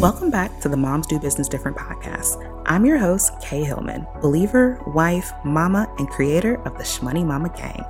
Welcome 0.00 0.30
back 0.30 0.60
to 0.60 0.70
the 0.70 0.78
Moms 0.78 1.06
Do 1.06 1.20
Business 1.20 1.46
Different 1.46 1.76
podcast. 1.76 2.62
I'm 2.64 2.86
your 2.86 2.96
host, 2.96 3.38
Kay 3.42 3.64
Hillman, 3.64 4.06
believer, 4.22 4.82
wife, 4.86 5.30
mama, 5.44 5.94
and 5.98 6.08
creator 6.08 6.54
of 6.62 6.78
the 6.78 6.84
Shmoney 6.84 7.22
Mama 7.22 7.50
Gang. 7.50 7.84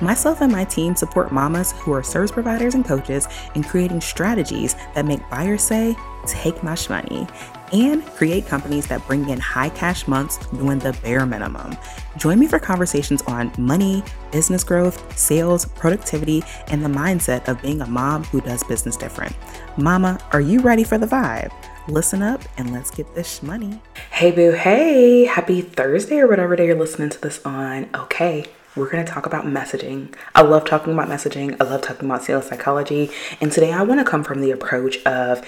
Myself 0.00 0.42
and 0.42 0.52
my 0.52 0.64
team 0.64 0.94
support 0.94 1.32
mamas 1.32 1.72
who 1.72 1.92
are 1.92 2.04
service 2.04 2.30
providers 2.30 2.76
and 2.76 2.84
coaches 2.84 3.26
in 3.56 3.64
creating 3.64 4.00
strategies 4.00 4.76
that 4.94 5.06
make 5.06 5.28
buyers 5.28 5.60
say, 5.60 5.96
Take 6.26 6.62
my 6.62 6.72
shmoney 6.72 7.30
and 7.72 8.04
create 8.14 8.46
companies 8.46 8.86
that 8.86 9.06
bring 9.06 9.28
in 9.28 9.40
high 9.40 9.68
cash 9.70 10.06
months 10.06 10.38
doing 10.48 10.78
the 10.78 10.92
bare 11.02 11.26
minimum. 11.26 11.76
Join 12.16 12.38
me 12.38 12.46
for 12.46 12.58
conversations 12.58 13.22
on 13.22 13.52
money, 13.58 14.02
business 14.30 14.64
growth, 14.64 15.18
sales, 15.18 15.66
productivity, 15.66 16.44
and 16.68 16.84
the 16.84 16.88
mindset 16.88 17.46
of 17.48 17.60
being 17.62 17.80
a 17.80 17.86
mom 17.86 18.24
who 18.24 18.40
does 18.40 18.62
business 18.64 18.96
different. 18.96 19.34
Mama, 19.76 20.18
are 20.32 20.40
you 20.40 20.60
ready 20.60 20.84
for 20.84 20.98
the 20.98 21.06
vibe? 21.06 21.52
Listen 21.88 22.22
up 22.22 22.42
and 22.56 22.72
let's 22.72 22.90
get 22.90 23.14
this 23.14 23.42
money. 23.42 23.80
Hey, 24.10 24.32
boo, 24.32 24.52
hey, 24.52 25.24
happy 25.24 25.60
Thursday 25.60 26.18
or 26.18 26.26
whatever 26.26 26.56
day 26.56 26.66
you're 26.66 26.78
listening 26.78 27.10
to 27.10 27.20
this 27.20 27.44
on. 27.44 27.88
Okay, 27.94 28.44
we're 28.74 28.90
going 28.90 29.04
to 29.04 29.10
talk 29.10 29.24
about 29.26 29.44
messaging. 29.44 30.12
I 30.34 30.42
love 30.42 30.64
talking 30.64 30.92
about 30.92 31.08
messaging. 31.08 31.56
I 31.60 31.64
love 31.64 31.82
talking 31.82 32.08
about 32.08 32.24
sales 32.24 32.46
psychology. 32.46 33.10
And 33.40 33.52
today 33.52 33.72
I 33.72 33.82
want 33.82 34.00
to 34.00 34.04
come 34.04 34.24
from 34.24 34.40
the 34.40 34.50
approach 34.50 35.04
of 35.04 35.46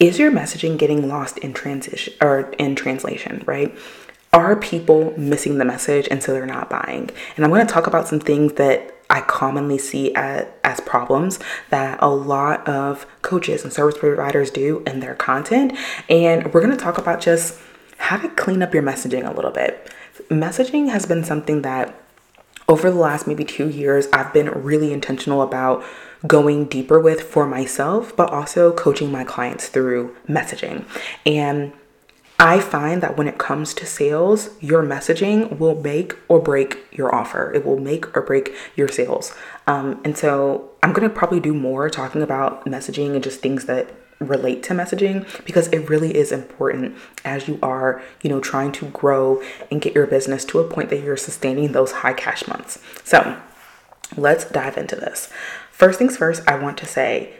is 0.00 0.18
your 0.18 0.30
messaging 0.30 0.78
getting 0.78 1.08
lost 1.08 1.38
in 1.38 1.52
transition 1.52 2.14
or 2.20 2.50
in 2.58 2.74
translation, 2.74 3.42
right? 3.46 3.76
Are 4.32 4.56
people 4.56 5.16
missing 5.16 5.58
the 5.58 5.64
message 5.64 6.08
and 6.10 6.22
so 6.22 6.32
they're 6.32 6.46
not 6.46 6.68
buying? 6.68 7.10
And 7.36 7.44
I'm 7.44 7.50
going 7.50 7.66
to 7.66 7.72
talk 7.72 7.86
about 7.86 8.08
some 8.08 8.18
things 8.18 8.54
that 8.54 8.94
I 9.08 9.20
commonly 9.20 9.78
see 9.78 10.12
as, 10.14 10.46
as 10.64 10.80
problems 10.80 11.38
that 11.70 11.98
a 12.02 12.08
lot 12.08 12.66
of 12.66 13.06
coaches 13.22 13.62
and 13.62 13.72
service 13.72 13.98
providers 13.98 14.50
do 14.50 14.82
in 14.86 15.00
their 15.00 15.14
content. 15.14 15.78
And 16.08 16.52
we're 16.52 16.60
going 16.60 16.76
to 16.76 16.82
talk 16.82 16.98
about 16.98 17.20
just 17.20 17.60
how 17.98 18.16
to 18.16 18.28
clean 18.30 18.62
up 18.62 18.74
your 18.74 18.82
messaging 18.82 19.28
a 19.28 19.34
little 19.34 19.52
bit. 19.52 19.88
Messaging 20.30 20.90
has 20.90 21.06
been 21.06 21.22
something 21.22 21.62
that 21.62 21.94
over 22.68 22.90
the 22.90 22.98
last 22.98 23.26
maybe 23.26 23.44
two 23.44 23.68
years, 23.68 24.08
I've 24.12 24.32
been 24.32 24.48
really 24.50 24.92
intentional 24.92 25.42
about 25.42 25.84
going 26.26 26.66
deeper 26.66 26.98
with 26.98 27.22
for 27.22 27.46
myself, 27.46 28.16
but 28.16 28.30
also 28.30 28.72
coaching 28.72 29.12
my 29.12 29.24
clients 29.24 29.68
through 29.68 30.16
messaging. 30.28 30.84
And 31.26 31.72
I 32.38 32.60
find 32.60 33.02
that 33.02 33.16
when 33.16 33.28
it 33.28 33.38
comes 33.38 33.74
to 33.74 33.86
sales, 33.86 34.50
your 34.60 34.82
messaging 34.82 35.58
will 35.58 35.80
make 35.80 36.16
or 36.28 36.40
break 36.40 36.78
your 36.90 37.14
offer. 37.14 37.52
It 37.54 37.64
will 37.64 37.78
make 37.78 38.16
or 38.16 38.22
break 38.22 38.54
your 38.74 38.88
sales. 38.88 39.34
Um, 39.66 40.00
and 40.04 40.18
so 40.18 40.70
I'm 40.82 40.92
going 40.92 41.08
to 41.08 41.14
probably 41.14 41.40
do 41.40 41.54
more 41.54 41.88
talking 41.88 42.22
about 42.22 42.64
messaging 42.66 43.14
and 43.14 43.22
just 43.22 43.40
things 43.40 43.66
that 43.66 43.94
relate 44.18 44.62
to 44.64 44.74
messaging 44.74 45.26
because 45.44 45.68
it 45.68 45.88
really 45.88 46.16
is 46.16 46.32
important 46.32 46.96
as 47.24 47.46
you 47.46 47.58
are, 47.62 48.02
you 48.22 48.30
know, 48.30 48.40
trying 48.40 48.72
to 48.72 48.86
grow 48.86 49.42
and 49.70 49.80
get 49.80 49.94
your 49.94 50.06
business 50.06 50.44
to 50.46 50.58
a 50.58 50.68
point 50.68 50.90
that 50.90 51.02
you're 51.02 51.16
sustaining 51.16 51.72
those 51.72 51.92
high 51.92 52.12
cash 52.12 52.46
months. 52.48 52.78
So 53.04 53.40
let's 54.16 54.44
dive 54.44 54.76
into 54.76 54.96
this. 54.96 55.30
First 55.74 55.98
things 55.98 56.16
first, 56.16 56.40
I 56.46 56.54
want 56.56 56.78
to 56.78 56.86
say, 56.86 57.32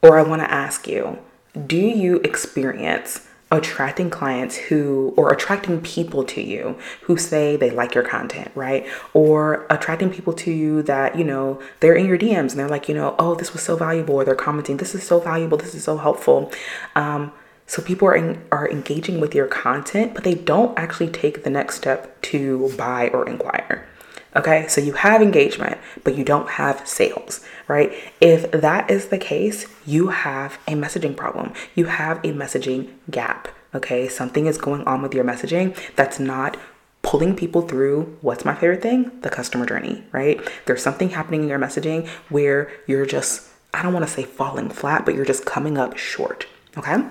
or 0.00 0.16
I 0.16 0.22
want 0.22 0.42
to 0.42 0.50
ask 0.50 0.86
you, 0.86 1.18
do 1.66 1.76
you 1.76 2.18
experience 2.18 3.26
attracting 3.50 4.08
clients 4.10 4.56
who 4.56 5.12
or 5.16 5.32
attracting 5.32 5.80
people 5.80 6.22
to 6.22 6.40
you 6.40 6.78
who 7.02 7.16
say 7.16 7.56
they 7.56 7.68
like 7.68 7.96
your 7.96 8.04
content 8.04 8.48
right? 8.54 8.86
Or 9.12 9.66
attracting 9.68 10.10
people 10.10 10.32
to 10.34 10.52
you 10.52 10.82
that 10.84 11.18
you 11.18 11.24
know 11.24 11.60
they're 11.80 11.96
in 11.96 12.06
your 12.06 12.16
dms 12.16 12.50
and 12.50 12.50
they're 12.50 12.68
like 12.68 12.88
you 12.88 12.94
know 12.94 13.16
oh 13.18 13.34
this 13.34 13.52
was 13.52 13.64
so 13.64 13.74
valuable 13.74 14.14
or 14.14 14.24
they're 14.24 14.36
commenting 14.36 14.76
this 14.76 14.94
is 14.94 15.02
so 15.02 15.18
valuable 15.18 15.58
this 15.58 15.74
is 15.74 15.82
so 15.82 15.96
helpful. 15.96 16.52
Um, 16.94 17.32
so 17.66 17.82
people 17.82 18.06
are 18.06 18.14
in, 18.14 18.40
are 18.52 18.70
engaging 18.70 19.18
with 19.18 19.34
your 19.34 19.48
content 19.48 20.14
but 20.14 20.22
they 20.22 20.34
don't 20.34 20.78
actually 20.78 21.08
take 21.08 21.42
the 21.42 21.50
next 21.50 21.74
step 21.74 22.22
to 22.22 22.72
buy 22.76 23.08
or 23.08 23.28
inquire 23.28 23.89
Okay, 24.36 24.68
so 24.68 24.80
you 24.80 24.92
have 24.92 25.22
engagement, 25.22 25.78
but 26.04 26.14
you 26.14 26.24
don't 26.24 26.50
have 26.50 26.86
sales, 26.86 27.44
right? 27.66 27.92
If 28.20 28.50
that 28.52 28.90
is 28.90 29.08
the 29.08 29.18
case, 29.18 29.66
you 29.84 30.08
have 30.08 30.58
a 30.68 30.72
messaging 30.72 31.16
problem. 31.16 31.52
You 31.74 31.86
have 31.86 32.18
a 32.18 32.32
messaging 32.32 32.90
gap. 33.10 33.48
Okay, 33.74 34.08
something 34.08 34.46
is 34.46 34.58
going 34.58 34.84
on 34.84 35.02
with 35.02 35.14
your 35.14 35.24
messaging 35.24 35.76
that's 35.96 36.20
not 36.20 36.56
pulling 37.02 37.34
people 37.34 37.62
through 37.62 38.16
what's 38.20 38.44
my 38.44 38.54
favorite 38.54 38.82
thing? 38.82 39.10
The 39.22 39.30
customer 39.30 39.66
journey, 39.66 40.04
right? 40.12 40.40
There's 40.66 40.82
something 40.82 41.10
happening 41.10 41.42
in 41.42 41.48
your 41.48 41.58
messaging 41.58 42.06
where 42.28 42.70
you're 42.86 43.06
just, 43.06 43.48
I 43.72 43.82
don't 43.82 43.92
want 43.92 44.06
to 44.06 44.12
say 44.12 44.24
falling 44.24 44.68
flat, 44.70 45.04
but 45.04 45.14
you're 45.14 45.24
just 45.24 45.46
coming 45.46 45.78
up 45.78 45.96
short. 45.96 46.46
Okay. 46.76 47.02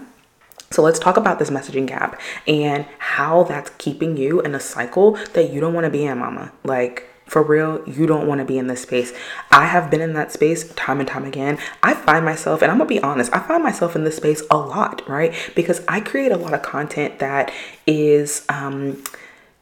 So 0.71 0.81
let's 0.81 0.99
talk 0.99 1.17
about 1.17 1.39
this 1.39 1.49
messaging 1.49 1.87
gap 1.87 2.19
and 2.47 2.85
how 2.99 3.43
that's 3.43 3.71
keeping 3.77 4.17
you 4.17 4.41
in 4.41 4.53
a 4.53 4.59
cycle 4.59 5.13
that 5.33 5.51
you 5.51 5.59
don't 5.59 5.73
want 5.73 5.85
to 5.85 5.89
be 5.89 6.05
in, 6.05 6.19
mama. 6.19 6.51
Like, 6.63 7.05
for 7.25 7.43
real, 7.43 7.83
you 7.87 8.07
don't 8.07 8.27
want 8.27 8.39
to 8.39 8.45
be 8.45 8.57
in 8.57 8.67
this 8.67 8.81
space. 8.81 9.13
I 9.51 9.65
have 9.65 9.91
been 9.91 10.01
in 10.01 10.13
that 10.13 10.31
space 10.31 10.71
time 10.73 10.99
and 10.99 11.07
time 11.07 11.25
again. 11.25 11.59
I 11.83 11.93
find 11.93 12.25
myself, 12.25 12.61
and 12.61 12.71
I'm 12.71 12.77
gonna 12.77 12.87
be 12.87 13.01
honest, 13.01 13.31
I 13.33 13.39
find 13.39 13.63
myself 13.63 13.95
in 13.95 14.03
this 14.03 14.17
space 14.17 14.41
a 14.49 14.57
lot, 14.57 15.07
right? 15.07 15.33
Because 15.55 15.81
I 15.87 15.99
create 15.99 16.31
a 16.31 16.37
lot 16.37 16.53
of 16.53 16.61
content 16.61 17.19
that 17.19 17.51
is, 17.85 18.45
um, 18.49 19.03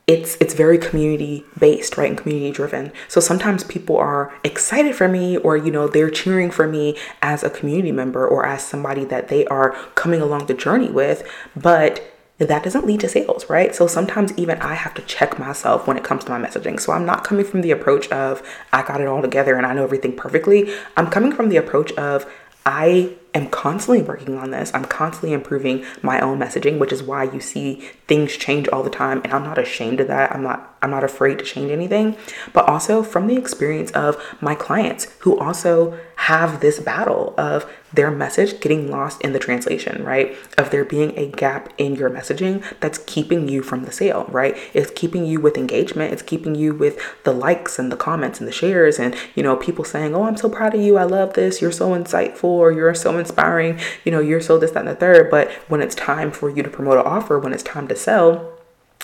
it's 0.08 0.38
it's 0.40 0.54
very 0.54 0.78
community 0.78 1.44
based 1.60 1.98
right 1.98 2.10
and 2.10 2.18
community 2.18 2.50
driven 2.50 2.92
so 3.10 3.20
sometimes 3.20 3.64
people 3.66 3.98
are 3.98 4.34
excited 4.44 4.96
for 4.96 5.08
me 5.10 5.36
or 5.38 5.58
you 5.58 5.70
know 5.70 5.88
they're 5.88 6.10
cheering 6.10 6.50
for 6.50 6.66
me 6.66 6.98
as 7.22 7.44
a 7.44 7.50
community 7.50 7.92
member 7.92 8.26
or 8.26 8.46
as 8.46 8.64
somebody 8.64 9.04
that 9.04 9.28
they 9.28 9.46
are 9.48 9.72
coming 9.96 10.22
along 10.22 10.46
the 10.46 10.54
journey 10.54 10.90
with 10.90 11.28
but 11.56 12.14
that 12.40 12.64
doesn't 12.64 12.86
lead 12.86 13.00
to 13.00 13.10
sales, 13.10 13.50
right? 13.50 13.74
So 13.74 13.88
sometimes 13.88 14.32
even 14.38 14.62
I 14.62 14.76
have 14.76 14.94
to 14.96 15.02
check 15.04 15.40
myself 15.40 15.88
when 15.88 15.98
it 15.98 16.04
comes 16.04 16.24
to 16.26 16.30
my 16.30 16.40
messaging. 16.40 16.80
So 16.80 16.94
I'm 16.94 17.06
not 17.06 17.24
coming 17.24 17.44
from 17.44 17.62
the 17.62 17.72
approach 17.72 18.08
of 18.10 18.48
I 18.72 18.84
got 18.84 19.02
it 19.02 19.08
all 19.08 19.22
together 19.22 19.56
and 19.56 19.66
I 19.66 19.74
know 19.74 19.84
everything 19.84 20.16
perfectly. 20.16 20.72
I'm 20.96 21.08
coming 21.08 21.32
from 21.32 21.50
the 21.50 21.58
approach 21.58 21.92
of 21.94 22.32
I 22.66 23.16
am 23.34 23.50
constantly 23.50 24.02
working 24.02 24.38
on 24.38 24.52
this. 24.52 24.72
I'm 24.74 24.86
constantly 24.86 25.34
improving 25.34 25.86
my 26.02 26.20
own 26.20 26.40
messaging, 26.40 26.80
which 26.80 26.92
is 26.92 27.04
why 27.04 27.24
you 27.24 27.40
see 27.40 27.90
things 28.08 28.36
change 28.38 28.68
all 28.70 28.84
the 28.84 28.90
time 28.90 29.22
and 29.24 29.34
I'm 29.34 29.44
not 29.44 29.58
ashamed 29.58 30.00
of 30.00 30.08
that. 30.08 30.34
I'm 30.34 30.44
not 30.44 30.78
I'm 30.82 30.92
not 30.92 31.04
afraid 31.04 31.40
to 31.40 31.46
change 31.46 31.72
anything, 31.72 32.16
but 32.54 32.70
also 32.70 33.02
from 33.02 33.28
the 33.28 33.36
experience 33.36 33.92
of 33.92 34.22
my 34.42 34.56
clients 34.56 35.08
who 35.20 35.38
also 35.40 36.00
have 36.18 36.60
this 36.60 36.80
battle 36.80 37.34
of 37.38 37.72
their 37.94 38.12
message 38.12 38.60
getting 38.60 38.92
lost 38.92 39.22
in 39.22 39.34
the 39.34 39.40
translation, 39.40 40.04
right? 40.04 40.36
Of 40.58 40.72
there 40.72 40.84
being 40.84 41.18
a 41.18 41.28
gap 41.28 41.74
in 41.78 41.96
your 41.96 42.10
messaging 42.10 42.64
that's 42.80 42.98
keeping 43.00 43.48
you 43.48 43.64
from 43.64 43.86
the 43.86 43.92
sale, 43.92 44.26
right? 44.30 44.58
It's 44.74 44.92
keeping 44.92 45.26
you 45.26 45.40
with 45.40 45.58
engagement, 45.58 46.14
it's 46.14 46.22
keeping 46.22 46.54
you 46.54 46.74
with 46.74 47.00
the 47.24 47.34
likes 47.34 47.80
and 47.80 47.92
the 47.92 47.96
comments 47.96 48.40
and 48.40 48.48
the 48.48 48.52
shares 48.52 49.00
and, 49.00 49.16
you 49.36 49.44
know, 49.44 49.56
people 49.56 49.86
saying, 49.86 50.14
"Oh, 50.16 50.24
I'm 50.24 50.38
so 50.38 50.50
proud 50.50 50.76
of 50.76 50.82
you. 50.82 50.98
I 50.98 51.04
love 51.04 51.34
this. 51.34 51.62
You're 51.62 51.72
so 51.72 51.90
insightful 51.90 52.44
or 52.44 52.72
you're 52.72 52.94
so 52.94 53.17
inspiring. 53.20 53.80
You 54.04 54.12
know, 54.12 54.20
you're 54.20 54.42
so 54.42 54.58
this 54.58 54.72
that 54.72 54.80
and 54.80 54.88
the 54.88 54.96
third. 54.96 55.30
But 55.30 55.52
when 55.68 55.82
it's 55.82 55.96
time 55.96 56.32
for 56.32 56.50
you 56.50 56.64
to 56.64 56.70
promote 56.70 56.98
an 56.98 57.06
offer, 57.06 57.40
when 57.40 57.54
it's 57.54 57.64
time 57.64 57.88
to 57.88 57.96
sell, 57.96 58.54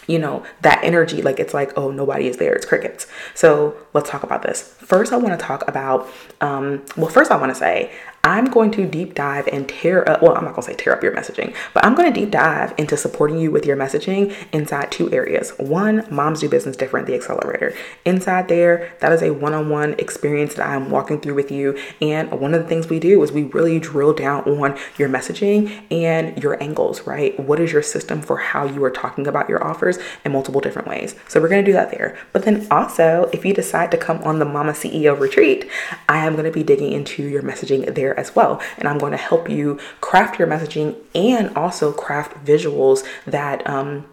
you 0.07 0.19
know, 0.19 0.45
that 0.61 0.83
energy, 0.83 1.21
like 1.21 1.39
it's 1.39 1.53
like, 1.53 1.71
oh, 1.77 1.91
nobody 1.91 2.27
is 2.27 2.37
there, 2.37 2.53
it's 2.53 2.65
crickets. 2.65 3.07
So 3.33 3.75
let's 3.93 4.09
talk 4.09 4.23
about 4.23 4.41
this. 4.41 4.61
First, 4.61 5.13
I 5.13 5.17
want 5.17 5.39
to 5.39 5.45
talk 5.45 5.67
about, 5.67 6.09
um, 6.41 6.83
well, 6.97 7.09
first, 7.09 7.31
I 7.31 7.37
want 7.37 7.51
to 7.51 7.55
say, 7.55 7.91
I'm 8.25 8.45
going 8.45 8.71
to 8.71 8.87
deep 8.87 9.15
dive 9.15 9.49
and 9.49 9.67
tear 9.67 10.09
up, 10.09 10.21
well, 10.21 10.33
I'm 10.37 10.45
not 10.45 10.55
to 10.65 10.71
say 10.71 10.77
tear 10.77 10.93
up 10.93 11.03
your 11.03 11.13
messaging, 11.13 11.53
but 11.73 11.83
I'm 11.83 11.93
to 12.13 12.21
deep 12.21 12.31
dive 12.31 12.73
into 12.77 12.95
supporting 12.95 13.37
you 13.37 13.51
with 13.51 13.65
your 13.65 13.75
messaging 13.75 14.33
inside 14.53 14.93
two 14.93 15.11
areas. 15.11 15.49
One, 15.57 16.07
Moms 16.09 16.39
Do 16.39 16.47
Business 16.47 16.77
Different, 16.77 17.05
the 17.05 17.15
accelerator. 17.15 17.75
Inside 18.05 18.47
there, 18.47 18.93
that 19.01 19.11
is 19.11 19.21
a 19.21 19.31
one 19.31 19.53
on 19.53 19.67
one 19.67 19.95
experience 19.95 20.53
that 20.53 20.65
I'm 20.65 20.89
walking 20.89 21.19
through 21.19 21.33
with 21.33 21.51
you. 21.51 21.77
And 21.99 22.31
one 22.31 22.53
of 22.53 22.61
the 22.61 22.67
things 22.69 22.87
we 22.87 22.97
do 22.97 23.21
is 23.23 23.33
we 23.33 23.43
really 23.43 23.77
drill 23.77 24.13
down 24.13 24.43
on 24.43 24.79
your 24.97 25.09
messaging 25.09 25.83
and 25.91 26.41
your 26.41 26.63
angles, 26.63 27.05
right? 27.05 27.37
What 27.37 27.59
is 27.59 27.73
your 27.73 27.81
system 27.81 28.21
for 28.21 28.37
how 28.37 28.63
you 28.63 28.81
are 28.85 28.91
talking 28.91 29.27
about 29.27 29.49
your 29.49 29.61
offers 29.61 29.99
in 30.23 30.31
multiple 30.31 30.61
different 30.61 30.87
ways? 30.87 31.13
So 31.27 31.41
we're 31.41 31.49
to 31.65 31.69
do 31.69 31.73
that 31.73 31.91
there. 31.91 32.17
But 32.31 32.45
then 32.45 32.65
also, 32.71 33.29
if 33.33 33.43
you 33.43 33.53
decide 33.53 33.91
to 33.91 33.97
come 33.97 34.23
on 34.23 34.39
the 34.39 34.45
Mama 34.45 34.71
CEO 34.71 35.19
retreat, 35.19 35.69
I 36.07 36.25
am 36.25 36.37
to 36.45 36.51
be 36.51 36.63
digging 36.63 36.93
into 36.93 37.27
your 37.27 37.41
messaging 37.41 37.93
there 37.93 38.12
as 38.17 38.35
well. 38.35 38.61
And 38.77 38.87
I'm 38.87 38.97
going 38.97 39.11
to 39.11 39.17
help 39.17 39.49
you 39.49 39.79
craft 40.01 40.39
your 40.39 40.47
messaging 40.47 40.95
and 41.15 41.55
also 41.55 41.91
craft 41.91 42.45
visuals 42.45 43.05
that, 43.25 43.67
um, 43.69 44.05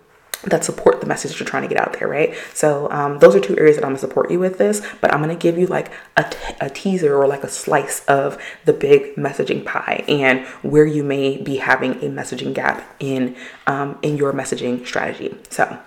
that 0.44 0.64
support 0.64 1.00
the 1.00 1.06
message 1.06 1.38
you're 1.38 1.46
trying 1.46 1.62
to 1.62 1.68
get 1.68 1.78
out 1.78 1.98
there, 1.98 2.08
right? 2.08 2.34
So 2.54 2.90
um, 2.90 3.18
those 3.18 3.36
are 3.36 3.40
two 3.40 3.58
areas 3.58 3.76
that 3.76 3.84
I'm 3.84 3.90
gonna 3.90 3.98
support 3.98 4.30
you 4.30 4.38
with 4.38 4.56
this, 4.58 4.80
but 5.00 5.12
I'm 5.12 5.20
gonna 5.20 5.34
give 5.34 5.58
you 5.58 5.66
like 5.66 5.92
a, 6.16 6.24
t- 6.24 6.54
a 6.60 6.70
teaser 6.70 7.14
or 7.14 7.26
like 7.26 7.44
a 7.44 7.48
slice 7.48 8.04
of 8.06 8.38
the 8.64 8.72
big 8.72 9.16
messaging 9.16 9.64
pie 9.64 10.04
and 10.08 10.46
where 10.62 10.86
you 10.86 11.04
may 11.04 11.36
be 11.36 11.56
having 11.56 11.92
a 11.96 12.08
messaging 12.08 12.54
gap 12.54 12.82
in 13.00 13.36
um, 13.66 13.98
in 14.02 14.16
your 14.16 14.32
messaging 14.32 14.86
strategy. 14.86 15.36
So 15.50 15.78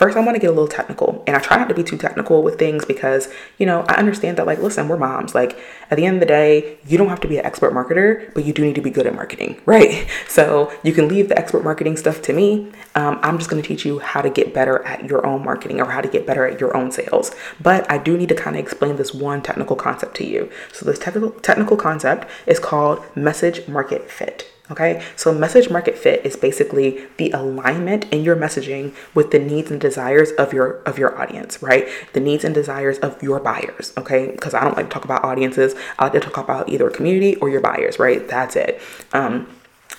first 0.00 0.16
I 0.16 0.20
want 0.20 0.34
to 0.34 0.40
get 0.40 0.46
a 0.46 0.52
little 0.52 0.66
technical. 0.66 1.22
And 1.26 1.36
I 1.36 1.40
try 1.40 1.58
not 1.58 1.68
to 1.68 1.74
be 1.74 1.84
too 1.84 1.98
technical 1.98 2.42
with 2.42 2.58
things 2.58 2.86
because, 2.86 3.28
you 3.58 3.66
know, 3.66 3.84
I 3.86 3.96
understand 3.96 4.38
that, 4.38 4.46
like, 4.46 4.58
listen, 4.58 4.88
we're 4.88 4.96
moms. 4.96 5.34
Like, 5.34 5.58
at 5.90 5.96
the 5.96 6.06
end 6.06 6.16
of 6.16 6.20
the 6.20 6.26
day, 6.26 6.78
you 6.86 6.96
don't 6.96 7.10
have 7.10 7.20
to 7.20 7.28
be 7.28 7.36
an 7.36 7.44
expert 7.44 7.74
marketer, 7.74 8.32
but 8.32 8.46
you 8.46 8.54
do 8.54 8.62
need 8.62 8.76
to 8.76 8.80
be 8.80 8.88
good 8.88 9.06
at 9.06 9.14
marketing, 9.14 9.60
right? 9.66 10.08
So 10.26 10.72
you 10.82 10.94
can 10.94 11.06
leave 11.06 11.28
the 11.28 11.38
expert 11.38 11.64
marketing 11.64 11.98
stuff 11.98 12.22
to 12.22 12.32
me. 12.32 12.72
Um, 12.94 13.20
I'm 13.22 13.36
just 13.36 13.50
going 13.50 13.62
to 13.62 13.68
teach 13.68 13.84
you 13.84 13.98
how 13.98 14.22
to 14.22 14.30
get 14.30 14.54
better 14.54 14.82
at 14.84 15.04
your 15.04 15.26
own 15.26 15.44
marketing 15.44 15.82
or 15.82 15.90
how 15.90 16.00
to 16.00 16.08
get 16.08 16.26
better 16.26 16.46
at 16.46 16.58
your 16.58 16.74
own 16.74 16.90
sales. 16.90 17.32
But 17.60 17.90
I 17.92 17.98
do 17.98 18.16
need 18.16 18.30
to 18.30 18.34
kind 18.34 18.56
of 18.56 18.62
explain 18.62 18.96
this 18.96 19.12
one 19.12 19.42
technical 19.42 19.76
concept 19.76 20.16
to 20.16 20.26
you. 20.26 20.50
So 20.72 20.86
this 20.86 20.98
technical 20.98 21.32
technical 21.40 21.76
concept 21.76 22.26
is 22.46 22.58
called 22.58 23.04
message 23.14 23.68
market 23.68 24.10
fit. 24.10 24.50
Okay, 24.70 25.02
so 25.16 25.34
message 25.34 25.68
market 25.68 25.98
fit 25.98 26.24
is 26.24 26.36
basically 26.36 27.06
the 27.16 27.30
alignment 27.32 28.04
in 28.12 28.22
your 28.22 28.36
messaging 28.36 28.94
with 29.14 29.32
the 29.32 29.38
needs 29.38 29.70
and 29.70 29.80
desires 29.80 30.30
of 30.32 30.52
your 30.52 30.80
of 30.82 30.98
your 30.98 31.20
audience, 31.20 31.60
right? 31.62 31.88
The 32.12 32.20
needs 32.20 32.44
and 32.44 32.54
desires 32.54 32.98
of 32.98 33.20
your 33.22 33.40
buyers. 33.40 33.92
Okay, 33.98 34.30
because 34.30 34.54
I 34.54 34.62
don't 34.62 34.76
like 34.76 34.86
to 34.86 34.92
talk 34.92 35.04
about 35.04 35.24
audiences. 35.24 35.74
I 35.98 36.04
like 36.04 36.12
to 36.12 36.20
talk 36.20 36.38
about 36.38 36.68
either 36.68 36.88
community 36.88 37.34
or 37.36 37.48
your 37.48 37.60
buyers, 37.60 37.98
right? 37.98 38.26
That's 38.28 38.54
it. 38.54 38.80
Um, 39.12 39.48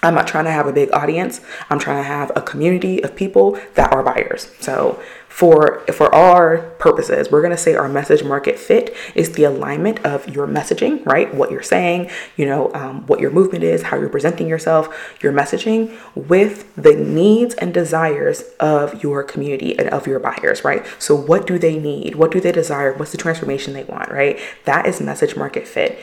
I'm 0.03 0.15
not 0.15 0.27
trying 0.27 0.45
to 0.45 0.51
have 0.51 0.67
a 0.67 0.73
big 0.73 0.91
audience. 0.93 1.41
I'm 1.69 1.79
trying 1.79 1.97
to 1.97 2.07
have 2.07 2.31
a 2.35 2.41
community 2.41 3.03
of 3.03 3.15
people 3.15 3.59
that 3.75 3.93
are 3.93 4.01
buyers. 4.01 4.49
So 4.59 5.01
for 5.27 5.79
for 5.93 6.13
our 6.13 6.57
purposes, 6.77 7.31
we're 7.31 7.41
gonna 7.41 7.57
say 7.57 7.73
our 7.75 7.87
message 7.87 8.23
market 8.23 8.59
fit 8.59 8.93
is 9.15 9.31
the 9.33 9.43
alignment 9.45 10.03
of 10.05 10.27
your 10.27 10.45
messaging, 10.47 11.05
right? 11.05 11.33
What 11.33 11.51
you're 11.51 11.63
saying, 11.63 12.09
you 12.35 12.45
know, 12.45 12.73
um, 12.73 13.07
what 13.07 13.19
your 13.19 13.31
movement 13.31 13.63
is, 13.63 13.83
how 13.83 13.97
you're 13.97 14.09
presenting 14.09 14.47
yourself, 14.47 15.17
your 15.21 15.31
messaging 15.31 15.97
with 16.15 16.75
the 16.75 16.95
needs 16.95 17.55
and 17.55 17.73
desires 17.73 18.43
of 18.59 19.01
your 19.03 19.23
community 19.23 19.77
and 19.79 19.87
of 19.89 20.05
your 20.05 20.19
buyers, 20.19 20.65
right? 20.65 20.85
So 20.99 21.15
what 21.15 21.47
do 21.47 21.57
they 21.57 21.77
need? 21.79 22.15
What 22.15 22.31
do 22.31 22.41
they 22.41 22.51
desire? 22.51 22.93
What's 22.93 23.11
the 23.11 23.17
transformation 23.17 23.73
they 23.73 23.83
want, 23.83 24.09
right? 24.11 24.39
That 24.65 24.85
is 24.85 24.99
message 24.99 25.37
market 25.37 25.67
fit. 25.67 25.99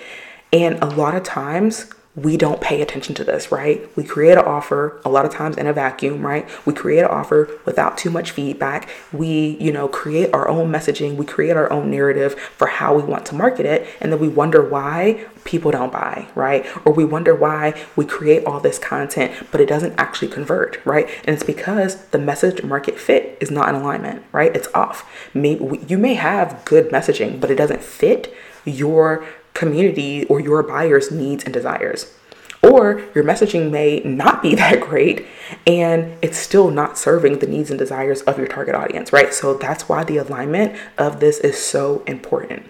And 0.53 0.83
a 0.83 0.87
lot 0.87 1.15
of 1.15 1.23
times 1.23 1.91
we 2.23 2.37
don't 2.37 2.61
pay 2.61 2.82
attention 2.82 3.15
to 3.17 3.25
this, 3.25 3.53
right? 3.53 3.88
We 3.97 4.05
create 4.05 4.32
an 4.32 4.44
offer 4.44 5.00
a 5.05 5.09
lot 5.09 5.25
of 5.25 5.32
times 5.32 5.56
in 5.56 5.67
a 5.67 5.73
vacuum, 5.73 6.25
right? 6.25 6.49
We 6.67 6.73
create 6.73 7.00
an 7.00 7.06
offer 7.06 7.49
without 7.65 7.97
too 7.99 8.11
much 8.11 8.31
feedback. 8.31 8.88
We, 9.12 9.56
you 9.61 9.73
know, 9.73 9.88
create 9.88 10.32
our 10.32 10.49
own 10.49 10.70
messaging, 10.70 11.17
we 11.17 11.26
create 11.26 11.56
our 11.56 11.73
own 11.73 11.91
narrative 11.91 12.38
for 12.38 12.67
how 12.67 12.94
we 12.94 13.03
want 13.03 13.26
to 13.26 13.35
market 13.35 13.67
it, 13.67 13.87
and 14.00 14.12
then 14.12 14.19
we 14.19 14.29
wonder 14.29 14.67
why 14.67 15.26
people 15.44 15.70
don't 15.70 15.93
buy, 15.93 16.26
right? 16.35 16.67
Or 16.85 16.93
we 16.93 17.05
wonder 17.05 17.35
why 17.35 17.75
we 17.97 18.05
create 18.05 18.44
all 18.44 18.61
this 18.61 18.79
content 18.79 19.32
but 19.50 19.61
it 19.61 19.67
doesn't 19.67 19.94
actually 19.99 20.29
convert, 20.29 20.85
right? 20.85 21.09
And 21.25 21.35
it's 21.35 21.43
because 21.43 22.05
the 22.06 22.19
message 22.19 22.62
market 22.62 22.99
fit 22.99 23.38
is 23.41 23.50
not 23.50 23.69
in 23.69 23.76
alignment, 23.76 24.25
right? 24.32 24.55
It's 24.55 24.69
off. 24.75 25.09
Maybe 25.35 25.81
you 25.87 25.99
may 25.99 26.14
have 26.14 26.64
good 26.64 26.91
messaging, 26.91 27.41
but 27.41 27.50
it 27.50 27.56
doesn't 27.56 27.82
fit 27.82 28.35
your 28.64 29.25
community 29.58 30.25
or 30.26 30.40
your 30.40 30.62
buyer's 30.62 31.10
needs 31.10 31.44
and 31.44 31.52
desires. 31.52 32.14
Or 32.62 33.02
your 33.14 33.25
messaging 33.25 33.70
may 33.70 34.00
not 34.00 34.43
be 34.43 34.55
that 34.62 34.81
great 34.81 35.26
and 35.66 36.16
it's 36.22 36.38
still 36.38 36.70
not 36.70 36.96
serving 36.96 37.40
the 37.40 37.46
needs 37.46 37.70
and 37.70 37.78
desires 37.78 38.22
of 38.22 38.38
your 38.38 38.46
target 38.46 38.75
audience, 38.75 39.12
right? 39.12 39.34
So 39.34 39.55
that's 39.55 39.88
why 39.88 40.05
the 40.05 40.19
alignment 40.19 40.78
of 40.96 41.20
this 41.20 41.38
is 41.38 41.58
so 41.58 42.02
important. 42.06 42.64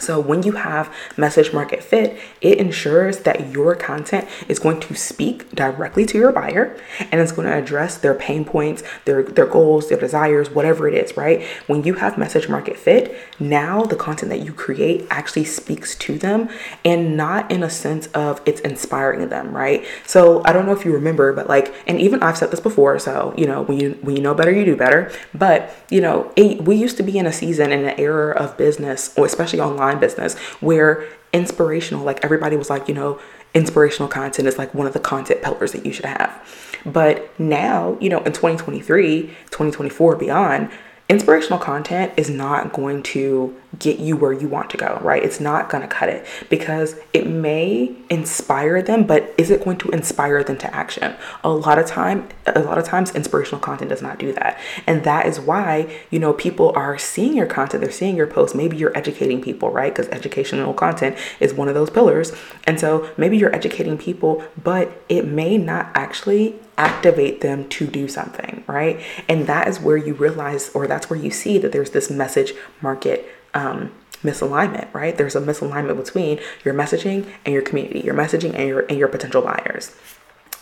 So, 0.00 0.18
when 0.18 0.42
you 0.42 0.52
have 0.52 0.92
message 1.16 1.52
market 1.52 1.82
fit, 1.82 2.18
it 2.40 2.58
ensures 2.58 3.20
that 3.20 3.52
your 3.52 3.76
content 3.76 4.28
is 4.48 4.58
going 4.58 4.80
to 4.80 4.94
speak 4.96 5.48
directly 5.54 6.04
to 6.06 6.18
your 6.18 6.32
buyer 6.32 6.76
and 7.12 7.20
it's 7.20 7.30
going 7.30 7.46
to 7.46 7.56
address 7.56 7.96
their 7.98 8.14
pain 8.14 8.44
points, 8.44 8.82
their, 9.04 9.22
their 9.22 9.46
goals, 9.46 9.88
their 9.88 9.98
desires, 9.98 10.50
whatever 10.50 10.88
it 10.88 10.94
is, 10.94 11.16
right? 11.16 11.44
When 11.68 11.84
you 11.84 11.94
have 11.94 12.18
message 12.18 12.48
market 12.48 12.76
fit, 12.76 13.16
now 13.38 13.84
the 13.84 13.94
content 13.94 14.30
that 14.30 14.40
you 14.40 14.52
create 14.52 15.06
actually 15.10 15.44
speaks 15.44 15.94
to 15.96 16.18
them 16.18 16.48
and 16.84 17.16
not 17.16 17.48
in 17.52 17.62
a 17.62 17.70
sense 17.70 18.08
of 18.08 18.42
it's 18.46 18.60
inspiring 18.62 19.28
them, 19.28 19.54
right? 19.54 19.84
So, 20.06 20.42
I 20.44 20.52
don't 20.52 20.66
know 20.66 20.72
if 20.72 20.84
you 20.84 20.92
remember, 20.92 21.32
but 21.32 21.48
like, 21.48 21.72
and 21.86 22.00
even 22.00 22.20
I've 22.20 22.36
said 22.36 22.50
this 22.50 22.60
before, 22.60 22.98
so 22.98 23.32
you 23.36 23.46
know, 23.46 23.62
when 23.62 23.78
you 23.78 23.96
when 24.02 24.16
you 24.16 24.22
know 24.22 24.34
better, 24.34 24.50
you 24.50 24.64
do 24.64 24.76
better. 24.76 25.12
But 25.32 25.72
you 25.88 26.00
know, 26.00 26.32
it, 26.34 26.62
we 26.62 26.74
used 26.74 26.96
to 26.96 27.04
be 27.04 27.16
in 27.16 27.26
a 27.26 27.32
season 27.32 27.70
in 27.70 27.84
an 27.84 27.98
era 27.98 28.34
of 28.34 28.56
business, 28.56 29.16
or 29.16 29.24
especially 29.24 29.60
online 29.60 29.83
online 29.84 30.00
business 30.00 30.36
where 30.60 31.06
inspirational, 31.32 32.04
like 32.04 32.24
everybody 32.24 32.56
was 32.56 32.70
like, 32.70 32.88
you 32.88 32.94
know, 32.94 33.20
inspirational 33.54 34.08
content 34.08 34.48
is 34.48 34.58
like 34.58 34.74
one 34.74 34.86
of 34.86 34.92
the 34.92 35.00
content 35.00 35.42
pillars 35.42 35.72
that 35.72 35.84
you 35.84 35.92
should 35.92 36.04
have. 36.04 36.70
But 36.84 37.38
now, 37.38 37.96
you 38.00 38.08
know, 38.08 38.18
in 38.18 38.32
2023, 38.32 39.22
2024 39.22 40.16
beyond, 40.16 40.70
inspirational 41.08 41.58
content 41.58 42.12
is 42.16 42.30
not 42.30 42.72
going 42.72 43.02
to 43.04 43.54
get 43.78 43.98
you 43.98 44.16
where 44.16 44.32
you 44.32 44.48
want 44.48 44.70
to 44.70 44.76
go, 44.76 44.98
right? 45.02 45.22
It's 45.22 45.40
not 45.40 45.70
going 45.70 45.82
to 45.82 45.88
cut 45.88 46.08
it 46.08 46.26
because 46.50 46.96
it 47.12 47.26
may 47.26 47.94
inspire 48.10 48.82
them, 48.82 49.04
but 49.04 49.32
is 49.38 49.50
it 49.50 49.64
going 49.64 49.78
to 49.78 49.90
inspire 49.90 50.44
them 50.44 50.58
to 50.58 50.74
action? 50.74 51.14
A 51.42 51.50
lot 51.50 51.78
of 51.78 51.86
time, 51.86 52.28
a 52.46 52.60
lot 52.60 52.78
of 52.78 52.84
times 52.84 53.14
inspirational 53.14 53.60
content 53.60 53.90
does 53.90 54.02
not 54.02 54.18
do 54.18 54.32
that. 54.34 54.60
And 54.86 55.04
that 55.04 55.26
is 55.26 55.40
why, 55.40 56.00
you 56.10 56.18
know, 56.18 56.32
people 56.32 56.72
are 56.76 56.98
seeing 56.98 57.34
your 57.36 57.46
content, 57.46 57.82
they're 57.82 57.92
seeing 57.92 58.16
your 58.16 58.26
posts. 58.26 58.54
Maybe 58.54 58.76
you're 58.76 58.96
educating 58.96 59.40
people, 59.40 59.70
right? 59.70 59.92
Because 59.92 60.08
educational 60.08 60.74
content 60.74 61.16
is 61.40 61.54
one 61.54 61.68
of 61.68 61.74
those 61.74 61.90
pillars. 61.90 62.32
And 62.64 62.78
so 62.78 63.10
maybe 63.16 63.36
you're 63.36 63.54
educating 63.54 63.98
people, 63.98 64.44
but 64.62 65.02
it 65.08 65.26
may 65.26 65.58
not 65.58 65.90
actually 65.94 66.56
activate 66.76 67.40
them 67.40 67.68
to 67.68 67.86
do 67.86 68.08
something, 68.08 68.64
right? 68.66 69.00
And 69.28 69.46
that 69.46 69.68
is 69.68 69.80
where 69.80 69.96
you 69.96 70.14
realize, 70.14 70.70
or 70.70 70.86
that's 70.86 71.08
where 71.08 71.18
you 71.18 71.30
see 71.30 71.58
that 71.58 71.72
there's 71.72 71.90
this 71.90 72.10
message 72.10 72.52
market 72.80 73.26
um, 73.54 73.92
misalignment, 74.22 74.92
right? 74.92 75.16
There's 75.16 75.36
a 75.36 75.40
misalignment 75.40 75.96
between 75.96 76.40
your 76.64 76.74
messaging 76.74 77.30
and 77.44 77.52
your 77.52 77.62
community, 77.62 78.00
your 78.00 78.14
messaging 78.14 78.54
and 78.54 78.68
your 78.68 78.80
and 78.86 78.98
your 78.98 79.08
potential 79.08 79.42
buyers. 79.42 79.94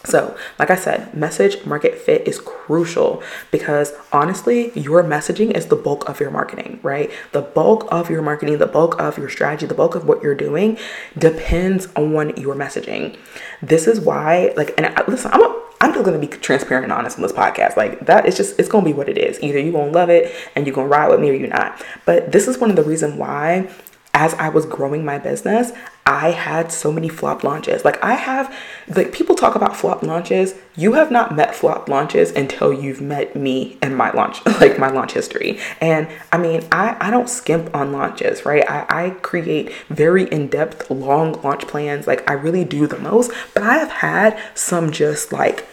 So, 0.05 0.37
like 0.59 0.69
I 0.69 0.75
said, 0.75 1.15
message 1.15 1.65
market 1.65 1.97
fit 1.97 2.27
is 2.27 2.41
crucial 2.41 3.23
because 3.53 3.93
honestly, 4.12 4.73
your 4.77 5.05
messaging 5.05 5.53
is 5.53 5.67
the 5.67 5.77
bulk 5.77 6.09
of 6.09 6.19
your 6.19 6.31
marketing, 6.33 6.81
right? 6.83 7.09
The 7.31 7.43
bulk 7.43 7.87
of 7.93 8.11
your 8.11 8.21
marketing, 8.21 8.59
the 8.59 8.67
bulk 8.67 9.00
of 9.00 9.17
your 9.17 9.29
strategy, 9.29 9.67
the 9.67 9.75
bulk 9.75 9.94
of 9.94 10.05
what 10.05 10.21
you're 10.21 10.35
doing 10.35 10.77
depends 11.17 11.87
on 11.94 12.37
your 12.37 12.56
messaging. 12.56 13.17
This 13.62 13.87
is 13.87 14.00
why, 14.00 14.53
like, 14.56 14.75
and 14.77 14.93
listen, 15.06 15.31
I'm 15.33 15.43
a 15.43 15.62
I'm 15.82 15.93
just 15.93 16.05
gonna 16.05 16.19
be 16.19 16.29
transparent 16.29 16.84
and 16.84 16.93
honest 16.93 17.19
on 17.19 17.23
this 17.23 17.32
podcast. 17.32 17.76
Like 17.76 18.06
that 18.06 18.25
is 18.25 18.37
just 18.37 18.58
it's 18.58 18.69
gonna 18.69 18.84
be 18.84 18.93
what 18.93 19.08
it 19.08 19.19
is. 19.19 19.43
Either 19.43 19.58
you're 19.58 19.73
gonna 19.73 19.90
love 19.90 20.11
it 20.11 20.32
and 20.55 20.64
you're 20.64 20.75
gonna 20.75 20.87
ride 20.87 21.11
with 21.11 21.19
me 21.19 21.29
or 21.31 21.34
you're 21.34 21.49
not. 21.49 21.84
But 22.06 22.31
this 22.31 22.46
is 22.46 22.56
one 22.56 22.70
of 22.70 22.76
the 22.76 22.84
reasons 22.84 23.17
why 23.19 23.69
as 24.14 24.34
I 24.34 24.49
was 24.50 24.64
growing 24.64 25.05
my 25.05 25.19
business, 25.19 25.73
I 26.06 26.31
had 26.31 26.70
so 26.70 26.93
many 26.93 27.08
flop 27.08 27.43
launches. 27.43 27.84
Like 27.84 28.02
I 28.05 28.14
have 28.14 28.55
like 28.94 29.11
people 29.12 29.34
talk 29.34 29.56
about 29.56 29.75
flop 29.75 30.05
launches. 30.05 30.55
You 30.76 30.93
have 30.93 31.11
not 31.11 31.34
met 31.34 31.52
flop 31.52 31.88
launches 31.88 32.31
until 32.31 32.72
you've 32.72 33.01
met 33.01 33.34
me 33.34 33.79
and 33.82 33.96
my 33.96 34.12
launch, 34.12 34.44
like 34.60 34.79
my 34.79 34.89
launch 34.89 35.12
history. 35.12 35.58
And 35.81 36.06
I 36.31 36.39
mean, 36.39 36.62
I, 36.70 36.96
I 37.01 37.10
don't 37.10 37.29
skimp 37.29 37.74
on 37.74 37.91
launches, 37.91 38.44
right? 38.44 38.69
I, 38.70 38.86
I 38.89 39.10
create 39.10 39.72
very 39.89 40.24
in-depth 40.31 40.91
long 40.91 41.41
launch 41.43 41.67
plans. 41.67 42.06
Like 42.06 42.29
I 42.31 42.34
really 42.34 42.65
do 42.65 42.86
the 42.86 42.98
most, 42.98 43.32
but 43.55 43.65
I 43.65 43.79
have 43.79 43.91
had 43.91 44.39
some 44.55 44.93
just 44.93 45.32
like 45.32 45.67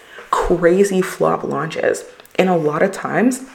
crazy 0.57 1.01
flop 1.01 1.43
launches. 1.43 2.05
And 2.35 2.49
a 2.49 2.55
lot 2.55 2.81
of 2.81 2.91
times, 2.91 3.45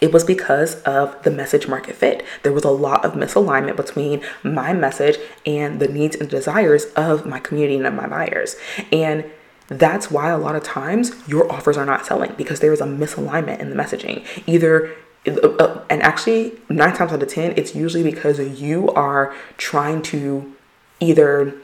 it 0.00 0.12
was 0.12 0.24
because 0.24 0.80
of 0.82 1.22
the 1.24 1.30
message 1.30 1.68
market 1.68 1.94
fit. 1.94 2.24
There 2.42 2.52
was 2.52 2.64
a 2.64 2.70
lot 2.70 3.04
of 3.04 3.12
misalignment 3.12 3.76
between 3.76 4.22
my 4.42 4.72
message 4.72 5.18
and 5.44 5.78
the 5.78 5.88
needs 5.88 6.16
and 6.16 6.30
desires 6.30 6.86
of 6.96 7.26
my 7.26 7.40
community 7.40 7.76
and 7.76 7.86
of 7.86 7.92
my 7.92 8.06
buyers. 8.06 8.56
And 8.90 9.24
that's 9.68 10.10
why 10.10 10.30
a 10.30 10.38
lot 10.38 10.56
of 10.56 10.62
times 10.62 11.12
your 11.28 11.50
offers 11.52 11.76
are 11.76 11.84
not 11.84 12.06
selling 12.06 12.32
because 12.38 12.60
there 12.60 12.72
is 12.72 12.80
a 12.80 12.86
misalignment 12.86 13.60
in 13.60 13.68
the 13.68 13.76
messaging. 13.76 14.24
Either 14.46 14.94
uh, 15.26 15.32
uh, 15.32 15.84
and 15.90 16.02
actually, 16.02 16.58
nine 16.70 16.94
times 16.94 17.12
out 17.12 17.22
of 17.22 17.28
10, 17.28 17.52
it's 17.58 17.74
usually 17.74 18.02
because 18.02 18.40
you 18.58 18.88
are 18.92 19.34
trying 19.58 20.00
to 20.00 20.54
either 21.00 21.54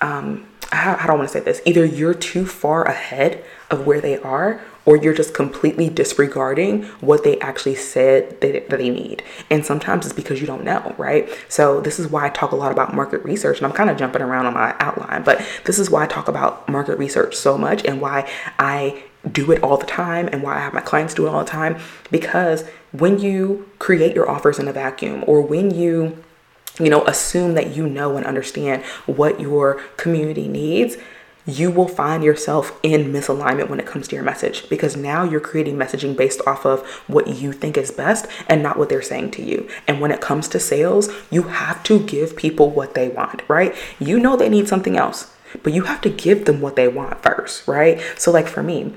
um, 0.00 0.46
I 0.72 1.06
want 1.10 1.22
to 1.22 1.28
say 1.28 1.40
this? 1.40 1.60
Either 1.64 1.84
you're 1.84 2.14
too 2.14 2.46
far 2.46 2.84
ahead 2.84 3.44
of 3.70 3.86
where 3.86 4.00
they 4.00 4.18
are, 4.18 4.60
or 4.86 4.96
you're 4.96 5.14
just 5.14 5.34
completely 5.34 5.88
disregarding 5.88 6.84
what 7.00 7.22
they 7.22 7.38
actually 7.40 7.74
said 7.74 8.40
that, 8.40 8.68
that 8.70 8.78
they 8.78 8.90
need. 8.90 9.22
And 9.50 9.64
sometimes 9.64 10.06
it's 10.06 10.14
because 10.14 10.40
you 10.40 10.46
don't 10.46 10.64
know, 10.64 10.94
right? 10.96 11.28
So, 11.48 11.80
this 11.80 11.98
is 11.98 12.08
why 12.08 12.26
I 12.26 12.30
talk 12.30 12.52
a 12.52 12.56
lot 12.56 12.72
about 12.72 12.94
market 12.94 13.22
research, 13.24 13.58
and 13.58 13.66
I'm 13.66 13.72
kind 13.72 13.90
of 13.90 13.96
jumping 13.96 14.22
around 14.22 14.46
on 14.46 14.54
my 14.54 14.74
outline, 14.80 15.22
but 15.22 15.44
this 15.64 15.78
is 15.78 15.90
why 15.90 16.04
I 16.04 16.06
talk 16.06 16.28
about 16.28 16.68
market 16.68 16.98
research 16.98 17.36
so 17.36 17.58
much 17.58 17.84
and 17.84 18.00
why 18.00 18.28
I 18.58 19.02
do 19.30 19.52
it 19.52 19.62
all 19.62 19.76
the 19.76 19.86
time 19.86 20.28
and 20.32 20.42
why 20.42 20.56
I 20.56 20.60
have 20.60 20.72
my 20.72 20.80
clients 20.80 21.14
do 21.14 21.26
it 21.26 21.30
all 21.30 21.44
the 21.44 21.50
time. 21.50 21.78
Because 22.10 22.64
when 22.92 23.18
you 23.18 23.68
create 23.78 24.14
your 24.14 24.30
offers 24.30 24.58
in 24.58 24.66
a 24.66 24.72
vacuum, 24.72 25.24
or 25.26 25.42
when 25.42 25.70
you 25.70 26.24
you 26.80 26.90
know, 26.90 27.04
assume 27.06 27.54
that 27.54 27.76
you 27.76 27.86
know 27.86 28.16
and 28.16 28.26
understand 28.26 28.82
what 29.06 29.40
your 29.40 29.74
community 29.96 30.48
needs, 30.48 30.96
you 31.46 31.70
will 31.70 31.88
find 31.88 32.22
yourself 32.22 32.78
in 32.82 33.12
misalignment 33.12 33.68
when 33.68 33.80
it 33.80 33.86
comes 33.86 34.06
to 34.08 34.14
your 34.14 34.24
message 34.24 34.68
because 34.68 34.96
now 34.96 35.24
you're 35.24 35.40
creating 35.40 35.76
messaging 35.76 36.16
based 36.16 36.40
off 36.46 36.64
of 36.66 36.86
what 37.06 37.26
you 37.26 37.52
think 37.52 37.76
is 37.76 37.90
best 37.90 38.26
and 38.48 38.62
not 38.62 38.78
what 38.78 38.88
they're 38.88 39.02
saying 39.02 39.30
to 39.30 39.42
you. 39.42 39.68
And 39.88 40.00
when 40.00 40.10
it 40.10 40.20
comes 40.20 40.48
to 40.48 40.60
sales, 40.60 41.08
you 41.30 41.44
have 41.44 41.82
to 41.84 41.98
give 41.98 42.36
people 42.36 42.70
what 42.70 42.94
they 42.94 43.08
want, 43.08 43.42
right? 43.48 43.74
You 43.98 44.18
know 44.18 44.36
they 44.36 44.48
need 44.48 44.68
something 44.68 44.96
else, 44.96 45.34
but 45.62 45.72
you 45.72 45.84
have 45.84 46.00
to 46.02 46.10
give 46.10 46.44
them 46.44 46.60
what 46.60 46.76
they 46.76 46.88
want 46.88 47.22
first, 47.22 47.66
right? 47.66 48.00
So, 48.16 48.30
like 48.30 48.46
for 48.46 48.62
me, 48.62 48.94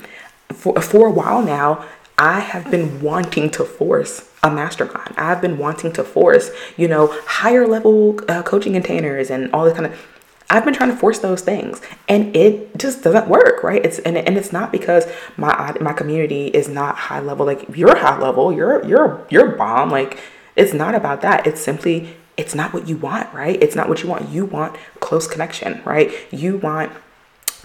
for, 0.49 0.79
for 0.81 1.07
a 1.07 1.11
while 1.11 1.41
now, 1.41 1.85
I 2.17 2.41
have 2.41 2.69
been 2.69 3.01
wanting 3.01 3.49
to 3.51 3.63
force 3.63 4.29
a 4.43 4.51
mastermind. 4.51 5.13
I've 5.17 5.41
been 5.41 5.57
wanting 5.57 5.93
to 5.93 6.03
force, 6.03 6.51
you 6.77 6.87
know, 6.87 7.07
higher 7.25 7.65
level 7.65 8.19
uh, 8.27 8.43
coaching 8.43 8.73
containers 8.73 9.29
and 9.29 9.51
all 9.53 9.65
this 9.65 9.73
kind 9.73 9.85
of 9.85 10.07
I've 10.49 10.65
been 10.65 10.73
trying 10.73 10.91
to 10.91 10.95
force 10.95 11.19
those 11.19 11.41
things 11.41 11.81
and 12.07 12.35
it 12.35 12.77
just 12.77 13.01
doesn't 13.01 13.27
work, 13.27 13.63
right? 13.63 13.83
It's 13.83 13.97
and, 13.99 14.17
and 14.17 14.37
it's 14.37 14.51
not 14.51 14.71
because 14.71 15.07
my 15.37 15.75
my 15.81 15.93
community 15.93 16.47
is 16.47 16.67
not 16.67 16.95
high 16.95 17.21
level. 17.21 17.45
Like 17.45 17.65
you're 17.75 17.97
high 17.97 18.19
level, 18.19 18.53
you're 18.53 18.85
you're 18.85 19.25
you're 19.29 19.55
bomb. 19.55 19.89
Like 19.89 20.19
it's 20.55 20.73
not 20.73 20.93
about 20.93 21.21
that. 21.21 21.47
It's 21.47 21.61
simply 21.61 22.15
it's 22.37 22.53
not 22.53 22.73
what 22.73 22.87
you 22.87 22.97
want, 22.97 23.33
right? 23.33 23.61
It's 23.63 23.75
not 23.75 23.89
what 23.89 24.03
you 24.03 24.09
want. 24.09 24.29
You 24.29 24.45
want 24.45 24.75
close 24.99 25.27
connection, 25.27 25.81
right? 25.85 26.11
You 26.31 26.57
want 26.57 26.91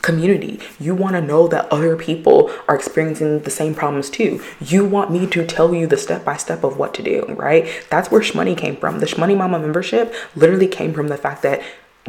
community. 0.09 0.59
You 0.81 0.95
want 0.95 1.17
to 1.17 1.21
know 1.21 1.49
that 1.49 1.71
other 1.71 1.95
people 1.95 2.51
are 2.67 2.75
experiencing 2.75 3.41
the 3.41 3.51
same 3.51 3.75
problems 3.75 4.09
too. 4.09 4.43
You 4.59 4.87
want 4.87 5.11
me 5.11 5.27
to 5.27 5.45
tell 5.45 5.75
you 5.75 5.87
the 5.87 5.99
step 5.99 6.25
by 6.25 6.39
step 6.39 6.65
of 6.65 6.79
what 6.79 6.95
to 6.95 7.03
do, 7.03 7.27
right? 7.37 7.69
That's 7.91 8.11
where 8.11 8.23
Shmoney 8.23 8.57
came 8.57 8.77
from. 8.77 9.01
The 9.01 9.07
Shmoney 9.07 9.37
Mama 9.37 9.59
membership 9.59 10.15
literally 10.35 10.67
came 10.67 10.95
from 10.95 11.09
the 11.09 11.19
fact 11.19 11.43
that 11.43 11.61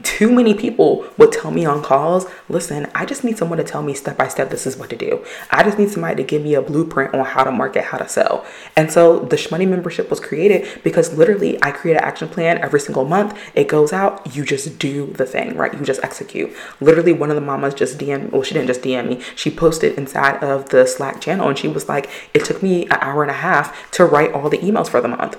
too 0.03 0.31
many 0.31 0.53
people 0.53 1.05
would 1.17 1.31
tell 1.31 1.51
me 1.51 1.65
on 1.65 1.83
calls, 1.83 2.25
listen, 2.47 2.87
I 2.93 3.05
just 3.05 3.23
need 3.23 3.37
someone 3.37 3.57
to 3.57 3.63
tell 3.63 3.81
me 3.81 3.93
step 3.93 4.17
by 4.17 4.27
step 4.27 4.49
this 4.49 4.67
is 4.67 4.77
what 4.77 4.89
to 4.89 4.95
do. 4.95 5.25
I 5.51 5.63
just 5.63 5.77
need 5.77 5.89
somebody 5.89 6.15
to 6.17 6.23
give 6.23 6.43
me 6.43 6.53
a 6.53 6.61
blueprint 6.61 7.13
on 7.13 7.25
how 7.25 7.43
to 7.43 7.51
market, 7.51 7.85
how 7.85 7.97
to 7.97 8.07
sell. 8.07 8.45
And 8.75 8.91
so 8.91 9.19
the 9.19 9.35
Shmoney 9.35 9.67
membership 9.67 10.09
was 10.09 10.19
created 10.19 10.83
because 10.83 11.13
literally 11.13 11.61
I 11.63 11.71
create 11.71 11.97
an 11.97 12.03
action 12.03 12.27
plan 12.29 12.57
every 12.59 12.79
single 12.79 13.05
month. 13.05 13.37
It 13.55 13.67
goes 13.67 13.93
out, 13.93 14.35
you 14.35 14.45
just 14.45 14.79
do 14.79 15.07
the 15.07 15.25
thing, 15.25 15.55
right? 15.55 15.73
You 15.73 15.83
just 15.83 16.03
execute. 16.03 16.55
Literally 16.79 17.13
one 17.13 17.29
of 17.29 17.35
the 17.35 17.41
mamas 17.41 17.73
just 17.73 17.97
DM, 17.97 18.31
well, 18.31 18.43
she 18.43 18.53
didn't 18.53 18.67
just 18.67 18.81
DM 18.81 19.07
me. 19.07 19.21
She 19.35 19.49
posted 19.49 19.97
inside 19.97 20.43
of 20.43 20.69
the 20.69 20.85
Slack 20.85 21.21
channel 21.21 21.47
and 21.47 21.57
she 21.57 21.67
was 21.67 21.89
like, 21.89 22.09
it 22.33 22.45
took 22.45 22.61
me 22.61 22.85
an 22.85 22.97
hour 23.01 23.21
and 23.21 23.31
a 23.31 23.35
half 23.35 23.89
to 23.91 24.05
write 24.05 24.33
all 24.33 24.49
the 24.49 24.57
emails 24.59 24.89
for 24.89 25.01
the 25.01 25.07
month. 25.07 25.37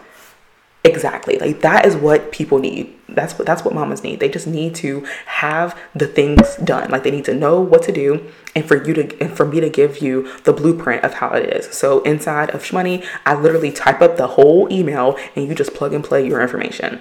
Exactly. 0.82 1.38
Like 1.38 1.60
that 1.60 1.84
is 1.84 1.94
what 1.94 2.32
people 2.32 2.58
need. 2.58 2.94
That's 3.06 3.38
what 3.38 3.46
that's 3.46 3.64
what 3.64 3.74
mamas 3.74 4.02
need. 4.02 4.18
They 4.18 4.30
just 4.30 4.46
need 4.46 4.74
to 4.76 5.06
have 5.26 5.78
the 5.94 6.06
things 6.06 6.56
done. 6.56 6.90
Like 6.90 7.02
they 7.02 7.10
need 7.10 7.26
to 7.26 7.34
know 7.34 7.60
what 7.60 7.82
to 7.82 7.92
do 7.92 8.26
and 8.54 8.66
for 8.66 8.82
you 8.82 8.94
to 8.94 9.20
and 9.20 9.36
for 9.36 9.44
me 9.44 9.60
to 9.60 9.68
give 9.68 9.98
you 9.98 10.32
the 10.44 10.54
blueprint 10.54 11.04
of 11.04 11.14
how 11.14 11.30
it 11.30 11.50
is. 11.54 11.66
So 11.76 12.00
inside 12.04 12.50
of 12.50 12.62
Shmoney, 12.62 13.04
I 13.26 13.34
literally 13.34 13.72
type 13.72 14.00
up 14.00 14.16
the 14.16 14.28
whole 14.28 14.72
email 14.72 15.18
and 15.36 15.46
you 15.46 15.54
just 15.54 15.74
plug 15.74 15.92
and 15.92 16.02
play 16.02 16.26
your 16.26 16.40
information. 16.40 17.00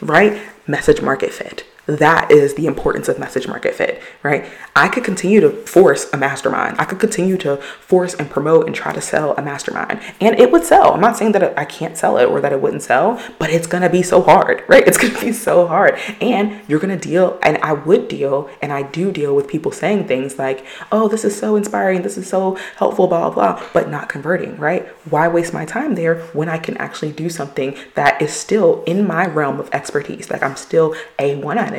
Right? 0.00 0.40
Message 0.66 1.02
market 1.02 1.32
fit 1.32 1.67
that 1.88 2.30
is 2.30 2.54
the 2.54 2.66
importance 2.66 3.08
of 3.08 3.18
message 3.18 3.48
market 3.48 3.74
fit, 3.74 4.02
right? 4.22 4.46
I 4.76 4.88
could 4.88 5.04
continue 5.04 5.40
to 5.40 5.48
force 5.48 6.12
a 6.12 6.18
mastermind. 6.18 6.76
I 6.78 6.84
could 6.84 7.00
continue 7.00 7.38
to 7.38 7.56
force 7.56 8.12
and 8.12 8.28
promote 8.28 8.66
and 8.66 8.74
try 8.74 8.92
to 8.92 9.00
sell 9.00 9.34
a 9.36 9.42
mastermind, 9.42 10.00
and 10.20 10.38
it 10.38 10.52
would 10.52 10.64
sell. 10.64 10.92
I'm 10.92 11.00
not 11.00 11.16
saying 11.16 11.32
that 11.32 11.58
I 11.58 11.64
can't 11.64 11.96
sell 11.96 12.18
it 12.18 12.26
or 12.26 12.42
that 12.42 12.52
it 12.52 12.60
wouldn't 12.60 12.82
sell, 12.82 13.20
but 13.38 13.48
it's 13.48 13.66
gonna 13.66 13.88
be 13.88 14.02
so 14.02 14.20
hard, 14.20 14.64
right? 14.68 14.86
It's 14.86 14.98
gonna 14.98 15.18
be 15.18 15.32
so 15.32 15.66
hard, 15.66 15.98
and 16.20 16.60
you're 16.68 16.78
gonna 16.78 16.98
deal, 16.98 17.38
and 17.42 17.56
I 17.58 17.72
would 17.72 18.06
deal, 18.06 18.50
and 18.60 18.70
I 18.70 18.82
do 18.82 19.10
deal 19.10 19.34
with 19.34 19.48
people 19.48 19.72
saying 19.72 20.08
things 20.08 20.38
like, 20.38 20.66
"Oh, 20.92 21.08
this 21.08 21.24
is 21.24 21.36
so 21.38 21.56
inspiring, 21.56 22.02
this 22.02 22.18
is 22.18 22.28
so 22.28 22.58
helpful," 22.76 23.06
blah 23.06 23.30
blah 23.30 23.54
blah, 23.54 23.66
but 23.72 23.88
not 23.88 24.10
converting, 24.10 24.58
right? 24.58 24.86
Why 25.08 25.26
waste 25.26 25.54
my 25.54 25.64
time 25.64 25.94
there 25.94 26.16
when 26.34 26.50
I 26.50 26.58
can 26.58 26.76
actually 26.76 27.12
do 27.12 27.30
something 27.30 27.74
that 27.94 28.20
is 28.20 28.34
still 28.34 28.84
in 28.84 29.06
my 29.06 29.26
realm 29.26 29.58
of 29.58 29.70
expertise? 29.72 30.28
Like 30.30 30.42
I'm 30.42 30.56
still 30.56 30.94
a 31.18 31.36
one 31.36 31.56
at 31.56 31.72
it 31.72 31.77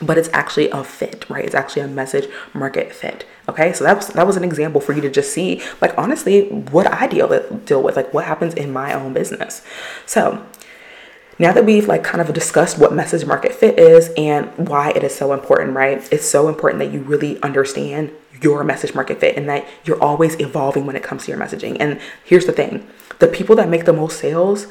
but 0.00 0.18
it's 0.18 0.28
actually 0.32 0.68
a 0.70 0.84
fit, 0.84 1.28
right? 1.30 1.44
It's 1.44 1.54
actually 1.54 1.82
a 1.82 1.88
message 1.88 2.28
market 2.52 2.92
fit. 2.92 3.24
Okay, 3.48 3.72
so 3.72 3.84
that 3.84 3.96
was 3.96 4.08
that 4.08 4.26
was 4.26 4.36
an 4.36 4.44
example 4.44 4.80
for 4.80 4.92
you 4.92 5.00
to 5.00 5.10
just 5.10 5.32
see, 5.32 5.62
like 5.80 5.96
honestly, 5.96 6.48
what 6.48 6.92
I 6.92 7.06
deal 7.06 7.28
with, 7.28 7.64
deal 7.64 7.82
with, 7.82 7.96
like 7.96 8.12
what 8.12 8.24
happens 8.24 8.54
in 8.54 8.72
my 8.72 8.92
own 8.92 9.12
business. 9.12 9.62
So 10.04 10.44
now 11.38 11.52
that 11.52 11.64
we've 11.64 11.86
like 11.86 12.02
kind 12.02 12.20
of 12.20 12.32
discussed 12.32 12.78
what 12.78 12.92
message 12.92 13.26
market 13.26 13.54
fit 13.54 13.78
is 13.78 14.10
and 14.16 14.46
why 14.68 14.90
it 14.90 15.04
is 15.04 15.14
so 15.14 15.32
important, 15.32 15.74
right? 15.74 16.06
It's 16.10 16.26
so 16.26 16.48
important 16.48 16.78
that 16.80 16.92
you 16.92 17.00
really 17.00 17.40
understand 17.42 18.10
your 18.42 18.64
message 18.64 18.94
market 18.94 19.20
fit 19.20 19.36
and 19.36 19.48
that 19.48 19.66
you're 19.84 20.02
always 20.02 20.38
evolving 20.40 20.86
when 20.86 20.96
it 20.96 21.02
comes 21.02 21.24
to 21.24 21.30
your 21.30 21.40
messaging. 21.40 21.76
And 21.80 22.00
here's 22.24 22.46
the 22.46 22.52
thing 22.52 22.86
the 23.18 23.26
people 23.26 23.56
that 23.56 23.68
make 23.68 23.84
the 23.86 23.92
most 23.92 24.18
sales 24.18 24.66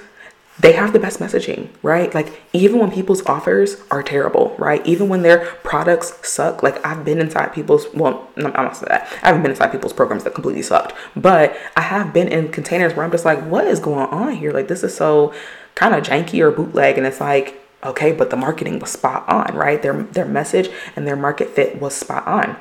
they 0.59 0.71
have 0.71 0.93
the 0.93 1.00
best 1.00 1.19
messaging, 1.19 1.67
right? 1.83 2.13
Like 2.13 2.41
even 2.53 2.79
when 2.79 2.91
people's 2.91 3.25
offers 3.25 3.81
are 3.91 4.01
terrible, 4.01 4.55
right? 4.57 4.85
Even 4.85 5.09
when 5.09 5.21
their 5.21 5.45
products 5.63 6.27
suck, 6.27 6.63
like 6.63 6.83
I've 6.85 7.03
been 7.03 7.19
inside 7.19 7.53
people's 7.53 7.88
well, 7.93 8.29
I'm 8.38 8.43
not 8.43 8.77
say 8.77 8.85
that. 8.88 9.03
I 9.21 9.27
haven't 9.27 9.41
been 9.41 9.51
inside 9.51 9.71
people's 9.71 9.93
programs 9.93 10.24
that 10.24 10.33
completely 10.33 10.62
sucked, 10.62 10.93
but 11.15 11.55
I 11.75 11.81
have 11.81 12.13
been 12.13 12.29
in 12.29 12.50
containers 12.50 12.93
where 12.95 13.05
I'm 13.05 13.12
just 13.12 13.25
like, 13.25 13.41
what 13.43 13.67
is 13.67 13.79
going 13.79 14.07
on 14.07 14.33
here? 14.33 14.51
Like 14.51 14.67
this 14.69 14.83
is 14.83 14.95
so 14.95 15.33
kind 15.75 15.93
of 15.93 16.03
janky 16.03 16.39
or 16.39 16.51
bootleg, 16.51 16.97
and 16.97 17.05
it's 17.05 17.19
like, 17.19 17.62
okay, 17.83 18.13
but 18.13 18.29
the 18.29 18.38
marketing 18.38 18.79
was 18.79 18.91
spot 18.91 19.27
on, 19.27 19.55
right? 19.55 19.81
Their 19.81 20.03
their 20.03 20.25
message 20.25 20.69
and 20.95 21.05
their 21.05 21.17
market 21.17 21.50
fit 21.50 21.81
was 21.81 21.93
spot 21.93 22.25
on. 22.25 22.55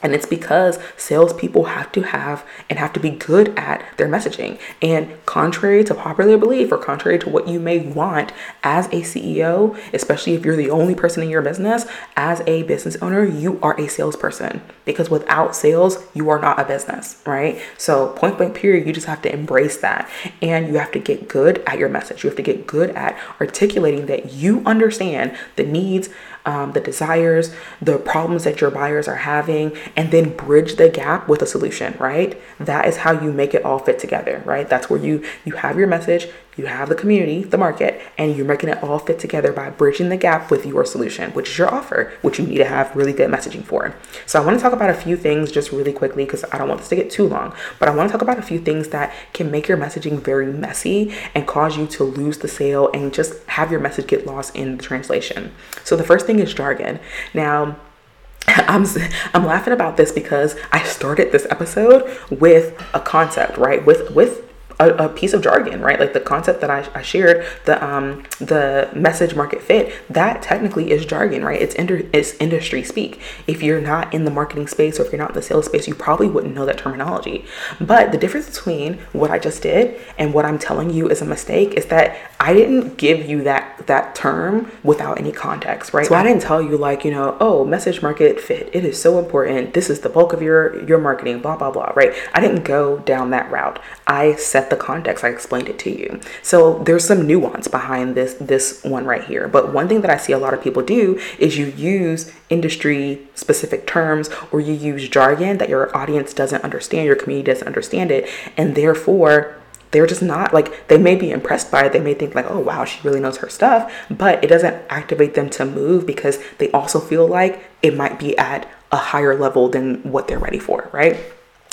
And 0.00 0.14
it's 0.14 0.26
because 0.26 0.78
salespeople 0.96 1.64
have 1.64 1.90
to 1.92 2.02
have 2.02 2.44
and 2.70 2.78
have 2.78 2.92
to 2.92 3.00
be 3.00 3.10
good 3.10 3.48
at 3.58 3.84
their 3.96 4.08
messaging. 4.08 4.60
And 4.80 5.24
contrary 5.26 5.82
to 5.84 5.94
popular 5.94 6.38
belief 6.38 6.70
or 6.70 6.78
contrary 6.78 7.18
to 7.20 7.28
what 7.28 7.48
you 7.48 7.58
may 7.58 7.80
want 7.80 8.32
as 8.62 8.86
a 8.86 9.02
CEO, 9.02 9.76
especially 9.92 10.34
if 10.34 10.44
you're 10.44 10.56
the 10.56 10.70
only 10.70 10.94
person 10.94 11.22
in 11.22 11.28
your 11.30 11.42
business, 11.42 11.86
as 12.16 12.42
a 12.46 12.62
business 12.64 12.96
owner, 12.96 13.24
you 13.24 13.58
are 13.60 13.78
a 13.80 13.88
salesperson 13.88 14.62
because 14.84 15.10
without 15.10 15.56
sales, 15.56 15.98
you 16.14 16.30
are 16.30 16.40
not 16.40 16.60
a 16.60 16.64
business, 16.64 17.20
right? 17.26 17.60
So, 17.76 18.08
point 18.12 18.38
blank, 18.38 18.54
period, 18.54 18.86
you 18.86 18.92
just 18.92 19.06
have 19.06 19.22
to 19.22 19.32
embrace 19.32 19.78
that. 19.78 20.08
And 20.40 20.68
you 20.68 20.74
have 20.74 20.92
to 20.92 20.98
get 20.98 21.28
good 21.28 21.62
at 21.66 21.78
your 21.78 21.88
message. 21.88 22.22
You 22.22 22.30
have 22.30 22.36
to 22.36 22.42
get 22.42 22.66
good 22.66 22.90
at 22.90 23.18
articulating 23.40 24.06
that 24.06 24.32
you 24.32 24.62
understand 24.64 25.36
the 25.56 25.64
needs 25.64 26.08
um, 26.48 26.72
the 26.72 26.80
desires, 26.80 27.54
the 27.82 27.98
problems 27.98 28.44
that 28.44 28.60
your 28.62 28.70
buyers 28.70 29.06
are 29.06 29.16
having, 29.16 29.76
and 29.94 30.10
then 30.10 30.34
bridge 30.34 30.76
the 30.76 30.88
gap 30.88 31.28
with 31.28 31.42
a 31.42 31.46
solution, 31.46 31.94
right? 31.98 32.40
That 32.58 32.86
is 32.86 32.96
how 32.96 33.12
you 33.12 33.30
make 33.32 33.52
it 33.52 33.64
all 33.66 33.78
fit 33.78 33.98
together, 33.98 34.42
right? 34.46 34.66
That's 34.66 34.88
where 34.88 34.98
you 34.98 35.22
you 35.44 35.52
have 35.52 35.76
your 35.76 35.88
message, 35.88 36.28
you 36.58 36.66
have 36.66 36.88
the 36.88 36.94
community, 36.94 37.44
the 37.44 37.56
market, 37.56 38.00
and 38.18 38.36
you're 38.36 38.44
making 38.44 38.68
it 38.68 38.82
all 38.82 38.98
fit 38.98 39.18
together 39.18 39.52
by 39.52 39.70
bridging 39.70 40.08
the 40.08 40.16
gap 40.16 40.50
with 40.50 40.66
your 40.66 40.84
solution, 40.84 41.30
which 41.32 41.50
is 41.50 41.58
your 41.58 41.72
offer, 41.72 42.12
which 42.22 42.38
you 42.38 42.46
need 42.46 42.58
to 42.58 42.64
have 42.64 42.94
really 42.96 43.12
good 43.12 43.30
messaging 43.30 43.62
for. 43.62 43.94
So 44.26 44.42
I 44.42 44.44
want 44.44 44.58
to 44.58 44.62
talk 44.62 44.72
about 44.72 44.90
a 44.90 44.94
few 44.94 45.16
things 45.16 45.52
just 45.52 45.70
really 45.70 45.92
quickly 45.92 46.24
because 46.24 46.44
I 46.52 46.58
don't 46.58 46.68
want 46.68 46.80
this 46.80 46.88
to 46.88 46.96
get 46.96 47.10
too 47.10 47.28
long, 47.28 47.54
but 47.78 47.88
I 47.88 47.94
want 47.94 48.08
to 48.08 48.12
talk 48.12 48.22
about 48.22 48.38
a 48.38 48.42
few 48.42 48.58
things 48.58 48.88
that 48.88 49.14
can 49.32 49.50
make 49.50 49.68
your 49.68 49.78
messaging 49.78 50.20
very 50.20 50.52
messy 50.52 51.14
and 51.34 51.46
cause 51.46 51.76
you 51.76 51.86
to 51.86 52.04
lose 52.04 52.38
the 52.38 52.48
sale 52.48 52.90
and 52.92 53.14
just 53.14 53.42
have 53.46 53.70
your 53.70 53.80
message 53.80 54.08
get 54.08 54.26
lost 54.26 54.56
in 54.56 54.76
the 54.76 54.82
translation. 54.82 55.52
So 55.84 55.96
the 55.96 56.04
first 56.04 56.26
thing 56.26 56.40
is 56.40 56.52
jargon. 56.52 56.98
Now, 57.34 57.76
I'm 58.48 58.86
I'm 59.34 59.44
laughing 59.44 59.72
about 59.72 59.96
this 59.96 60.10
because 60.10 60.56
I 60.72 60.82
started 60.82 61.32
this 61.32 61.46
episode 61.50 62.18
with 62.30 62.80
a 62.94 63.00
concept, 63.00 63.58
right? 63.58 63.84
With 63.84 64.10
with 64.12 64.47
a, 64.80 64.90
a, 64.94 65.08
piece 65.08 65.32
of 65.32 65.42
jargon, 65.42 65.80
right? 65.80 65.98
Like 65.98 66.12
the 66.12 66.20
concept 66.20 66.60
that 66.60 66.70
I, 66.70 66.88
I 66.94 67.02
shared, 67.02 67.44
the 67.64 67.84
um 67.84 68.24
the 68.38 68.88
message 68.94 69.34
market 69.34 69.62
fit, 69.62 69.92
that 70.08 70.42
technically 70.42 70.90
is 70.90 71.04
jargon, 71.04 71.44
right? 71.44 71.60
It's 71.60 71.74
inter, 71.74 72.02
it's 72.12 72.34
industry 72.34 72.82
speak. 72.84 73.20
If 73.46 73.62
you're 73.62 73.80
not 73.80 74.14
in 74.14 74.24
the 74.24 74.30
marketing 74.30 74.68
space 74.68 75.00
or 75.00 75.04
if 75.04 75.12
you're 75.12 75.20
not 75.20 75.30
in 75.30 75.34
the 75.34 75.42
sales 75.42 75.66
space, 75.66 75.88
you 75.88 75.94
probably 75.94 76.28
wouldn't 76.28 76.54
know 76.54 76.64
that 76.66 76.78
terminology. 76.78 77.44
But 77.80 78.12
the 78.12 78.18
difference 78.18 78.48
between 78.48 78.98
what 79.12 79.30
I 79.30 79.38
just 79.38 79.62
did 79.62 80.00
and 80.16 80.32
what 80.32 80.44
I'm 80.44 80.58
telling 80.58 80.90
you 80.90 81.08
is 81.08 81.20
a 81.20 81.26
mistake 81.26 81.74
is 81.74 81.86
that 81.86 82.16
I 82.40 82.52
didn't 82.52 82.96
give 82.96 83.28
you 83.28 83.42
that 83.44 83.86
that 83.86 84.14
term 84.14 84.70
without 84.84 85.18
any 85.18 85.32
context, 85.32 85.92
right? 85.92 86.06
So 86.06 86.14
I 86.14 86.22
didn't 86.22 86.42
tell 86.42 86.62
you 86.62 86.76
like, 86.76 87.04
you 87.04 87.10
know, 87.10 87.36
oh, 87.40 87.64
message 87.64 88.00
market 88.02 88.40
fit. 88.40 88.70
It 88.72 88.84
is 88.84 89.00
so 89.00 89.18
important. 89.18 89.74
This 89.74 89.90
is 89.90 90.00
the 90.00 90.08
bulk 90.08 90.32
of 90.32 90.40
your 90.40 90.84
your 90.86 90.98
marketing, 90.98 91.40
blah 91.40 91.56
blah 91.56 91.70
blah, 91.70 91.92
right? 91.96 92.14
I 92.32 92.40
didn't 92.40 92.62
go 92.62 92.98
down 93.00 93.30
that 93.30 93.50
route. 93.50 93.80
I 94.06 94.36
set 94.36 94.67
the 94.70 94.76
context. 94.76 95.24
I 95.24 95.28
explained 95.28 95.68
it 95.68 95.78
to 95.80 95.90
you. 95.90 96.20
So 96.42 96.82
there's 96.84 97.04
some 97.04 97.26
nuance 97.26 97.68
behind 97.68 98.14
this 98.14 98.34
this 98.34 98.82
one 98.84 99.04
right 99.04 99.24
here. 99.24 99.48
But 99.48 99.72
one 99.72 99.88
thing 99.88 100.00
that 100.02 100.10
I 100.10 100.16
see 100.16 100.32
a 100.32 100.38
lot 100.38 100.54
of 100.54 100.62
people 100.62 100.82
do 100.82 101.20
is 101.38 101.58
you 101.58 101.66
use 101.66 102.32
industry 102.48 103.26
specific 103.34 103.86
terms 103.86 104.30
or 104.52 104.60
you 104.60 104.72
use 104.72 105.08
jargon 105.08 105.58
that 105.58 105.68
your 105.68 105.94
audience 105.96 106.32
doesn't 106.32 106.64
understand, 106.64 107.06
your 107.06 107.16
community 107.16 107.50
doesn't 107.50 107.66
understand 107.66 108.10
it, 108.10 108.28
and 108.56 108.74
therefore 108.74 109.54
they're 109.90 110.06
just 110.06 110.22
not 110.22 110.52
like 110.52 110.86
they 110.88 110.98
may 110.98 111.14
be 111.14 111.30
impressed 111.30 111.70
by 111.70 111.86
it 111.86 111.94
they 111.94 112.00
may 112.00 112.12
think 112.12 112.34
like 112.34 112.44
oh 112.50 112.58
wow 112.58 112.84
she 112.84 113.00
really 113.08 113.20
knows 113.20 113.38
her 113.38 113.48
stuff 113.48 113.90
but 114.10 114.44
it 114.44 114.48
doesn't 114.48 114.74
activate 114.90 115.32
them 115.32 115.48
to 115.48 115.64
move 115.64 116.04
because 116.04 116.38
they 116.58 116.70
also 116.72 117.00
feel 117.00 117.26
like 117.26 117.64
it 117.80 117.96
might 117.96 118.18
be 118.18 118.36
at 118.36 118.68
a 118.90 118.96
higher 118.96 119.38
level 119.38 119.68
than 119.68 120.02
what 120.02 120.28
they're 120.28 120.38
ready 120.38 120.58
for, 120.58 120.88
right? 120.92 121.18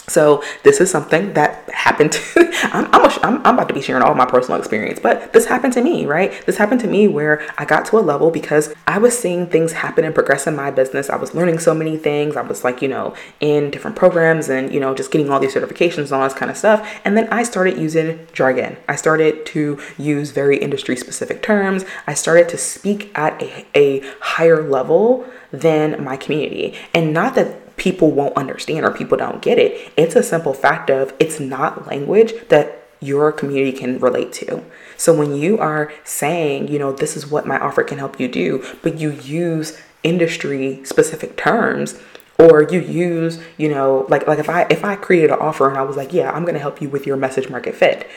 So 0.07 0.43
this 0.63 0.79
is 0.81 0.91
something 0.91 1.33
that 1.33 1.67
happened. 1.69 2.11
To, 2.11 2.51
I'm, 2.73 2.85
I'm, 2.93 3.05
a, 3.05 3.19
I'm, 3.23 3.37
I'm, 3.45 3.55
about 3.55 3.67
to 3.69 3.73
be 3.73 3.81
sharing 3.81 4.03
all 4.03 4.13
my 4.13 4.25
personal 4.25 4.59
experience, 4.59 4.99
but 4.99 5.33
this 5.33 5.45
happened 5.45 5.73
to 5.73 5.81
me, 5.81 6.05
right? 6.05 6.45
This 6.45 6.57
happened 6.57 6.81
to 6.81 6.87
me 6.87 7.07
where 7.07 7.45
I 7.57 7.65
got 7.65 7.85
to 7.87 7.97
a 7.97 8.01
level 8.01 8.29
because 8.29 8.73
I 8.85 8.97
was 8.97 9.17
seeing 9.17 9.47
things 9.47 9.71
happen 9.71 10.05
and 10.05 10.13
progress 10.13 10.45
in 10.45 10.55
my 10.55 10.69
business. 10.71 11.09
I 11.09 11.15
was 11.15 11.33
learning 11.33 11.59
so 11.59 11.73
many 11.73 11.97
things. 11.97 12.35
I 12.35 12.41
was 12.41 12.63
like, 12.63 12.81
you 12.81 12.87
know, 12.87 13.15
in 13.39 13.71
different 13.71 13.95
programs 13.95 14.49
and, 14.49 14.71
you 14.73 14.79
know, 14.79 14.93
just 14.93 15.11
getting 15.11 15.29
all 15.29 15.39
these 15.39 15.55
certifications 15.55 16.05
and 16.05 16.13
all 16.13 16.23
this 16.23 16.37
kind 16.37 16.51
of 16.51 16.57
stuff. 16.57 16.87
And 17.03 17.17
then 17.17 17.27
I 17.29 17.43
started 17.43 17.77
using 17.77 18.27
jargon. 18.33 18.77
I 18.87 18.95
started 18.95 19.45
to 19.47 19.79
use 19.97 20.31
very 20.31 20.57
industry 20.57 20.95
specific 20.95 21.41
terms. 21.41 21.83
I 22.05 22.13
started 22.13 22.47
to 22.49 22.57
speak 22.57 23.11
at 23.17 23.41
a, 23.41 23.65
a 23.73 24.01
higher 24.19 24.67
level 24.67 25.25
than 25.51 26.03
my 26.03 26.17
community. 26.17 26.75
And 26.93 27.13
not 27.13 27.35
that 27.35 27.64
people 27.77 28.11
won't 28.11 28.37
understand 28.37 28.85
or 28.85 28.91
people 28.91 29.17
don't 29.17 29.41
get 29.41 29.57
it. 29.57 29.91
It's 29.97 30.15
a 30.15 30.23
simple 30.23 30.53
fact 30.53 30.89
of 30.89 31.13
it's 31.19 31.39
not 31.39 31.87
language 31.87 32.33
that 32.49 32.87
your 33.01 33.31
community 33.31 33.77
can 33.77 33.99
relate 33.99 34.31
to. 34.33 34.63
So 34.97 35.13
when 35.13 35.35
you 35.35 35.57
are 35.57 35.91
saying, 36.03 36.69
you 36.69 36.79
know, 36.79 36.91
this 36.91 37.15
is 37.17 37.27
what 37.27 37.45
my 37.45 37.59
offer 37.59 37.83
can 37.83 37.97
help 37.97 38.19
you 38.19 38.27
do, 38.27 38.63
but 38.81 38.99
you 38.99 39.11
use 39.11 39.79
industry 40.03 40.83
specific 40.85 41.35
terms 41.35 41.99
or 42.37 42.63
you 42.63 42.79
use, 42.79 43.39
you 43.57 43.69
know, 43.69 44.05
like 44.09 44.27
like 44.27 44.39
if 44.39 44.49
I 44.49 44.63
if 44.69 44.83
I 44.83 44.95
created 44.95 45.31
an 45.31 45.39
offer 45.39 45.69
and 45.69 45.77
I 45.77 45.83
was 45.83 45.97
like, 45.97 46.13
yeah, 46.13 46.31
I'm 46.31 46.43
going 46.43 46.53
to 46.53 46.59
help 46.59 46.81
you 46.81 46.89
with 46.89 47.05
your 47.05 47.17
message 47.17 47.49
market 47.49 47.75
fit. 47.75 48.07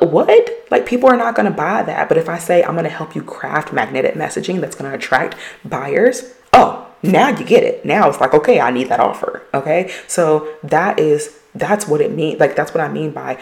What? 0.00 0.50
Like 0.70 0.86
people 0.86 1.08
are 1.10 1.16
not 1.16 1.34
going 1.34 1.50
to 1.50 1.56
buy 1.56 1.82
that. 1.82 2.08
But 2.08 2.18
if 2.18 2.28
I 2.28 2.38
say 2.38 2.62
I'm 2.62 2.72
going 2.72 2.84
to 2.84 2.90
help 2.90 3.14
you 3.14 3.22
craft 3.22 3.72
magnetic 3.72 4.14
messaging 4.14 4.60
that's 4.60 4.76
going 4.76 4.90
to 4.90 4.96
attract 4.96 5.36
buyers, 5.64 6.34
oh, 6.52 6.79
now 7.02 7.28
you 7.30 7.44
get 7.44 7.62
it. 7.62 7.84
Now 7.84 8.08
it's 8.08 8.20
like, 8.20 8.34
okay, 8.34 8.60
I 8.60 8.70
need 8.70 8.88
that 8.88 9.00
offer. 9.00 9.42
Okay. 9.54 9.92
So 10.06 10.54
that 10.62 10.98
is, 10.98 11.38
that's 11.54 11.88
what 11.88 12.00
it 12.00 12.12
means. 12.12 12.40
Like, 12.40 12.56
that's 12.56 12.74
what 12.74 12.82
I 12.82 12.88
mean 12.88 13.10
by 13.12 13.38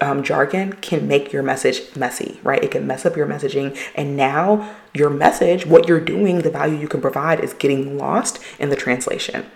um, 0.00 0.22
jargon 0.22 0.72
can 0.74 1.06
make 1.06 1.32
your 1.32 1.42
message 1.42 1.94
messy, 1.94 2.40
right? 2.42 2.62
It 2.62 2.70
can 2.70 2.86
mess 2.86 3.06
up 3.06 3.16
your 3.16 3.26
messaging. 3.26 3.78
And 3.94 4.16
now 4.16 4.74
your 4.94 5.10
message, 5.10 5.66
what 5.66 5.88
you're 5.88 6.00
doing, 6.00 6.40
the 6.40 6.50
value 6.50 6.76
you 6.76 6.88
can 6.88 7.00
provide 7.00 7.40
is 7.40 7.54
getting 7.54 7.98
lost 7.98 8.40
in 8.58 8.70
the 8.70 8.76
translation. 8.76 9.46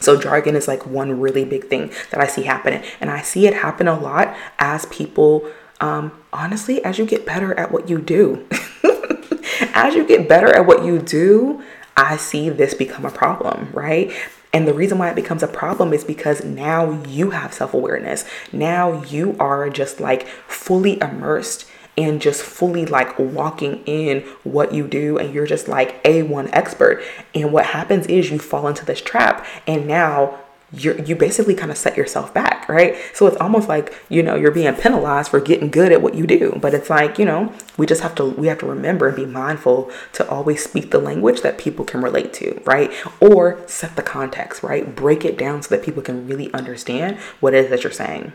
So, 0.00 0.20
jargon 0.20 0.56
is 0.56 0.68
like 0.68 0.84
one 0.84 1.20
really 1.20 1.44
big 1.44 1.68
thing 1.68 1.90
that 2.10 2.20
I 2.20 2.26
see 2.26 2.42
happening. 2.42 2.82
And 3.00 3.10
I 3.10 3.22
see 3.22 3.46
it 3.46 3.54
happen 3.54 3.88
a 3.88 3.98
lot 3.98 4.36
as 4.58 4.86
people, 4.86 5.48
um, 5.80 6.12
honestly, 6.32 6.84
as 6.84 6.98
you 6.98 7.06
get 7.06 7.24
better 7.24 7.58
at 7.58 7.70
what 7.70 7.88
you 7.88 8.00
do. 8.00 8.46
as 9.72 9.94
you 9.94 10.04
get 10.06 10.28
better 10.28 10.48
at 10.48 10.66
what 10.66 10.84
you 10.84 10.98
do, 10.98 11.62
I 11.96 12.16
see 12.16 12.48
this 12.48 12.74
become 12.74 13.04
a 13.04 13.10
problem, 13.10 13.70
right? 13.72 14.12
And 14.52 14.68
the 14.68 14.74
reason 14.74 14.98
why 14.98 15.10
it 15.10 15.16
becomes 15.16 15.42
a 15.42 15.48
problem 15.48 15.92
is 15.92 16.04
because 16.04 16.44
now 16.44 17.02
you 17.08 17.30
have 17.30 17.52
self 17.52 17.74
awareness. 17.74 18.24
Now 18.52 19.02
you 19.02 19.36
are 19.40 19.68
just 19.68 20.00
like 20.00 20.28
fully 20.46 21.00
immersed 21.00 21.66
and 21.96 22.20
just 22.20 22.42
fully 22.42 22.86
like 22.86 23.18
walking 23.18 23.82
in 23.84 24.20
what 24.42 24.72
you 24.72 24.86
do 24.86 25.18
and 25.18 25.32
you're 25.32 25.46
just 25.46 25.68
like 25.68 26.00
a 26.04 26.22
one 26.22 26.52
expert 26.52 27.02
and 27.34 27.52
what 27.52 27.66
happens 27.66 28.06
is 28.06 28.30
you 28.30 28.38
fall 28.38 28.66
into 28.66 28.84
this 28.84 29.00
trap 29.00 29.46
and 29.66 29.86
now 29.86 30.40
you 30.76 31.02
you 31.06 31.16
basically 31.16 31.54
kind 31.54 31.70
of 31.70 31.78
set 31.78 31.96
yourself 31.96 32.32
back, 32.34 32.68
right? 32.68 32.96
So 33.12 33.26
it's 33.26 33.36
almost 33.36 33.68
like, 33.68 33.94
you 34.08 34.22
know, 34.22 34.34
you're 34.34 34.50
being 34.50 34.72
penalized 34.74 35.30
for 35.30 35.40
getting 35.40 35.70
good 35.70 35.92
at 35.92 36.02
what 36.02 36.14
you 36.14 36.26
do. 36.26 36.58
But 36.60 36.74
it's 36.74 36.90
like, 36.90 37.18
you 37.18 37.24
know, 37.24 37.52
we 37.76 37.86
just 37.86 38.02
have 38.02 38.14
to 38.16 38.24
we 38.24 38.46
have 38.48 38.58
to 38.58 38.66
remember 38.66 39.08
and 39.08 39.16
be 39.16 39.26
mindful 39.26 39.90
to 40.14 40.28
always 40.28 40.64
speak 40.64 40.90
the 40.90 40.98
language 40.98 41.42
that 41.42 41.58
people 41.58 41.84
can 41.84 42.00
relate 42.00 42.32
to, 42.34 42.60
right? 42.64 42.92
Or 43.20 43.60
set 43.66 43.96
the 43.96 44.02
context, 44.02 44.62
right? 44.62 44.94
Break 44.94 45.24
it 45.24 45.38
down 45.38 45.62
so 45.62 45.74
that 45.74 45.84
people 45.84 46.02
can 46.02 46.26
really 46.26 46.52
understand 46.52 47.18
what 47.40 47.54
it 47.54 47.64
is 47.64 47.70
that 47.70 47.84
you're 47.84 47.92
saying. 47.92 48.32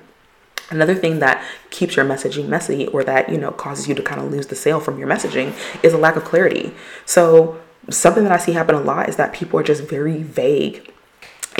Another 0.70 0.94
thing 0.94 1.20
that 1.20 1.44
keeps 1.72 1.96
your 1.96 2.06
messaging 2.06 2.48
messy 2.48 2.86
or 2.88 3.04
that, 3.04 3.30
you 3.30 3.40
know, 3.40 3.52
causes 3.52 3.88
you 3.88 3.96
to 3.96 4.04
kind 4.04 4.22
of 4.22 4.32
lose 4.32 4.48
the 4.48 4.56
sale 4.56 4.80
from 4.80 5.00
your 5.00 5.08
messaging 5.08 5.54
is 5.84 5.94
a 5.94 5.98
lack 5.98 6.16
of 6.16 6.24
clarity. 6.24 6.74
So, 7.06 7.60
something 7.90 8.24
that 8.24 8.32
I 8.32 8.38
see 8.38 8.52
happen 8.52 8.76
a 8.76 8.80
lot 8.80 9.10
is 9.10 9.16
that 9.16 9.34
people 9.34 9.60
are 9.60 9.64
just 9.64 9.84
very 9.84 10.22
vague 10.22 10.94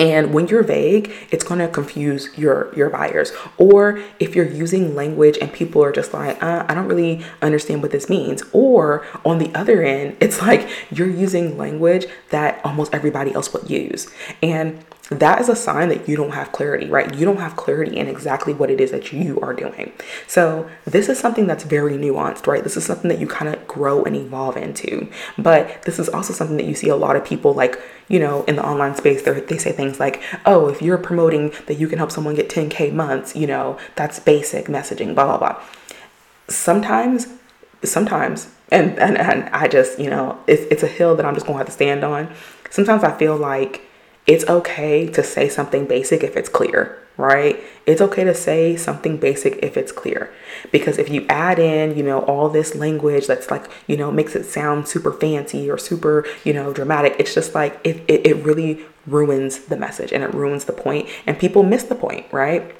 and 0.00 0.32
when 0.32 0.48
you're 0.48 0.62
vague, 0.62 1.12
it's 1.30 1.44
going 1.44 1.60
to 1.60 1.68
confuse 1.68 2.36
your 2.36 2.72
your 2.74 2.88
buyers. 2.88 3.32
Or 3.58 4.02
if 4.18 4.34
you're 4.34 4.48
using 4.48 4.94
language 4.94 5.36
and 5.40 5.52
people 5.52 5.84
are 5.84 5.92
just 5.92 6.14
like, 6.14 6.42
uh, 6.42 6.64
I 6.66 6.74
don't 6.74 6.86
really 6.86 7.22
understand 7.42 7.82
what 7.82 7.90
this 7.90 8.08
means. 8.08 8.42
Or 8.52 9.04
on 9.26 9.36
the 9.38 9.54
other 9.54 9.82
end, 9.82 10.16
it's 10.20 10.40
like 10.40 10.68
you're 10.90 11.10
using 11.10 11.58
language 11.58 12.06
that 12.30 12.64
almost 12.64 12.94
everybody 12.94 13.34
else 13.34 13.52
would 13.52 13.68
use. 13.68 14.10
And 14.42 14.82
that 15.10 15.40
is 15.40 15.48
a 15.48 15.56
sign 15.56 15.88
that 15.88 16.08
you 16.08 16.16
don't 16.16 16.30
have 16.30 16.52
clarity, 16.52 16.88
right? 16.88 17.12
You 17.12 17.24
don't 17.24 17.38
have 17.38 17.56
clarity 17.56 17.96
in 17.96 18.06
exactly 18.06 18.54
what 18.54 18.70
it 18.70 18.80
is 18.80 18.92
that 18.92 19.12
you 19.12 19.40
are 19.40 19.52
doing. 19.52 19.92
So, 20.28 20.70
this 20.84 21.08
is 21.08 21.18
something 21.18 21.48
that's 21.48 21.64
very 21.64 21.94
nuanced, 21.94 22.46
right? 22.46 22.62
This 22.62 22.76
is 22.76 22.84
something 22.84 23.08
that 23.08 23.18
you 23.18 23.26
kind 23.26 23.52
of 23.52 23.66
grow 23.66 24.04
and 24.04 24.14
evolve 24.14 24.56
into. 24.56 25.10
But 25.36 25.82
this 25.82 25.98
is 25.98 26.08
also 26.08 26.32
something 26.32 26.56
that 26.58 26.66
you 26.66 26.76
see 26.76 26.88
a 26.88 26.96
lot 26.96 27.16
of 27.16 27.24
people 27.24 27.52
like, 27.54 27.82
you 28.06 28.20
know, 28.20 28.44
in 28.44 28.54
the 28.54 28.64
online 28.64 28.94
space, 28.94 29.22
they 29.22 29.58
say 29.58 29.72
things 29.72 29.98
like, 29.98 30.22
oh, 30.46 30.68
if 30.68 30.80
you're 30.80 30.98
promoting 30.98 31.52
that 31.66 31.74
you 31.74 31.88
can 31.88 31.98
help 31.98 32.12
someone 32.12 32.36
get 32.36 32.48
10K 32.48 32.92
months, 32.92 33.34
you 33.34 33.48
know, 33.48 33.78
that's 33.96 34.20
basic 34.20 34.66
messaging, 34.66 35.14
blah, 35.14 35.24
blah, 35.24 35.38
blah. 35.38 35.62
Sometimes, 36.48 37.26
sometimes, 37.82 38.48
and, 38.70 38.96
and, 39.00 39.18
and 39.18 39.48
I 39.48 39.66
just, 39.66 39.98
you 39.98 40.08
know, 40.08 40.38
it's, 40.46 40.62
it's 40.70 40.84
a 40.84 40.88
hill 40.88 41.16
that 41.16 41.26
I'm 41.26 41.34
just 41.34 41.46
gonna 41.46 41.58
have 41.58 41.66
to 41.66 41.72
stand 41.72 42.04
on. 42.04 42.32
Sometimes 42.70 43.02
I 43.02 43.16
feel 43.16 43.36
like, 43.36 43.89
it's 44.30 44.48
okay 44.48 45.08
to 45.08 45.24
say 45.24 45.48
something 45.48 45.86
basic 45.86 46.22
if 46.22 46.36
it's 46.36 46.48
clear, 46.48 46.96
right? 47.16 47.58
It's 47.84 48.00
okay 48.00 48.22
to 48.22 48.32
say 48.32 48.76
something 48.76 49.16
basic 49.16 49.58
if 49.60 49.76
it's 49.76 49.90
clear. 49.90 50.32
Because 50.70 50.98
if 50.98 51.08
you 51.10 51.26
add 51.28 51.58
in, 51.58 51.96
you 51.96 52.04
know, 52.04 52.20
all 52.20 52.48
this 52.48 52.76
language 52.76 53.26
that's 53.26 53.50
like, 53.50 53.68
you 53.88 53.96
know, 53.96 54.12
makes 54.12 54.36
it 54.36 54.44
sound 54.44 54.86
super 54.86 55.12
fancy 55.12 55.68
or 55.68 55.76
super, 55.76 56.24
you 56.44 56.52
know, 56.52 56.72
dramatic, 56.72 57.16
it's 57.18 57.34
just 57.34 57.56
like, 57.56 57.80
it, 57.82 58.04
it, 58.06 58.24
it 58.24 58.36
really 58.44 58.84
ruins 59.04 59.58
the 59.64 59.76
message 59.76 60.12
and 60.12 60.22
it 60.22 60.32
ruins 60.32 60.66
the 60.66 60.72
point 60.72 61.08
and 61.26 61.36
people 61.36 61.64
miss 61.64 61.82
the 61.82 61.96
point, 61.96 62.24
right? 62.30 62.72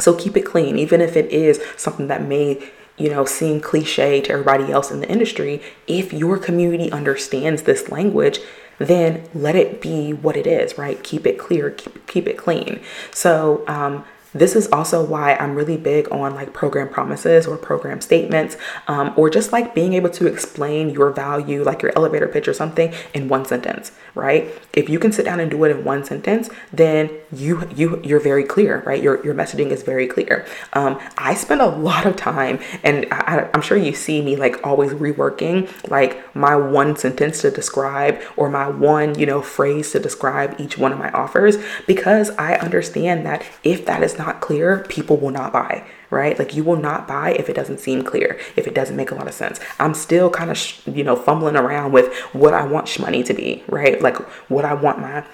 So 0.00 0.16
keep 0.16 0.36
it 0.36 0.46
clean, 0.46 0.76
even 0.80 1.00
if 1.00 1.16
it 1.16 1.30
is 1.30 1.62
something 1.76 2.08
that 2.08 2.22
may 2.24 2.68
you 2.96 3.08
know, 3.08 3.24
seem 3.24 3.60
cliche 3.60 4.20
to 4.20 4.32
everybody 4.32 4.72
else 4.72 4.90
in 4.90 4.98
the 4.98 5.08
industry, 5.08 5.62
if 5.86 6.12
your 6.12 6.36
community 6.36 6.90
understands 6.90 7.62
this 7.62 7.88
language, 7.88 8.40
then 8.78 9.28
let 9.34 9.56
it 9.56 9.80
be 9.80 10.12
what 10.12 10.36
it 10.36 10.46
is, 10.46 10.78
right? 10.78 11.02
Keep 11.02 11.26
it 11.26 11.38
clear, 11.38 11.70
keep, 11.70 12.06
keep 12.06 12.26
it 12.26 12.38
clean. 12.38 12.80
So, 13.12 13.64
um, 13.66 14.04
this 14.34 14.54
is 14.54 14.68
also 14.70 15.04
why 15.04 15.34
I'm 15.36 15.54
really 15.54 15.76
big 15.76 16.10
on 16.12 16.34
like 16.34 16.52
program 16.52 16.88
promises 16.88 17.46
or 17.46 17.56
program 17.56 18.00
statements, 18.00 18.56
um, 18.86 19.12
or 19.16 19.30
just 19.30 19.52
like 19.52 19.74
being 19.74 19.94
able 19.94 20.10
to 20.10 20.26
explain 20.26 20.90
your 20.90 21.10
value, 21.10 21.62
like 21.62 21.82
your 21.82 21.92
elevator 21.96 22.28
pitch 22.28 22.46
or 22.46 22.52
something, 22.52 22.92
in 23.14 23.28
one 23.28 23.44
sentence, 23.44 23.92
right? 24.14 24.48
If 24.72 24.88
you 24.88 24.98
can 24.98 25.12
sit 25.12 25.24
down 25.24 25.40
and 25.40 25.50
do 25.50 25.62
it 25.64 25.70
in 25.70 25.84
one 25.84 26.04
sentence, 26.04 26.50
then 26.72 27.10
you 27.32 27.68
you 27.74 28.00
you're 28.02 28.20
very 28.20 28.44
clear, 28.44 28.82
right? 28.86 29.02
Your 29.02 29.24
your 29.24 29.34
messaging 29.34 29.70
is 29.70 29.82
very 29.82 30.06
clear. 30.06 30.46
Um, 30.72 30.98
I 31.16 31.34
spend 31.34 31.60
a 31.60 31.66
lot 31.66 32.06
of 32.06 32.16
time, 32.16 32.60
and 32.82 33.06
I, 33.10 33.48
I'm 33.54 33.62
sure 33.62 33.76
you 33.76 33.92
see 33.92 34.22
me 34.22 34.36
like 34.36 34.66
always 34.66 34.92
reworking 34.92 35.68
like 35.90 36.34
my 36.34 36.56
one 36.56 36.96
sentence 36.96 37.42
to 37.42 37.50
describe 37.50 38.20
or 38.36 38.48
my 38.48 38.68
one 38.68 39.18
you 39.18 39.26
know 39.26 39.42
phrase 39.42 39.92
to 39.92 39.98
describe 39.98 40.60
each 40.60 40.78
one 40.78 40.92
of 40.92 40.98
my 40.98 41.10
offers 41.10 41.56
because 41.86 42.30
I 42.38 42.54
understand 42.54 43.26
that 43.26 43.44
if 43.62 43.86
that 43.86 44.02
is 44.02 44.18
not 44.18 44.40
clear, 44.40 44.84
people 44.88 45.16
will 45.16 45.30
not 45.30 45.52
buy, 45.52 45.84
right? 46.10 46.38
Like 46.38 46.54
you 46.54 46.64
will 46.64 46.76
not 46.76 47.06
buy 47.06 47.32
if 47.32 47.48
it 47.48 47.54
doesn't 47.54 47.80
seem 47.80 48.02
clear, 48.02 48.38
if 48.56 48.66
it 48.66 48.74
doesn't 48.74 48.96
make 48.96 49.10
a 49.10 49.14
lot 49.14 49.28
of 49.28 49.34
sense. 49.34 49.60
I'm 49.78 49.94
still 49.94 50.30
kind 50.30 50.50
of, 50.50 50.58
you 50.86 51.04
know, 51.04 51.16
fumbling 51.16 51.56
around 51.56 51.92
with 51.92 52.14
what 52.32 52.54
I 52.54 52.64
want 52.64 52.98
money 52.98 53.22
to 53.22 53.34
be, 53.34 53.62
right? 53.68 54.00
Like 54.00 54.16
what 54.48 54.64
I 54.64 54.74
want 54.74 55.00
my 55.00 55.24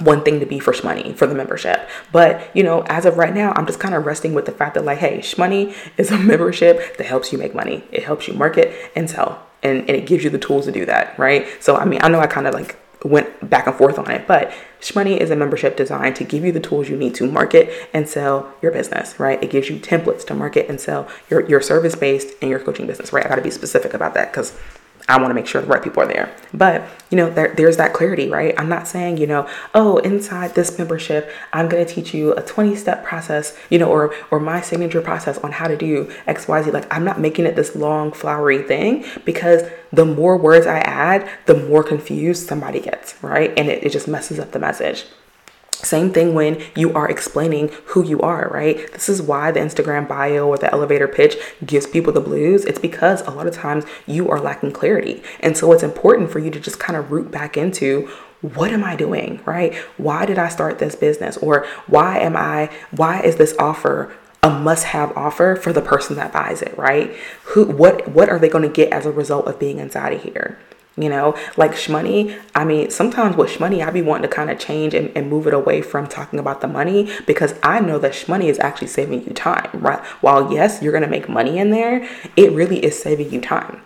one 0.00 0.22
thing 0.22 0.40
to 0.40 0.46
be 0.46 0.58
for 0.58 0.72
Shmoney 0.72 1.14
for 1.14 1.26
the 1.26 1.34
membership. 1.34 1.88
But 2.12 2.54
you 2.56 2.62
know, 2.62 2.82
as 2.86 3.04
of 3.04 3.18
right 3.18 3.34
now, 3.34 3.52
I'm 3.56 3.66
just 3.66 3.80
kind 3.80 3.94
of 3.94 4.06
resting 4.06 4.34
with 4.34 4.46
the 4.46 4.52
fact 4.52 4.74
that 4.74 4.84
like, 4.84 4.98
hey, 4.98 5.18
Shmoney 5.18 5.74
is 5.96 6.10
a 6.10 6.18
membership 6.32 6.96
that 6.96 7.06
helps 7.06 7.32
you 7.32 7.38
make 7.38 7.54
money. 7.54 7.84
It 7.92 8.04
helps 8.04 8.28
you 8.28 8.34
market 8.34 8.90
and 8.96 9.08
sell. 9.08 9.46
And, 9.62 9.80
and 9.80 9.90
it 9.90 10.06
gives 10.06 10.24
you 10.24 10.30
the 10.30 10.38
tools 10.38 10.64
to 10.64 10.72
do 10.72 10.84
that, 10.86 11.16
right? 11.18 11.46
So 11.60 11.76
I 11.76 11.84
mean, 11.84 12.00
I 12.02 12.08
know 12.08 12.20
I 12.20 12.26
kind 12.26 12.46
of 12.46 12.54
like 12.54 12.78
went 13.04 13.48
back 13.48 13.66
and 13.66 13.76
forth 13.76 13.98
on 13.98 14.10
it, 14.10 14.26
but 14.26 14.52
Shmoney 14.80 15.16
is 15.16 15.30
a 15.30 15.36
membership 15.36 15.76
designed 15.76 16.16
to 16.16 16.24
give 16.24 16.44
you 16.44 16.52
the 16.52 16.60
tools 16.60 16.88
you 16.88 16.96
need 16.96 17.14
to 17.16 17.30
market 17.30 17.88
and 17.92 18.08
sell 18.08 18.52
your 18.62 18.72
business, 18.72 19.18
right? 19.18 19.42
It 19.42 19.50
gives 19.50 19.70
you 19.70 19.78
templates 19.78 20.24
to 20.26 20.34
market 20.34 20.68
and 20.68 20.80
sell 20.80 21.08
your, 21.30 21.48
your 21.48 21.60
service 21.60 21.94
based 21.94 22.34
and 22.40 22.50
your 22.50 22.60
coaching 22.60 22.86
business, 22.86 23.12
right? 23.12 23.24
I 23.24 23.28
got 23.28 23.36
to 23.36 23.42
be 23.42 23.50
specific 23.50 23.94
about 23.94 24.14
that 24.14 24.32
because 24.32 24.56
I 25.08 25.16
want 25.18 25.30
to 25.30 25.34
make 25.34 25.46
sure 25.46 25.60
the 25.60 25.66
right 25.66 25.82
people 25.82 26.02
are 26.02 26.06
there. 26.06 26.34
But, 26.54 26.84
you 27.10 27.16
know, 27.16 27.28
there, 27.28 27.54
there's 27.54 27.76
that 27.76 27.92
clarity, 27.92 28.30
right? 28.30 28.54
I'm 28.56 28.68
not 28.68 28.86
saying, 28.86 29.16
you 29.18 29.26
know, 29.26 29.48
oh, 29.74 29.98
inside 29.98 30.54
this 30.54 30.78
membership, 30.78 31.30
I'm 31.52 31.68
going 31.68 31.84
to 31.84 31.92
teach 31.92 32.14
you 32.14 32.32
a 32.34 32.42
20 32.42 32.76
step 32.76 33.04
process, 33.04 33.56
you 33.68 33.78
know, 33.78 33.90
or, 33.90 34.14
or 34.30 34.38
my 34.38 34.60
signature 34.60 35.00
process 35.00 35.38
on 35.38 35.52
how 35.52 35.66
to 35.66 35.76
do 35.76 36.06
XYZ. 36.26 36.72
Like, 36.72 36.92
I'm 36.94 37.04
not 37.04 37.20
making 37.20 37.46
it 37.46 37.56
this 37.56 37.74
long, 37.74 38.12
flowery 38.12 38.62
thing 38.62 39.04
because 39.24 39.68
the 39.92 40.04
more 40.04 40.36
words 40.36 40.66
I 40.66 40.78
add, 40.78 41.28
the 41.46 41.54
more 41.54 41.82
confused 41.82 42.46
somebody 42.46 42.80
gets, 42.80 43.20
right? 43.22 43.52
And 43.56 43.68
it, 43.68 43.84
it 43.84 43.92
just 43.92 44.08
messes 44.08 44.38
up 44.38 44.52
the 44.52 44.58
message. 44.58 45.04
Same 45.82 46.12
thing 46.12 46.34
when 46.34 46.62
you 46.76 46.92
are 46.94 47.10
explaining 47.10 47.70
who 47.86 48.04
you 48.04 48.20
are, 48.20 48.48
right? 48.48 48.90
This 48.92 49.08
is 49.08 49.20
why 49.20 49.50
the 49.50 49.60
Instagram 49.60 50.06
bio 50.06 50.46
or 50.46 50.56
the 50.56 50.72
elevator 50.72 51.08
pitch 51.08 51.36
gives 51.64 51.86
people 51.86 52.12
the 52.12 52.20
blues. 52.20 52.64
It's 52.64 52.78
because 52.78 53.20
a 53.22 53.30
lot 53.30 53.46
of 53.46 53.54
times 53.54 53.84
you 54.06 54.30
are 54.30 54.40
lacking 54.40 54.72
clarity. 54.72 55.22
And 55.40 55.56
so 55.56 55.72
it's 55.72 55.82
important 55.82 56.30
for 56.30 56.38
you 56.38 56.50
to 56.50 56.60
just 56.60 56.78
kind 56.78 56.96
of 56.96 57.10
root 57.10 57.30
back 57.30 57.56
into 57.56 58.08
what 58.42 58.72
am 58.72 58.84
I 58.84 58.96
doing, 58.96 59.40
right? 59.44 59.74
Why 59.96 60.26
did 60.26 60.38
I 60.38 60.48
start 60.48 60.78
this 60.78 60.94
business? 60.94 61.36
Or 61.36 61.66
why 61.86 62.18
am 62.18 62.36
I, 62.36 62.70
why 62.90 63.20
is 63.22 63.36
this 63.36 63.54
offer 63.58 64.12
a 64.42 64.50
must-have 64.50 65.16
offer 65.16 65.54
for 65.54 65.72
the 65.72 65.80
person 65.80 66.16
that 66.16 66.32
buys 66.32 66.62
it, 66.62 66.76
right? 66.76 67.14
Who 67.44 67.64
what 67.64 68.08
what 68.08 68.28
are 68.28 68.40
they 68.40 68.48
going 68.48 68.68
to 68.68 68.68
get 68.68 68.92
as 68.92 69.06
a 69.06 69.12
result 69.12 69.46
of 69.46 69.60
being 69.60 69.78
inside 69.78 70.12
of 70.12 70.22
here? 70.22 70.58
You 70.96 71.08
know, 71.08 71.34
like 71.56 71.72
shmoney. 71.72 72.38
I 72.54 72.64
mean, 72.64 72.90
sometimes 72.90 73.36
with 73.36 73.50
shmoney, 73.50 73.86
I 73.86 73.90
be 73.90 74.02
wanting 74.02 74.28
to 74.28 74.34
kind 74.34 74.50
of 74.50 74.58
change 74.58 74.92
and, 74.92 75.10
and 75.16 75.30
move 75.30 75.46
it 75.46 75.54
away 75.54 75.80
from 75.80 76.06
talking 76.06 76.38
about 76.38 76.60
the 76.60 76.68
money 76.68 77.10
because 77.26 77.54
I 77.62 77.80
know 77.80 77.98
that 77.98 78.12
shmoney 78.12 78.44
is 78.44 78.58
actually 78.58 78.88
saving 78.88 79.24
you 79.24 79.32
time, 79.32 79.70
right? 79.72 80.04
While 80.20 80.52
yes, 80.52 80.82
you're 80.82 80.92
gonna 80.92 81.06
make 81.06 81.28
money 81.28 81.58
in 81.58 81.70
there, 81.70 82.06
it 82.36 82.52
really 82.52 82.84
is 82.84 83.00
saving 83.00 83.32
you 83.32 83.40
time. 83.40 83.82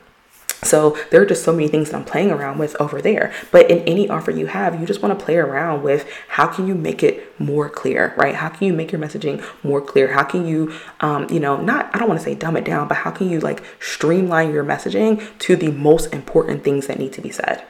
So 0.66 0.96
there 1.10 1.22
are 1.22 1.26
just 1.26 1.44
so 1.44 1.52
many 1.52 1.68
things 1.68 1.90
that 1.90 1.96
I'm 1.96 2.04
playing 2.04 2.30
around 2.30 2.58
with 2.58 2.76
over 2.80 3.00
there. 3.00 3.32
But 3.50 3.70
in 3.70 3.80
any 3.80 4.08
offer 4.08 4.30
you 4.30 4.46
have, 4.46 4.78
you 4.78 4.86
just 4.86 5.02
want 5.02 5.18
to 5.18 5.24
play 5.24 5.36
around 5.36 5.82
with 5.82 6.08
how 6.28 6.46
can 6.46 6.66
you 6.66 6.74
make 6.74 7.02
it 7.02 7.38
more 7.40 7.68
clear, 7.68 8.14
right? 8.16 8.34
How 8.34 8.48
can 8.48 8.66
you 8.66 8.72
make 8.72 8.92
your 8.92 9.00
messaging 9.00 9.44
more 9.62 9.80
clear? 9.80 10.12
How 10.12 10.24
can 10.24 10.46
you, 10.46 10.72
um, 11.00 11.28
you 11.30 11.40
know, 11.40 11.60
not, 11.60 11.90
I 11.94 11.98
don't 11.98 12.08
want 12.08 12.20
to 12.20 12.24
say 12.24 12.34
dumb 12.34 12.56
it 12.56 12.64
down, 12.64 12.88
but 12.88 12.98
how 12.98 13.10
can 13.10 13.30
you 13.30 13.40
like 13.40 13.62
streamline 13.80 14.52
your 14.52 14.64
messaging 14.64 15.22
to 15.40 15.56
the 15.56 15.70
most 15.70 16.12
important 16.12 16.64
things 16.64 16.86
that 16.86 16.98
need 16.98 17.12
to 17.14 17.20
be 17.20 17.30
said? 17.30 17.64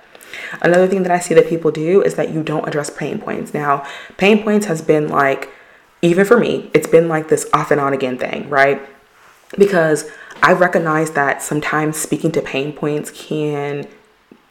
Another 0.61 0.87
thing 0.87 1.03
that 1.03 1.13
I 1.13 1.19
see 1.19 1.35
that 1.35 1.49
people 1.49 1.71
do 1.71 2.03
is 2.03 2.15
that 2.15 2.31
you 2.31 2.43
don't 2.43 2.67
address 2.67 2.91
pain 2.91 3.19
points. 3.21 3.55
Now, 3.55 3.87
pain 4.17 4.43
points 4.43 4.67
has 4.67 4.83
been 4.83 5.09
like, 5.09 5.51
even 6.03 6.25
for 6.25 6.39
me, 6.39 6.71
it's 6.75 6.87
been 6.87 7.09
like 7.09 7.29
this 7.29 7.49
off 7.53 7.71
and 7.71 7.81
on 7.81 7.93
again 7.93 8.19
thing, 8.19 8.49
right? 8.49 8.81
Because 9.57 10.11
I 10.42 10.53
recognize 10.53 11.12
that 11.12 11.42
sometimes 11.42 11.96
speaking 11.96 12.33
to 12.33 12.42
pain 12.42 12.72
points 12.72 13.11
can 13.11 13.87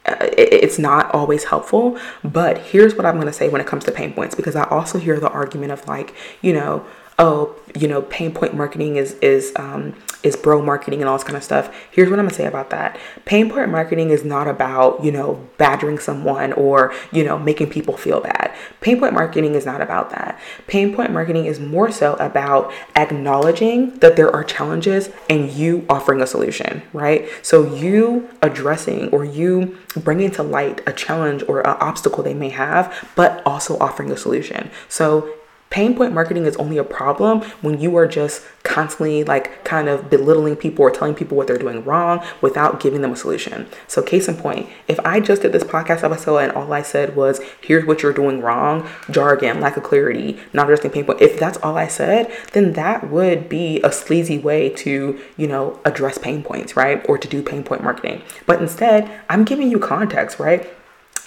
uh, 0.06 0.14
it's 0.38 0.78
not 0.78 1.12
always 1.12 1.44
helpful 1.44 1.98
but 2.22 2.58
here's 2.58 2.94
what 2.94 3.04
i'm 3.04 3.16
going 3.16 3.26
to 3.26 3.32
say 3.32 3.48
when 3.48 3.60
it 3.60 3.66
comes 3.66 3.84
to 3.84 3.90
pain 3.90 4.12
points 4.12 4.36
because 4.36 4.54
i 4.54 4.62
also 4.68 4.98
hear 4.98 5.18
the 5.18 5.28
argument 5.30 5.72
of 5.72 5.84
like 5.88 6.14
you 6.42 6.52
know 6.52 6.86
oh, 7.18 7.54
you 7.74 7.88
know, 7.88 8.02
pain 8.02 8.32
point 8.32 8.54
marketing 8.54 8.96
is 8.96 9.12
is 9.14 9.52
um, 9.56 9.94
is 10.22 10.36
bro 10.36 10.60
marketing 10.62 11.00
and 11.00 11.08
all 11.08 11.16
this 11.16 11.24
kind 11.24 11.36
of 11.36 11.44
stuff. 11.44 11.74
Here's 11.90 12.10
what 12.10 12.18
I'm 12.18 12.26
gonna 12.26 12.34
say 12.34 12.46
about 12.46 12.70
that. 12.70 12.98
Pain 13.24 13.50
point 13.50 13.70
marketing 13.70 14.10
is 14.10 14.24
not 14.24 14.48
about 14.48 15.02
you 15.04 15.12
know 15.12 15.46
badgering 15.56 15.98
someone 15.98 16.52
or 16.54 16.94
you 17.12 17.24
know 17.24 17.38
making 17.38 17.70
people 17.70 17.96
feel 17.96 18.20
bad. 18.20 18.54
Pain 18.80 18.98
point 18.98 19.14
marketing 19.14 19.54
is 19.54 19.64
not 19.64 19.80
about 19.80 20.10
that. 20.10 20.38
Pain 20.66 20.94
point 20.94 21.12
marketing 21.12 21.46
is 21.46 21.60
more 21.60 21.90
so 21.90 22.14
about 22.14 22.72
acknowledging 22.94 23.98
that 23.98 24.16
there 24.16 24.34
are 24.34 24.44
challenges 24.44 25.10
and 25.30 25.50
you 25.50 25.86
offering 25.88 26.20
a 26.20 26.26
solution, 26.26 26.82
right? 26.92 27.28
So 27.42 27.74
you 27.74 28.28
addressing 28.42 29.08
or 29.10 29.24
you 29.24 29.78
bringing 29.96 30.30
to 30.32 30.42
light 30.42 30.82
a 30.86 30.92
challenge 30.92 31.42
or 31.48 31.60
an 31.60 31.76
obstacle 31.80 32.22
they 32.22 32.34
may 32.34 32.50
have, 32.50 33.10
but 33.16 33.42
also 33.46 33.78
offering 33.78 34.10
a 34.10 34.16
solution. 34.16 34.70
So 34.88 35.32
Pain 35.70 35.96
point 35.96 36.12
marketing 36.12 36.46
is 36.46 36.56
only 36.56 36.78
a 36.78 36.84
problem 36.84 37.42
when 37.60 37.80
you 37.80 37.96
are 37.96 38.06
just 38.06 38.42
constantly 38.62 39.24
like 39.24 39.64
kind 39.64 39.88
of 39.88 40.08
belittling 40.10 40.56
people 40.56 40.84
or 40.84 40.90
telling 40.90 41.14
people 41.14 41.36
what 41.36 41.46
they're 41.46 41.58
doing 41.58 41.84
wrong 41.84 42.24
without 42.40 42.80
giving 42.80 43.00
them 43.00 43.12
a 43.12 43.16
solution. 43.16 43.66
So, 43.86 44.02
case 44.02 44.28
in 44.28 44.36
point, 44.36 44.68
if 44.86 45.00
I 45.00 45.18
just 45.20 45.42
did 45.42 45.52
this 45.52 45.64
podcast 45.64 46.04
episode 46.04 46.38
and 46.38 46.52
all 46.52 46.72
I 46.72 46.82
said 46.82 47.16
was, 47.16 47.40
here's 47.60 47.84
what 47.84 48.02
you're 48.02 48.12
doing 48.12 48.40
wrong, 48.40 48.88
jargon, 49.10 49.60
lack 49.60 49.76
of 49.76 49.82
clarity, 49.82 50.38
not 50.52 50.66
addressing 50.66 50.90
pain 50.90 51.04
point, 51.04 51.20
if 51.20 51.38
that's 51.38 51.58
all 51.58 51.76
I 51.76 51.88
said, 51.88 52.32
then 52.52 52.74
that 52.74 53.10
would 53.10 53.48
be 53.48 53.80
a 53.82 53.90
sleazy 53.90 54.38
way 54.38 54.68
to, 54.70 55.20
you 55.36 55.46
know, 55.46 55.80
address 55.84 56.18
pain 56.18 56.42
points, 56.42 56.76
right? 56.76 57.04
Or 57.08 57.18
to 57.18 57.26
do 57.26 57.42
pain 57.42 57.62
point 57.62 57.82
marketing. 57.82 58.22
But 58.46 58.60
instead, 58.60 59.10
I'm 59.28 59.44
giving 59.44 59.70
you 59.70 59.78
context, 59.78 60.38
right? 60.38 60.75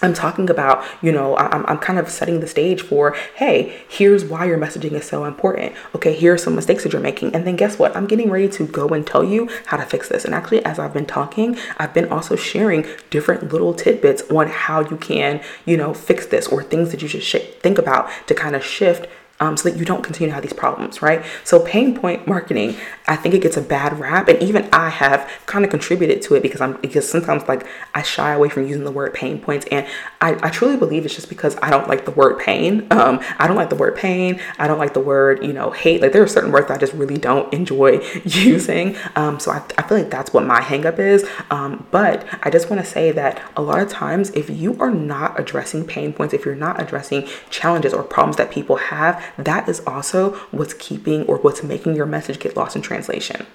I'm 0.02 0.14
talking 0.14 0.50
about, 0.50 0.84
you 1.02 1.12
know, 1.12 1.36
I'm, 1.38 1.66
I'm 1.66 1.78
kind 1.78 2.00
of 2.00 2.10
setting 2.10 2.40
the 2.40 2.48
stage 2.48 2.82
for, 2.82 3.16
hey, 3.36 3.84
here's 3.88 4.24
why 4.24 4.46
your 4.46 4.58
messaging 4.58 4.94
is 4.94 5.06
so 5.06 5.26
important. 5.26 5.74
Okay, 5.96 6.14
here 6.14 6.34
are 6.34 6.38
some 6.38 6.56
mistakes 6.56 6.84
that 6.84 6.94
you're 6.94 7.02
making. 7.02 7.36
And 7.36 7.46
then 7.46 7.56
guess 7.56 7.78
what? 7.78 7.96
I'm 7.96 8.08
getting 8.08 8.30
ready 8.30 8.48
to 8.50 8.66
go 8.66 8.88
and 8.90 9.06
tell 9.06 9.24
you 9.24 9.50
how 9.66 9.78
to 9.78 9.86
fix 9.86 10.08
this. 10.08 10.24
And 10.24 10.34
actually, 10.34 10.64
as 10.64 10.80
I've 10.80 10.94
been 10.94 11.06
talking, 11.06 11.58
I've 11.78 11.94
been 11.94 12.10
also 12.10 12.36
sharing 12.36 12.86
different 13.10 13.52
little 13.52 13.74
tidbits 13.74 14.24
on 14.32 14.48
how 14.48 14.82
you 14.82 14.98
can, 14.98 15.42
you 15.66 15.76
know, 15.76 15.94
fix 15.94 16.26
this 16.26 16.48
or 16.48 16.64
things 16.64 16.92
that 16.92 17.02
you 17.02 17.08
should 17.08 17.24
sh- 17.24 17.50
think 17.60 17.78
about 17.78 18.10
to 18.28 18.34
kind 18.34 18.56
of 18.56 18.64
shift 18.64 19.08
um, 19.40 19.56
so 19.56 19.70
that 19.70 19.78
you 19.78 19.86
don't 19.86 20.04
continue 20.04 20.30
to 20.30 20.34
have 20.34 20.44
these 20.44 20.54
problems, 20.54 21.02
right? 21.02 21.24
So 21.44 21.60
pain 21.60 21.98
point 21.98 22.28
marketing, 22.28 22.76
I 23.08 23.16
think 23.16 23.34
it 23.34 23.42
gets 23.42 23.58
a 23.58 23.62
bad 23.62 24.00
rap, 24.00 24.28
and 24.28 24.42
even 24.44 24.68
I 24.74 24.90
have 24.90 25.30
kind 25.46 25.64
of 25.64 25.72
contributed 25.72 26.22
to 26.24 26.36
it 26.36 26.44
because 26.44 26.62
I'm 26.62 26.74
because 26.82 27.10
sometimes 27.10 27.48
like 27.48 27.66
I 27.94 28.02
shy 28.02 28.34
away 28.34 28.50
from 28.50 28.68
using 28.68 28.84
the 28.84 28.92
word 28.92 29.14
pain 29.14 29.40
points, 29.40 29.66
and 29.72 29.88
I, 30.20 30.38
I 30.44 30.50
truly 30.50 30.78
believe 30.78 31.06
it's 31.06 31.16
just 31.16 31.30
because 31.30 31.58
I 31.62 31.70
don't 31.70 31.88
like 31.88 32.06
the 32.06 32.12
word 32.12 32.40
pain. 32.40 32.88
Um, 33.00 33.22
I 33.38 33.48
don't 33.48 33.56
like 33.56 33.70
the 33.70 33.78
word 33.78 33.96
pain. 33.96 34.42
I 34.58 34.68
don't 34.68 34.78
like 34.78 34.94
the 34.94 35.00
word 35.00 35.46
you 35.46 35.54
know 35.54 35.72
hate. 35.72 36.02
Like 36.02 36.12
there 36.12 36.22
are 36.22 36.28
certain 36.28 36.52
words 36.52 36.68
that 36.68 36.74
I 36.76 36.78
just 36.78 36.92
really 36.94 37.18
don't 37.18 37.52
enjoy 37.60 38.02
using. 38.26 38.98
Um, 39.16 39.40
so 39.40 39.52
I, 39.52 39.64
I 39.78 39.84
feel 39.84 40.00
like 40.00 40.10
that's 40.10 40.34
what 40.34 40.46
my 40.46 40.60
hangup 40.60 41.00
is. 41.00 41.26
Um, 41.50 41.88
but 41.92 42.28
I 42.44 42.50
just 42.50 42.70
want 42.70 42.84
to 42.84 42.90
say 42.90 43.12
that 43.14 43.42
a 43.56 43.62
lot 43.62 43.80
of 43.80 43.88
times 43.88 44.32
if 44.32 44.50
you 44.50 44.78
are 44.82 44.92
not 44.92 45.40
addressing 45.40 45.86
pain 45.86 46.12
points, 46.12 46.34
if 46.34 46.44
you're 46.44 46.56
not 46.56 46.82
addressing 46.82 47.28
challenges 47.50 47.94
or 47.94 48.04
problems 48.04 48.36
that 48.36 48.52
people 48.52 48.76
have 48.76 49.29
that 49.38 49.68
is 49.70 49.82
also 49.86 50.34
what's 50.52 50.74
keeping 50.74 51.26
or 51.26 51.38
what's 51.38 51.64
making 51.64 51.96
your 51.96 52.06
message 52.06 52.40
get 52.40 52.58
lost 52.58 52.76
in 52.76 52.82
translation. 52.82 53.46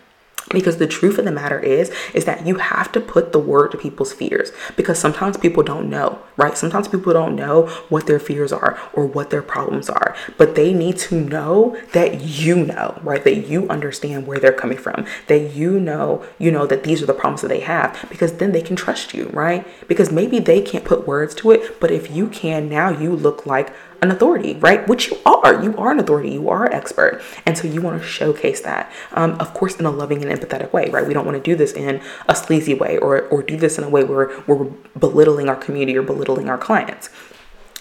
Because 0.51 0.77
the 0.77 0.87
truth 0.87 1.19
of 1.19 1.25
the 1.25 1.33
matter 1.33 1.59
is 1.59 1.91
is 2.13 2.27
that 2.27 2.47
you 2.47 2.57
have 2.57 2.93
to 2.93 3.01
put 3.01 3.33
the 3.33 3.39
word 3.39 3.71
to 3.71 3.79
people's 3.79 4.13
fears. 4.13 4.53
Because 4.77 4.99
sometimes 4.99 5.37
people 5.37 5.63
don't 5.63 5.89
know 5.89 6.21
right? 6.37 6.59
Sometimes 6.59 6.89
people 6.89 7.13
don't 7.13 7.37
know 7.37 7.67
what 7.89 8.07
their 8.07 8.19
fears 8.19 8.53
are 8.53 8.79
or 8.93 9.07
what 9.07 9.31
their 9.31 9.43
problems 9.43 9.89
are. 9.89 10.17
But 10.37 10.57
they 10.57 10.73
need 10.73 10.99
to 10.99 11.21
know 11.21 11.81
that 11.93 12.21
you 12.21 12.57
know 12.57 13.01
right? 13.03 13.25
That 13.25 13.49
you 13.49 13.69
understand 13.69 14.27
where 14.27 14.39
they're 14.39 14.53
coming 14.53 14.79
from. 14.79 15.07
That 15.29 15.55
you 15.55 15.81
know 15.81 16.25
you 16.39 16.51
know 16.51 16.67
that 16.67 16.85
these 16.85 17.03
are 17.03 17.07
the 17.07 17.15
problems 17.15 17.41
that 17.43 17.49
they 17.49 17.61
have. 17.61 18.07
Because 18.11 18.35
then 18.35 18.53
they 18.53 18.63
can 18.63 18.77
trust 18.77 19.15
you 19.15 19.31
right? 19.33 19.67
Because 19.89 20.13
maybe 20.13 20.39
they 20.41 20.61
can't 20.61 20.85
put 20.85 21.07
words 21.07 21.35
to 21.37 21.53
it 21.53 21.81
but 21.81 21.91
if 21.91 22.11
you 22.11 22.29
can 22.29 22.69
now 22.69 22.89
you 22.89 23.15
look 23.15 23.47
like 23.47 23.73
an 24.05 24.11
authority, 24.11 24.55
right? 24.55 24.87
Which 24.87 25.11
you 25.11 25.19
are. 25.27 25.63
You 25.63 25.77
are 25.77 25.91
an 25.91 25.99
authority. 25.99 26.31
You 26.31 26.49
are 26.49 26.67
an 26.67 26.73
expert. 26.73 27.23
And 27.47 27.59
so 27.59 27.67
you 27.67 27.81
want 27.81 28.01
to 28.01 28.07
showcase 28.07 28.61
that, 28.61 28.93
um, 29.13 29.33
of 29.41 29.53
course, 29.55 29.77
in 29.77 29.87
a 29.87 29.91
loving 29.91 30.25
and 30.25 30.39
empathetic 30.39 30.73
way, 30.73 30.91
right? 30.91 31.07
We 31.07 31.15
don't 31.15 31.25
want 31.25 31.37
to 31.37 31.43
do 31.43 31.57
this 31.57 31.73
in 31.73 32.01
a 32.29 32.37
sleazy 32.37 32.75
way 32.75 32.99
or, 32.99 33.23
or 33.29 33.43
do 33.43 33.57
this 33.57 33.79
in 33.79 33.85
a 33.85 33.89
way 33.89 34.05
where, 34.05 34.31
we're 34.47 34.65
belittling 34.99 35.49
our 35.49 35.57
community 35.57 35.97
or 35.97 36.03
belittling 36.03 36.49
our 36.49 36.59
clients 36.59 37.09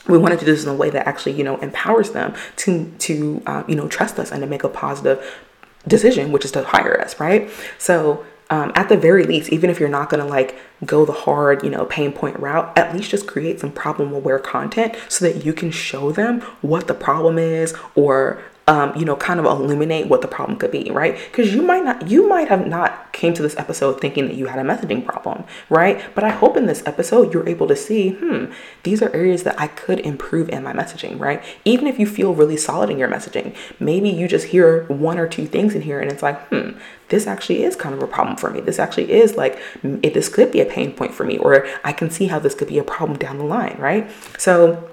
we 0.07 0.17
want 0.17 0.37
to 0.37 0.39
do 0.39 0.45
this 0.45 0.63
in 0.63 0.69
a 0.69 0.73
way 0.73 0.89
that 0.89 1.07
actually 1.07 1.31
you 1.31 1.43
know 1.43 1.57
empowers 1.57 2.11
them 2.11 2.33
to 2.57 2.91
to 2.99 3.41
uh, 3.45 3.63
you 3.67 3.75
know 3.75 3.87
trust 3.87 4.19
us 4.19 4.31
and 4.31 4.41
to 4.41 4.47
make 4.47 4.63
a 4.63 4.69
positive 4.69 5.39
decision 5.87 6.31
which 6.31 6.45
is 6.45 6.51
to 6.51 6.63
hire 6.63 6.99
us 6.99 7.19
right 7.19 7.49
so 7.77 8.25
um, 8.53 8.71
at 8.75 8.87
the 8.87 8.95
very 8.95 9.23
least, 9.23 9.51
even 9.51 9.71
if 9.71 9.79
you're 9.79 9.89
not 9.89 10.11
to 10.21 10.29
like 10.29 10.55
go 10.85 11.05
the 11.05 11.11
hard, 11.11 11.63
you 11.63 11.71
know, 11.71 11.85
pain 11.85 12.11
point 12.13 12.39
route, 12.39 12.71
at 12.77 12.95
least 12.95 13.09
just 13.09 13.25
create 13.25 13.59
some 13.59 13.71
problem 13.71 14.13
aware 14.13 14.37
content 14.37 14.95
so 15.09 15.25
that 15.25 15.43
you 15.43 15.53
can 15.53 15.71
show 15.71 16.11
them 16.11 16.39
what 16.61 16.87
the 16.87 16.93
problem 16.93 17.39
is 17.39 17.73
or 17.95 18.39
um, 18.67 18.95
you 18.95 19.03
know, 19.03 19.15
kind 19.15 19.39
of 19.39 19.45
illuminate 19.45 20.07
what 20.07 20.21
the 20.21 20.27
problem 20.27 20.57
could 20.57 20.71
be, 20.71 20.89
right? 20.89 21.17
Because 21.31 21.53
you 21.53 21.61
might 21.61 21.83
not, 21.83 22.09
you 22.09 22.29
might 22.29 22.47
have 22.47 22.65
not 22.65 23.11
came 23.11 23.33
to 23.33 23.41
this 23.41 23.57
episode 23.57 23.99
thinking 23.99 24.27
that 24.27 24.35
you 24.35 24.45
had 24.45 24.59
a 24.59 24.63
messaging 24.63 25.05
problem, 25.05 25.43
right? 25.69 26.01
But 26.15 26.23
I 26.23 26.29
hope 26.29 26.55
in 26.55 26.65
this 26.65 26.81
episode 26.85 27.33
you're 27.33 27.47
able 27.47 27.67
to 27.67 27.75
see, 27.75 28.11
hmm, 28.11 28.45
these 28.83 29.01
are 29.01 29.13
areas 29.13 29.43
that 29.43 29.59
I 29.59 29.67
could 29.67 29.99
improve 29.99 30.47
in 30.49 30.63
my 30.63 30.71
messaging, 30.71 31.19
right? 31.19 31.43
Even 31.65 31.87
if 31.87 31.99
you 31.99 32.07
feel 32.07 32.33
really 32.33 32.55
solid 32.55 32.89
in 32.89 32.97
your 32.97 33.09
messaging, 33.09 33.53
maybe 33.79 34.09
you 34.09 34.29
just 34.29 34.47
hear 34.47 34.85
one 34.85 35.19
or 35.19 35.27
two 35.27 35.45
things 35.45 35.75
in 35.75 35.81
here 35.81 35.99
and 35.99 36.09
it's 36.09 36.23
like, 36.23 36.39
hmm, 36.47 36.71
this 37.09 37.27
actually 37.27 37.63
is 37.63 37.75
kind 37.75 37.93
of 37.93 38.01
a 38.01 38.07
problem 38.07 38.37
for 38.37 38.49
me. 38.49 38.61
This 38.61 38.79
actually 38.79 39.11
is 39.11 39.35
like, 39.35 39.59
this 39.83 40.29
could 40.29 40.51
be 40.51 40.61
a 40.61 40.65
pain 40.65 40.93
point 40.93 41.13
for 41.13 41.25
me, 41.25 41.37
or 41.37 41.67
I 41.83 41.91
can 41.91 42.09
see 42.09 42.27
how 42.27 42.39
this 42.39 42.55
could 42.55 42.69
be 42.69 42.79
a 42.79 42.83
problem 42.83 43.19
down 43.19 43.37
the 43.37 43.43
line, 43.43 43.75
right? 43.77 44.09
So, 44.37 44.89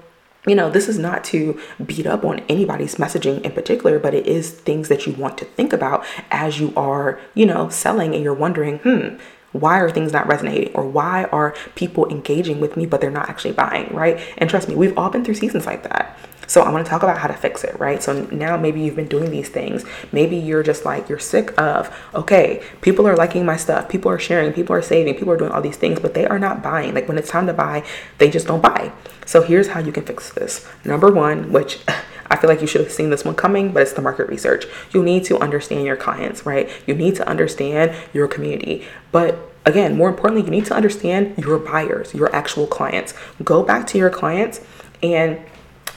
you 0.47 0.55
know, 0.55 0.69
this 0.69 0.87
is 0.87 0.97
not 0.97 1.23
to 1.25 1.59
beat 1.85 2.07
up 2.07 2.25
on 2.25 2.39
anybody's 2.49 2.95
messaging 2.95 3.41
in 3.41 3.51
particular, 3.51 3.99
but 3.99 4.13
it 4.13 4.25
is 4.25 4.51
things 4.51 4.89
that 4.89 5.05
you 5.05 5.13
want 5.13 5.37
to 5.37 5.45
think 5.45 5.71
about 5.71 6.03
as 6.31 6.59
you 6.59 6.73
are, 6.75 7.19
you 7.35 7.45
know, 7.45 7.69
selling 7.69 8.15
and 8.15 8.23
you're 8.23 8.33
wondering, 8.33 8.79
hmm, 8.79 9.17
why 9.51 9.79
are 9.79 9.91
things 9.91 10.13
not 10.13 10.27
resonating 10.27 10.73
or 10.73 10.87
why 10.87 11.25
are 11.25 11.53
people 11.75 12.07
engaging 12.09 12.59
with 12.59 12.77
me 12.77 12.85
but 12.85 13.01
they're 13.01 13.11
not 13.11 13.29
actually 13.29 13.51
buying 13.51 13.93
right? 13.93 14.19
And 14.37 14.49
trust 14.49 14.69
me 14.69 14.75
we've 14.75 14.97
all 14.97 15.09
been 15.09 15.25
through 15.25 15.35
seasons 15.35 15.65
like 15.65 15.83
that 15.83 16.17
so 16.51 16.61
i 16.63 16.69
want 16.69 16.85
to 16.85 16.89
talk 16.89 17.01
about 17.01 17.17
how 17.17 17.29
to 17.29 17.33
fix 17.33 17.63
it 17.63 17.79
right 17.79 18.03
so 18.03 18.25
now 18.25 18.57
maybe 18.57 18.81
you've 18.81 18.95
been 18.95 19.07
doing 19.07 19.31
these 19.31 19.47
things 19.47 19.85
maybe 20.11 20.35
you're 20.35 20.61
just 20.61 20.83
like 20.83 21.07
you're 21.07 21.17
sick 21.17 21.59
of 21.59 21.95
okay 22.13 22.61
people 22.81 23.07
are 23.07 23.15
liking 23.15 23.45
my 23.45 23.55
stuff 23.55 23.87
people 23.87 24.11
are 24.11 24.19
sharing 24.19 24.51
people 24.51 24.75
are 24.75 24.81
saving 24.81 25.13
people 25.13 25.31
are 25.31 25.37
doing 25.37 25.51
all 25.51 25.61
these 25.61 25.77
things 25.77 25.97
but 25.99 26.13
they 26.13 26.25
are 26.25 26.37
not 26.37 26.61
buying 26.61 26.93
like 26.93 27.07
when 27.07 27.17
it's 27.17 27.29
time 27.29 27.47
to 27.47 27.53
buy 27.53 27.81
they 28.17 28.29
just 28.29 28.47
don't 28.47 28.61
buy 28.61 28.91
so 29.25 29.41
here's 29.41 29.69
how 29.69 29.79
you 29.79 29.93
can 29.93 30.03
fix 30.03 30.33
this 30.33 30.67
number 30.83 31.09
one 31.09 31.53
which 31.53 31.79
I 32.29 32.37
feel 32.37 32.49
like 32.49 32.61
you 32.61 32.67
should 32.67 32.79
have 32.79 32.93
seen 32.93 33.09
this 33.09 33.25
one 33.25 33.35
coming, 33.35 33.73
but 33.73 33.81
it's 33.81 33.91
the 33.91 34.01
market 34.01 34.29
research. 34.29 34.63
You 34.93 35.03
need 35.03 35.25
to 35.25 35.37
understand 35.39 35.83
your 35.83 35.97
clients, 35.97 36.45
right? 36.45 36.69
You 36.87 36.95
need 36.95 37.17
to 37.17 37.27
understand 37.27 37.93
your 38.13 38.29
community. 38.29 38.87
But 39.11 39.37
again, 39.65 39.97
more 39.97 40.07
importantly, 40.07 40.45
you 40.45 40.49
need 40.49 40.65
to 40.67 40.73
understand 40.73 41.37
your 41.37 41.59
buyers, 41.59 42.13
your 42.13 42.33
actual 42.33 42.67
clients. 42.67 43.13
Go 43.43 43.63
back 43.63 43.85
to 43.87 43.97
your 43.97 44.09
clients 44.09 44.61
and 45.03 45.39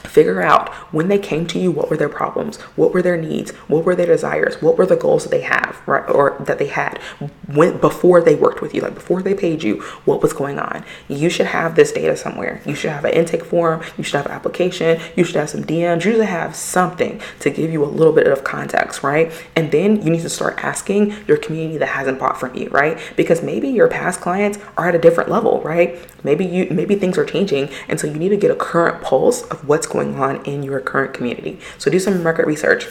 figure 0.04 0.42
out 0.42 0.72
when 0.92 1.08
they 1.08 1.18
came 1.18 1.46
to 1.48 1.58
you 1.58 1.70
what 1.70 1.90
were 1.90 1.96
their 1.96 2.08
problems? 2.08 2.56
What 2.76 2.92
were 2.92 3.02
their 3.02 3.16
needs? 3.16 3.50
What 3.68 3.84
were 3.84 3.94
their 3.94 4.06
desires? 4.06 4.60
What 4.60 4.78
were 4.78 4.86
the 4.86 4.96
goals 4.96 5.24
that 5.24 5.30
they 5.30 5.40
have 5.40 5.80
right 5.86 6.08
or 6.08 6.36
that 6.40 6.58
they 6.58 6.66
had 6.66 6.98
when 7.46 7.78
before 7.78 8.20
they 8.20 8.34
worked 8.34 8.60
with 8.60 8.74
you 8.74 8.80
like 8.80 8.94
before 8.94 9.22
they 9.22 9.34
paid 9.34 9.62
you 9.62 9.82
what 10.04 10.22
was 10.22 10.32
going 10.32 10.58
on? 10.58 10.84
You 11.08 11.30
should 11.30 11.46
have 11.46 11.74
this 11.74 11.92
data 11.92 12.16
somewhere. 12.16 12.60
You 12.64 12.74
should 12.74 12.90
have 12.90 13.04
an 13.04 13.12
intake 13.12 13.44
form. 13.44 13.82
You 13.96 14.04
should 14.04 14.16
have 14.16 14.26
an 14.26 14.32
application. 14.32 15.00
You 15.16 15.24
should 15.24 15.36
have 15.36 15.50
some 15.50 15.64
dms 15.64 16.04
you 16.04 16.12
should 16.12 16.20
have 16.20 16.54
something 16.54 17.20
to 17.40 17.50
give 17.50 17.70
you 17.70 17.84
a 17.84 17.86
little 17.86 18.12
bit 18.12 18.26
of 18.26 18.44
context 18.44 19.02
right? 19.02 19.32
And 19.56 19.70
then 19.72 20.02
you 20.02 20.10
need 20.10 20.22
to 20.22 20.28
start 20.28 20.62
asking 20.62 21.14
your 21.26 21.36
community 21.36 21.78
that 21.78 21.86
hasn't 21.86 22.18
bought 22.18 22.38
from 22.38 22.54
you 22.54 22.68
right? 22.68 22.98
Because 23.16 23.42
maybe 23.42 23.68
your 23.68 23.88
past 23.88 24.20
clients 24.20 24.58
are 24.76 24.88
at 24.88 24.94
a 24.94 24.98
different 24.98 25.30
level 25.30 25.60
right? 25.62 25.98
Maybe 26.22 26.44
you 26.44 26.68
maybe 26.70 26.94
things 26.96 27.18
are 27.18 27.24
changing 27.24 27.68
and 27.88 27.98
so 27.98 28.06
you 28.06 28.14
need 28.14 28.30
to 28.30 28.36
get 28.36 28.50
a 28.50 28.56
current 28.56 29.02
pulse 29.02 29.42
of 29.44 29.66
what's 29.68 29.86
going 29.94 30.14
on 30.16 30.44
in 30.44 30.62
your 30.62 30.80
current 30.80 31.14
community. 31.14 31.58
So 31.78 31.90
do 31.90 31.98
some 31.98 32.22
market 32.22 32.46
research 32.46 32.86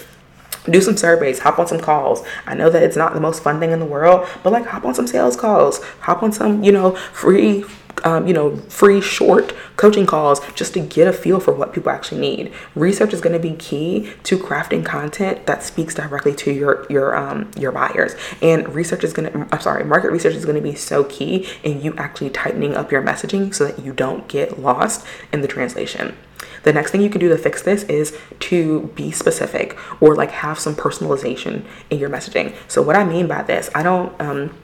do 0.70 0.80
some 0.80 0.96
surveys, 0.96 1.40
hop 1.40 1.60
on 1.60 1.68
some 1.68 1.80
calls. 1.80 2.24
I 2.46 2.56
know 2.56 2.70
that 2.70 2.84
it's 2.84 2.96
not 2.96 3.14
the 3.14 3.20
most 3.20 3.44
fun 3.44 3.60
thing 3.60 3.72
in 3.72 3.80
the 3.80 3.86
world, 3.86 4.28
but 4.44 4.54
like 4.54 4.66
hop 4.66 4.86
on 4.86 4.96
some 4.96 5.08
sales 5.08 5.36
calls, 5.36 5.84
hop 6.00 6.24
on 6.24 6.32
some, 6.32 6.64
you 6.64 6.72
know, 6.72 6.96
free 6.96 7.66
um, 8.04 8.28
you 8.28 8.34
know, 8.34 8.58
free 8.58 9.02
short 9.02 9.54
coaching 9.78 10.06
calls 10.06 10.40
just 10.54 10.74
to 10.74 10.80
get 10.80 11.08
a 11.08 11.14
feel 11.14 11.40
for 11.40 11.54
what 11.54 11.74
people 11.74 11.92
actually 11.92 12.22
need. 12.22 12.54
Research 12.76 13.14
is 13.14 13.22
going 13.22 13.34
to 13.34 13.40
be 13.40 13.56
key 13.56 14.12
to 14.24 14.38
crafting 14.38 14.86
content 14.86 15.46
that 15.46 15.64
speaks 15.64 15.96
directly 15.96 16.34
to 16.36 16.52
your 16.52 16.86
your 16.90 17.16
um, 17.16 17.52
your 17.58 17.72
buyers. 17.72 18.16
And 18.42 18.74
research 18.74 19.04
is 19.04 19.14
going 19.14 19.32
to, 19.32 19.48
I'm 19.52 19.62
sorry, 19.62 19.84
market 19.84 20.12
research 20.12 20.36
is 20.36 20.46
going 20.46 20.56
to 20.56 20.62
be 20.62 20.76
so 20.76 21.04
key 21.06 21.48
in 21.64 21.82
you 21.82 21.94
actually 21.96 22.30
tightening 22.30 22.76
up 22.76 22.92
your 22.92 23.02
messaging 23.02 23.54
so 23.54 23.66
that 23.66 23.84
you 23.84 23.94
don't 23.94 24.28
get 24.28 24.60
lost 24.60 25.06
in 25.32 25.42
the 25.42 25.48
translation. 25.48 26.16
The 26.64 26.74
next 26.74 26.92
thing 26.92 27.02
you 27.02 27.10
can 27.10 27.20
do 27.20 27.30
to 27.30 27.38
fix 27.38 27.62
this 27.62 27.84
is 27.84 28.18
to 28.42 28.92
be 28.96 29.12
specific 29.12 29.78
or 30.02 30.16
like 30.16 30.32
have 30.32 30.60
some 30.60 30.76
personalization 30.76 31.66
in 31.90 32.00
your 32.00 32.10
messaging. 32.10 32.56
So 32.68 32.82
what 32.82 32.96
I 32.96 33.04
mean 33.04 33.28
by 33.28 33.44
this, 33.44 33.70
I 33.76 33.84
don't 33.84 34.20
um 34.22 34.56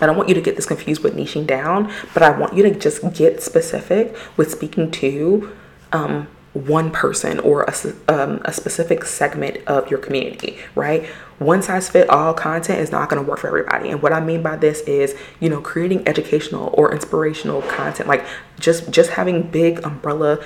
I 0.00 0.06
don't 0.06 0.16
want 0.16 0.28
you 0.28 0.34
to 0.34 0.40
get 0.40 0.56
this 0.56 0.66
confused 0.66 1.02
with 1.02 1.14
niching 1.16 1.46
down, 1.46 1.92
but 2.14 2.22
I 2.22 2.30
want 2.36 2.54
you 2.54 2.62
to 2.64 2.74
just 2.74 3.12
get 3.14 3.42
specific 3.42 4.16
with 4.36 4.50
speaking 4.50 4.90
to 4.92 5.52
um, 5.92 6.28
one 6.52 6.90
person 6.90 7.38
or 7.40 7.64
a, 7.64 7.74
um, 8.08 8.40
a 8.44 8.52
specific 8.52 9.04
segment 9.04 9.58
of 9.66 9.90
your 9.90 9.98
community, 9.98 10.58
right? 10.74 11.06
One 11.38 11.60
size 11.60 11.88
fit 11.88 12.08
all 12.08 12.32
content 12.32 12.80
is 12.80 12.90
not 12.90 13.10
going 13.10 13.22
to 13.22 13.28
work 13.28 13.40
for 13.40 13.48
everybody. 13.48 13.90
And 13.90 14.00
what 14.00 14.12
I 14.12 14.20
mean 14.20 14.42
by 14.42 14.56
this 14.56 14.80
is, 14.80 15.14
you 15.38 15.50
know, 15.50 15.60
creating 15.60 16.08
educational 16.08 16.72
or 16.72 16.92
inspirational 16.92 17.60
content, 17.62 18.08
like 18.08 18.24
just 18.58 18.90
just 18.90 19.10
having 19.10 19.42
big 19.42 19.84
umbrella 19.84 20.42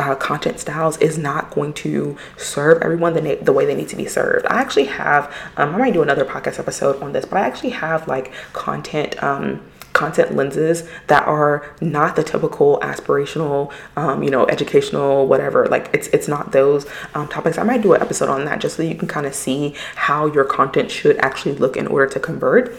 uh, 0.00 0.14
content 0.14 0.58
styles 0.58 0.96
is 0.96 1.18
not 1.18 1.50
going 1.50 1.74
to 1.74 2.16
serve 2.38 2.80
everyone 2.82 3.12
the, 3.12 3.20
na- 3.20 3.42
the 3.42 3.52
way 3.52 3.66
they 3.66 3.74
need 3.74 3.88
to 3.88 3.96
be 3.96 4.06
served. 4.06 4.46
I 4.46 4.58
actually 4.58 4.86
have, 4.86 5.26
um, 5.58 5.74
I 5.74 5.78
might 5.78 5.92
do 5.92 6.02
another 6.02 6.24
podcast 6.24 6.58
episode 6.58 7.00
on 7.02 7.12
this, 7.12 7.26
but 7.26 7.36
I 7.36 7.46
actually 7.46 7.70
have 7.70 8.08
like 8.08 8.32
content. 8.52 9.22
Um, 9.22 9.60
content 9.92 10.36
lenses 10.36 10.88
that 11.08 11.26
are 11.26 11.74
not 11.80 12.14
the 12.14 12.22
typical 12.22 12.78
aspirational 12.78 13.72
um, 13.96 14.22
you 14.22 14.30
know 14.30 14.46
educational 14.46 15.26
whatever 15.26 15.66
like 15.66 15.90
it's 15.92 16.06
it's 16.08 16.28
not 16.28 16.52
those 16.52 16.86
um, 17.14 17.26
topics 17.26 17.58
i 17.58 17.64
might 17.64 17.82
do 17.82 17.92
an 17.92 18.00
episode 18.00 18.28
on 18.28 18.44
that 18.44 18.60
just 18.60 18.76
so 18.76 18.84
you 18.84 18.94
can 18.94 19.08
kind 19.08 19.26
of 19.26 19.34
see 19.34 19.74
how 19.96 20.26
your 20.26 20.44
content 20.44 20.92
should 20.92 21.18
actually 21.18 21.56
look 21.56 21.76
in 21.76 21.88
order 21.88 22.06
to 22.06 22.20
convert 22.20 22.72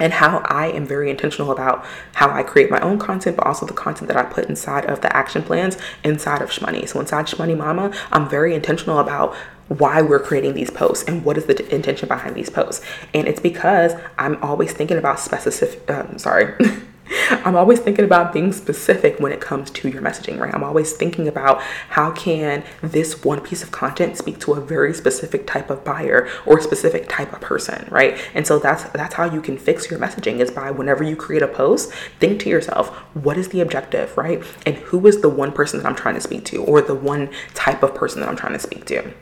and 0.00 0.12
how 0.12 0.38
I 0.46 0.68
am 0.68 0.86
very 0.86 1.10
intentional 1.10 1.50
about 1.50 1.84
how 2.14 2.30
I 2.30 2.42
create 2.42 2.70
my 2.70 2.80
own 2.80 2.98
content, 2.98 3.36
but 3.36 3.46
also 3.46 3.66
the 3.66 3.72
content 3.72 4.08
that 4.08 4.16
I 4.16 4.24
put 4.24 4.48
inside 4.48 4.86
of 4.86 5.00
the 5.00 5.14
action 5.14 5.42
plans 5.42 5.76
inside 6.04 6.42
of 6.42 6.50
Shmoney. 6.50 6.88
So 6.88 7.00
inside 7.00 7.26
Shmoney 7.26 7.56
Mama, 7.56 7.92
I'm 8.12 8.28
very 8.28 8.54
intentional 8.54 8.98
about 8.98 9.34
why 9.68 10.00
we're 10.00 10.20
creating 10.20 10.54
these 10.54 10.70
posts 10.70 11.04
and 11.04 11.24
what 11.24 11.36
is 11.36 11.44
the 11.44 11.74
intention 11.74 12.08
behind 12.08 12.34
these 12.34 12.50
posts. 12.50 12.84
And 13.12 13.28
it's 13.28 13.40
because 13.40 13.92
I'm 14.18 14.42
always 14.42 14.72
thinking 14.72 14.96
about 14.96 15.20
specific, 15.20 15.88
um, 15.90 16.18
sorry. 16.18 16.54
I'm 17.30 17.56
always 17.56 17.78
thinking 17.78 18.04
about 18.04 18.32
being 18.32 18.52
specific 18.52 19.18
when 19.18 19.32
it 19.32 19.40
comes 19.40 19.70
to 19.70 19.88
your 19.88 20.02
messaging, 20.02 20.38
right? 20.38 20.54
I'm 20.54 20.64
always 20.64 20.92
thinking 20.92 21.28
about 21.28 21.60
how 21.90 22.12
can 22.12 22.64
this 22.82 23.24
one 23.24 23.40
piece 23.40 23.62
of 23.62 23.70
content 23.70 24.16
speak 24.16 24.38
to 24.40 24.54
a 24.54 24.60
very 24.60 24.92
specific 24.94 25.46
type 25.46 25.70
of 25.70 25.84
buyer 25.84 26.28
or 26.46 26.60
specific 26.60 27.08
type 27.08 27.32
of 27.32 27.40
person, 27.40 27.86
right? 27.90 28.18
And 28.34 28.46
so 28.46 28.58
that's 28.58 28.84
that's 28.84 29.14
how 29.14 29.24
you 29.24 29.40
can 29.40 29.58
fix 29.58 29.90
your 29.90 29.98
messaging 29.98 30.40
is 30.40 30.50
by 30.50 30.70
whenever 30.70 31.02
you 31.02 31.16
create 31.16 31.42
a 31.42 31.48
post, 31.48 31.92
think 32.20 32.40
to 32.40 32.48
yourself, 32.48 32.88
what 33.14 33.36
is 33.36 33.48
the 33.48 33.60
objective, 33.60 34.16
right? 34.16 34.42
And 34.66 34.76
who 34.76 35.06
is 35.06 35.20
the 35.20 35.28
one 35.28 35.52
person 35.52 35.78
that 35.78 35.86
I'm 35.86 35.96
trying 35.96 36.14
to 36.14 36.20
speak 36.20 36.44
to 36.46 36.62
or 36.64 36.80
the 36.80 36.94
one 36.94 37.30
type 37.54 37.82
of 37.82 37.94
person 37.94 38.20
that 38.20 38.28
I'm 38.28 38.36
trying 38.36 38.54
to 38.54 38.58
speak 38.58 38.84
to? 38.86 39.12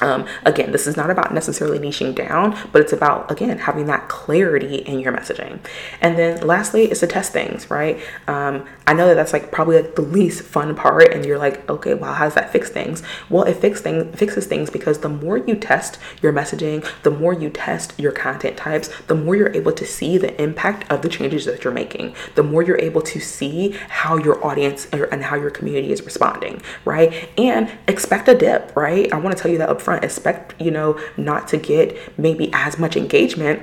Um, 0.00 0.26
again, 0.44 0.72
this 0.72 0.86
is 0.86 0.96
not 0.96 1.10
about 1.10 1.32
necessarily 1.32 1.78
niching 1.78 2.14
down, 2.14 2.58
but 2.72 2.82
it's 2.82 2.92
about, 2.92 3.30
again, 3.30 3.58
having 3.58 3.86
that 3.86 4.08
clarity 4.08 4.76
in 4.76 5.00
your 5.00 5.12
messaging. 5.12 5.58
And 6.00 6.18
then 6.18 6.46
lastly 6.46 6.90
is 6.90 7.00
to 7.00 7.06
test 7.06 7.32
things, 7.32 7.70
right? 7.70 8.00
Um, 8.28 8.66
I 8.86 8.92
know 8.92 9.08
that 9.08 9.14
that's 9.14 9.32
like 9.32 9.50
probably 9.50 9.80
like 9.80 9.96
the 9.96 10.02
least 10.02 10.42
fun 10.42 10.74
part, 10.74 11.12
and 11.12 11.24
you're 11.24 11.38
like, 11.38 11.68
okay, 11.68 11.94
well, 11.94 12.14
how 12.14 12.24
does 12.24 12.34
that 12.34 12.52
fix 12.52 12.70
things? 12.70 13.02
Well, 13.28 13.44
it 13.44 13.54
fix 13.54 13.80
thing, 13.80 14.12
fixes 14.12 14.46
things 14.46 14.70
because 14.70 15.00
the 15.00 15.08
more 15.08 15.38
you 15.38 15.56
test 15.56 15.98
your 16.22 16.32
messaging, 16.32 16.86
the 17.02 17.10
more 17.10 17.32
you 17.32 17.50
test 17.50 17.98
your 17.98 18.12
content 18.12 18.56
types, 18.56 18.88
the 19.06 19.14
more 19.14 19.34
you're 19.34 19.54
able 19.54 19.72
to 19.72 19.84
see 19.84 20.18
the 20.18 20.40
impact 20.40 20.90
of 20.90 21.02
the 21.02 21.08
changes 21.08 21.44
that 21.46 21.64
you're 21.64 21.72
making, 21.72 22.14
the 22.34 22.42
more 22.42 22.62
you're 22.62 22.78
able 22.78 23.02
to 23.02 23.20
see 23.20 23.70
how 23.88 24.16
your 24.16 24.44
audience 24.46 24.86
and 24.92 25.24
how 25.24 25.36
your 25.36 25.50
community 25.50 25.92
is 25.92 26.02
responding, 26.02 26.62
right? 26.84 27.28
And 27.38 27.70
expect 27.88 28.28
a 28.28 28.34
dip, 28.34 28.74
right? 28.76 29.12
I 29.12 29.18
want 29.18 29.36
to 29.36 29.42
tell 29.42 29.50
you 29.50 29.58
that 29.58 29.68
up 29.68 29.80
front 29.86 30.04
expect 30.04 30.60
you 30.60 30.70
know 30.70 30.98
not 31.16 31.48
to 31.48 31.56
get 31.56 31.96
maybe 32.18 32.50
as 32.52 32.78
much 32.78 32.96
engagement 32.96 33.62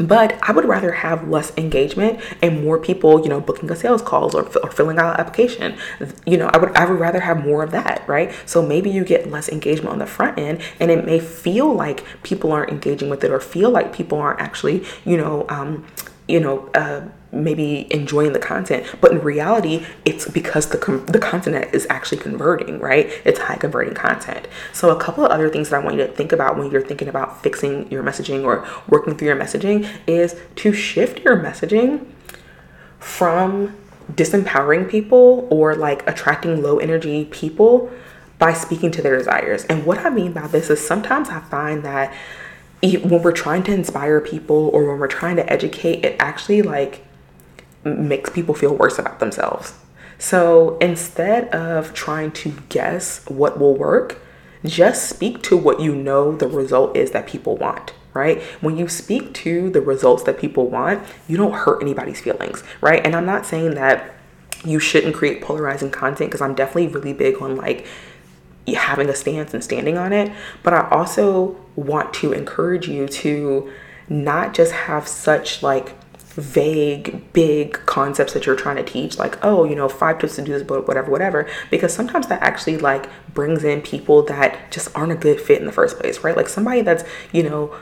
but 0.00 0.38
I 0.42 0.52
would 0.52 0.64
rather 0.64 0.92
have 0.92 1.28
less 1.28 1.56
engagement 1.58 2.20
and 2.40 2.64
more 2.64 2.78
people, 2.78 3.20
you 3.22 3.28
know, 3.28 3.40
booking 3.40 3.70
a 3.70 3.76
sales 3.76 4.02
calls 4.02 4.34
or, 4.34 4.44
or 4.58 4.70
filling 4.70 4.98
out 4.98 5.14
an 5.14 5.20
application. 5.20 5.76
You 6.26 6.38
know, 6.38 6.46
I 6.46 6.58
would 6.58 6.74
I 6.74 6.88
would 6.88 6.98
rather 6.98 7.20
have 7.20 7.44
more 7.44 7.62
of 7.62 7.70
that, 7.72 8.02
right? 8.06 8.32
So 8.46 8.64
maybe 8.64 8.88
you 8.90 9.04
get 9.04 9.30
less 9.30 9.48
engagement 9.48 9.90
on 9.90 9.98
the 9.98 10.06
front 10.06 10.38
end, 10.38 10.62
and 10.78 10.90
it 10.90 11.04
may 11.04 11.20
feel 11.20 11.72
like 11.74 12.04
people 12.22 12.52
aren't 12.52 12.70
engaging 12.70 13.10
with 13.10 13.22
it, 13.24 13.30
or 13.30 13.40
feel 13.40 13.70
like 13.70 13.92
people 13.92 14.18
aren't 14.18 14.40
actually, 14.40 14.84
you 15.04 15.16
know, 15.16 15.44
um, 15.48 15.86
you 16.30 16.40
know, 16.40 16.68
uh, 16.74 17.02
maybe 17.32 17.86
enjoying 17.92 18.32
the 18.32 18.40
content 18.40 18.84
but 19.00 19.12
in 19.12 19.20
reality 19.20 19.86
it's 20.04 20.28
because 20.28 20.70
the 20.70 20.78
com- 20.78 21.06
the 21.06 21.18
content 21.18 21.72
is 21.72 21.86
actually 21.88 22.18
converting 22.18 22.80
right? 22.80 23.08
It's 23.24 23.38
high 23.38 23.56
converting 23.56 23.94
content. 23.94 24.48
So 24.72 24.90
a 24.90 25.00
couple 25.00 25.24
of 25.24 25.30
other 25.30 25.48
things 25.48 25.70
that 25.70 25.80
I 25.80 25.84
want 25.84 25.96
you 25.96 26.06
to 26.06 26.12
think 26.12 26.32
about 26.32 26.58
when 26.58 26.70
you're 26.70 26.82
thinking 26.82 27.08
about 27.08 27.40
fixing 27.42 27.90
your 27.90 28.02
messaging 28.02 28.44
or 28.44 28.66
working 28.88 29.16
through 29.16 29.28
your 29.28 29.36
messaging 29.36 29.88
is 30.08 30.34
to 30.56 30.72
shift 30.72 31.20
your 31.20 31.36
messaging 31.36 32.06
from 32.98 33.76
disempowering 34.12 34.90
people 34.90 35.46
or 35.50 35.74
like 35.74 36.06
attracting 36.08 36.62
low 36.62 36.78
energy 36.78 37.26
people 37.26 37.90
by 38.38 38.52
speaking 38.52 38.90
to 38.90 39.02
their 39.02 39.16
desires. 39.16 39.64
And 39.66 39.84
what 39.84 39.98
I 39.98 40.10
mean 40.10 40.32
by 40.32 40.46
this 40.46 40.70
is 40.70 40.84
sometimes 40.84 41.28
I 41.28 41.40
find 41.40 41.84
that 41.84 42.12
when 42.82 43.22
we're 43.22 43.32
trying 43.32 43.62
to 43.64 43.72
inspire 43.72 44.20
people 44.20 44.68
or 44.72 44.88
when 44.88 44.98
we're 44.98 45.08
trying 45.08 45.36
to 45.36 45.52
educate 45.52 46.04
it 46.04 46.16
actually 46.18 46.62
like 46.62 47.04
makes 47.84 48.30
people 48.30 48.54
feel 48.54 48.74
worse 48.74 48.98
about 48.98 49.20
themselves. 49.20 49.74
So 50.18 50.78
instead 50.78 51.48
of 51.48 51.94
trying 51.94 52.32
to 52.32 52.54
guess 52.68 53.24
what 53.26 53.58
will 53.58 53.74
work, 53.74 54.20
just 54.64 55.08
speak 55.08 55.42
to 55.44 55.56
what 55.56 55.80
you 55.80 55.94
know 55.94 56.36
the 56.36 56.48
result 56.48 56.96
is 56.96 57.12
that 57.12 57.26
people 57.26 57.56
want 57.56 57.92
right? 58.12 58.42
When 58.60 58.76
you 58.76 58.88
speak 58.88 59.34
to 59.34 59.70
the 59.70 59.80
results 59.80 60.24
that 60.24 60.38
people 60.38 60.68
want, 60.68 61.06
you 61.28 61.36
don't 61.36 61.52
hurt 61.52 61.82
anybody's 61.82 62.20
feelings, 62.20 62.62
right? 62.80 63.04
And 63.04 63.14
I'm 63.14 63.26
not 63.26 63.46
saying 63.46 63.74
that 63.74 64.14
you 64.64 64.78
shouldn't 64.78 65.14
create 65.14 65.40
polarizing 65.40 65.90
content 65.90 66.30
because 66.30 66.40
I'm 66.40 66.54
definitely 66.54 66.88
really 66.88 67.12
big 67.12 67.40
on 67.40 67.56
like 67.56 67.86
having 68.74 69.08
a 69.08 69.14
stance 69.14 69.54
and 69.54 69.62
standing 69.62 69.96
on 69.96 70.12
it, 70.12 70.32
but 70.62 70.74
I 70.74 70.88
also 70.90 71.56
want 71.76 72.12
to 72.14 72.32
encourage 72.32 72.88
you 72.88 73.08
to 73.08 73.72
not 74.08 74.54
just 74.54 74.72
have 74.72 75.06
such 75.06 75.62
like 75.62 75.94
vague, 76.34 77.32
big 77.32 77.72
concepts 77.86 78.32
that 78.32 78.46
you're 78.46 78.56
trying 78.56 78.76
to 78.76 78.84
teach, 78.84 79.18
like, 79.18 79.42
oh, 79.44 79.64
you 79.64 79.74
know, 79.74 79.88
five 79.88 80.18
tips 80.18 80.36
to 80.36 80.42
do 80.42 80.52
this, 80.52 80.62
but 80.62 80.86
whatever, 80.86 81.10
whatever, 81.10 81.48
because 81.70 81.92
sometimes 81.92 82.28
that 82.28 82.40
actually 82.42 82.78
like 82.78 83.08
brings 83.34 83.64
in 83.64 83.82
people 83.82 84.22
that 84.22 84.70
just 84.70 84.96
aren't 84.96 85.12
a 85.12 85.16
good 85.16 85.40
fit 85.40 85.58
in 85.58 85.66
the 85.66 85.72
first 85.72 85.98
place, 85.98 86.20
right? 86.20 86.36
Like 86.36 86.48
somebody 86.48 86.82
that's, 86.82 87.04
you 87.32 87.42
know, 87.42 87.74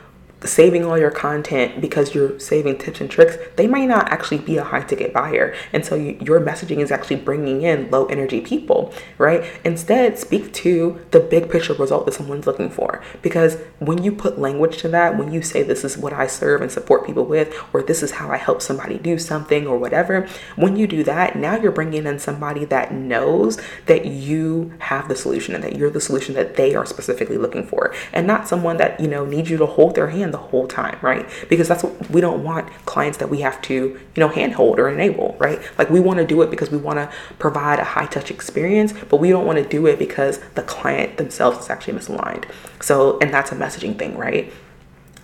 saving 0.44 0.84
all 0.84 0.96
your 0.96 1.10
content 1.10 1.80
because 1.80 2.14
you're 2.14 2.38
saving 2.38 2.78
tips 2.78 3.00
and 3.00 3.10
tricks, 3.10 3.36
they 3.56 3.66
might 3.66 3.86
not 3.86 4.08
actually 4.10 4.38
be 4.38 4.56
a 4.56 4.64
high 4.64 4.82
ticket 4.82 5.12
buyer. 5.12 5.54
And 5.72 5.84
so 5.84 5.94
you, 5.94 6.18
your 6.20 6.40
messaging 6.40 6.78
is 6.78 6.92
actually 6.92 7.16
bringing 7.16 7.62
in 7.62 7.90
low 7.90 8.06
energy 8.06 8.40
people, 8.40 8.92
right? 9.18 9.44
Instead, 9.64 10.18
speak 10.18 10.52
to 10.54 11.04
the 11.10 11.20
big 11.20 11.50
picture 11.50 11.74
result 11.74 12.06
that 12.06 12.12
someone's 12.12 12.46
looking 12.46 12.70
for. 12.70 13.02
Because 13.20 13.56
when 13.80 14.02
you 14.02 14.12
put 14.12 14.38
language 14.38 14.78
to 14.78 14.88
that, 14.88 15.18
when 15.18 15.32
you 15.32 15.42
say 15.42 15.62
this 15.62 15.84
is 15.84 15.98
what 15.98 16.12
I 16.12 16.26
serve 16.26 16.62
and 16.62 16.70
support 16.70 17.04
people 17.04 17.24
with, 17.24 17.54
or 17.72 17.82
this 17.82 18.02
is 18.02 18.12
how 18.12 18.30
I 18.30 18.36
help 18.36 18.62
somebody 18.62 18.98
do 18.98 19.18
something 19.18 19.66
or 19.66 19.76
whatever, 19.76 20.28
when 20.56 20.76
you 20.76 20.86
do 20.86 21.02
that, 21.04 21.36
now 21.36 21.56
you're 21.56 21.72
bringing 21.72 22.06
in 22.06 22.18
somebody 22.18 22.64
that 22.66 22.92
knows 22.92 23.60
that 23.86 24.06
you 24.06 24.72
have 24.78 25.08
the 25.08 25.16
solution 25.16 25.54
and 25.54 25.64
that 25.64 25.76
you're 25.76 25.90
the 25.90 26.00
solution 26.00 26.34
that 26.34 26.54
they 26.56 26.74
are 26.74 26.86
specifically 26.86 27.38
looking 27.38 27.66
for 27.66 27.92
and 28.12 28.26
not 28.26 28.46
someone 28.46 28.76
that, 28.76 29.00
you 29.00 29.08
know, 29.08 29.24
needs 29.24 29.50
you 29.50 29.56
to 29.56 29.66
hold 29.66 29.94
their 29.94 30.08
hand 30.08 30.27
the 30.30 30.38
whole 30.38 30.66
time, 30.66 30.98
right? 31.02 31.28
Because 31.48 31.68
that's 31.68 31.82
what 31.82 32.10
we 32.10 32.20
don't 32.20 32.42
want 32.44 32.68
clients 32.86 33.18
that 33.18 33.28
we 33.28 33.40
have 33.40 33.60
to, 33.62 33.74
you 33.74 34.00
know, 34.16 34.28
handhold 34.28 34.78
or 34.78 34.88
enable, 34.88 35.36
right? 35.38 35.60
Like 35.78 35.90
we 35.90 36.00
want 36.00 36.18
to 36.18 36.26
do 36.26 36.42
it 36.42 36.50
because 36.50 36.70
we 36.70 36.78
want 36.78 36.98
to 36.98 37.10
provide 37.38 37.78
a 37.78 37.84
high 37.84 38.06
touch 38.06 38.30
experience, 38.30 38.92
but 39.08 39.18
we 39.18 39.30
don't 39.30 39.46
want 39.46 39.58
to 39.58 39.68
do 39.68 39.86
it 39.86 39.98
because 39.98 40.40
the 40.54 40.62
client 40.62 41.16
themselves 41.16 41.58
is 41.58 41.70
actually 41.70 41.98
misaligned. 41.98 42.44
So, 42.80 43.18
and 43.20 43.32
that's 43.32 43.52
a 43.52 43.56
messaging 43.56 43.98
thing, 43.98 44.16
right? 44.16 44.52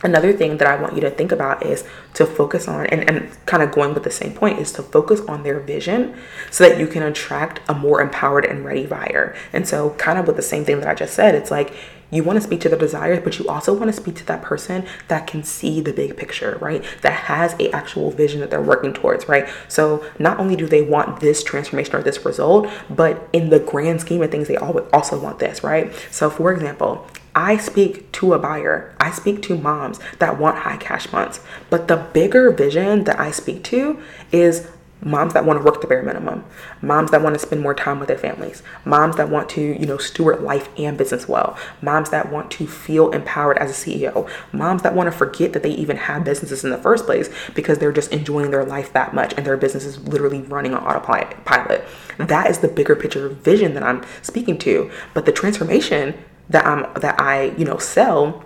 Another 0.02 0.33
thing 0.33 0.59
that 0.59 0.68
I 0.68 0.80
want 0.80 0.94
you 0.94 1.00
to 1.00 1.11
think 1.11 1.33
about 1.33 1.64
is 1.64 1.85
to 2.14 2.26
focus 2.26 2.68
on, 2.68 2.87
and, 2.87 3.09
and 3.09 3.46
kind 3.46 3.62
of 3.62 3.72
going 3.72 3.94
with 3.94 4.04
the 4.04 4.11
same 4.11 4.35
point, 4.35 4.59
is 4.59 4.72
to 4.72 4.83
focus 4.83 5.20
on 5.22 5.42
their 5.42 5.61
vision 5.61 6.14
so 6.50 6.68
that 6.68 6.78
you 6.78 6.87
can 6.87 7.02
attract 7.02 7.61
a 7.68 7.74
more 7.74 8.00
empowered 8.00 8.44
and 8.44 8.64
ready 8.64 8.87
buyer. 8.87 9.35
And 9.52 9.66
so, 9.66 9.90
kind 9.90 10.18
of 10.18 10.26
with 10.26 10.37
the 10.37 10.42
same 10.42 10.64
thing 10.64 10.80
that 10.80 10.88
I 10.88 10.94
just 10.94 11.14
said, 11.14 11.35
it's 11.35 11.50
like 11.50 11.74
you 12.11 12.22
want 12.22 12.37
to 12.37 12.40
speak 12.40 12.61
to 12.61 12.68
their 12.68 12.78
desires, 12.78 13.20
but 13.24 13.38
you 13.38 13.48
also 13.48 13.72
want 13.72 13.87
to 13.87 13.92
speak 13.92 14.14
to 14.16 14.26
that 14.26 14.42
person 14.42 14.87
that 15.09 15.26
can 15.26 15.42
see 15.42 15.80
the 15.80 15.92
big 15.92 16.16
picture, 16.16 16.59
right? 16.61 16.85
That 17.02 17.12
has 17.12 17.54
a 17.54 17.70
actual 17.72 18.11
vision 18.11 18.40
that 18.40 18.50
they're 18.50 18.62
working 18.62 18.94
towards, 18.94 19.28
right? 19.28 19.48
So 19.68 20.04
not 20.18 20.38
only 20.38 20.54
do 20.54 20.66
they 20.66 20.83
want 20.83 21.20
this 21.20 21.42
transformation 21.42 21.96
or 21.96 22.02
this 22.02 22.24
result, 22.24 22.68
but 22.88 23.28
in 23.33 23.50
the 23.50 23.59
grand 23.59 24.00
scheme 24.00 24.22
of 24.22 24.30
things, 24.30 24.48
they 24.48 24.57
also 24.57 25.18
want 25.20 25.40
this, 25.40 25.64
right? 25.64 25.92
So 26.11 26.30
for 26.30 26.52
example, 26.52 27.07
I 27.35 27.57
speak 27.57 28.12
to 28.12 28.33
a 28.33 28.38
buyer, 28.38 28.94
I 29.01 29.11
speak 29.11 29.42
to 29.42 29.59
moms 29.59 29.99
that 30.18 30.38
want 30.38 30.59
high 30.59 30.77
cash 30.77 31.11
months, 31.12 31.40
but 31.68 31.88
the 31.88 31.97
bigger 31.97 32.51
vision 32.53 33.05
that 33.05 33.18
I 33.18 33.33
speak 33.33 33.64
to 33.64 34.01
is 34.31 34.68
moms 35.05 35.35
that 35.35 35.44
want 35.44 35.59
to 35.59 35.64
work 35.64 35.81
the 35.81 35.87
bare 35.87 36.03
minimum, 36.03 36.44
moms 36.81 37.11
that 37.11 37.20
want 37.20 37.35
to 37.35 37.38
spend 37.38 37.61
more 37.61 37.75
time 37.75 37.99
with 37.99 38.09
their 38.09 38.18
families, 38.18 38.62
moms 38.85 39.16
that 39.16 39.29
want 39.29 39.49
to, 39.51 39.61
you 39.61 39.87
know, 39.87 39.99
steward 39.99 40.40
life 40.42 40.68
and 40.79 40.97
business 40.97 41.29
well, 41.29 41.59
moms 41.83 42.11
that 42.11 42.33
want 42.33 42.51
to 42.53 42.66
feel 42.66 43.11
empowered 43.11 43.59
as 43.59 43.70
a 43.70 43.75
CEO, 43.75 44.29
moms 44.53 44.83
that 44.83 44.94
want 44.94 45.07
to 45.07 45.16
forget 45.16 45.53
that 45.53 45.62
they 45.62 45.73
even 45.73 45.97
have 45.97 46.25
businesses 46.25 46.64
in 46.64 46.70
the 46.70 46.79
first 46.79 47.05
place 47.05 47.29
because 47.55 47.79
they're 47.79 47.92
just 47.92 48.12
enjoying 48.12 48.51
their 48.51 48.64
life 48.64 48.92
that 48.92 49.14
much 49.14 49.35
and 49.37 49.44
their 49.44 49.57
business 49.57 49.85
is 49.85 49.99
literally 50.09 50.40
running 50.42 50.73
on 50.73 50.83
autopilot. 50.83 51.85
That 52.16 52.49
is 52.49 52.61
the 52.61 52.68
bigger 52.68 52.97
picture 52.97 53.29
vision 53.29 53.75
that 53.75 53.83
I'm 53.83 54.05
speaking 54.23 54.59
to, 54.61 54.90
but 55.12 55.27
the 55.27 55.33
transformation 55.33 56.14
that 56.50 56.66
I'm 56.66 56.92
that 57.00 57.20
I, 57.20 57.54
you 57.57 57.64
know, 57.64 57.78
sell 57.78 58.44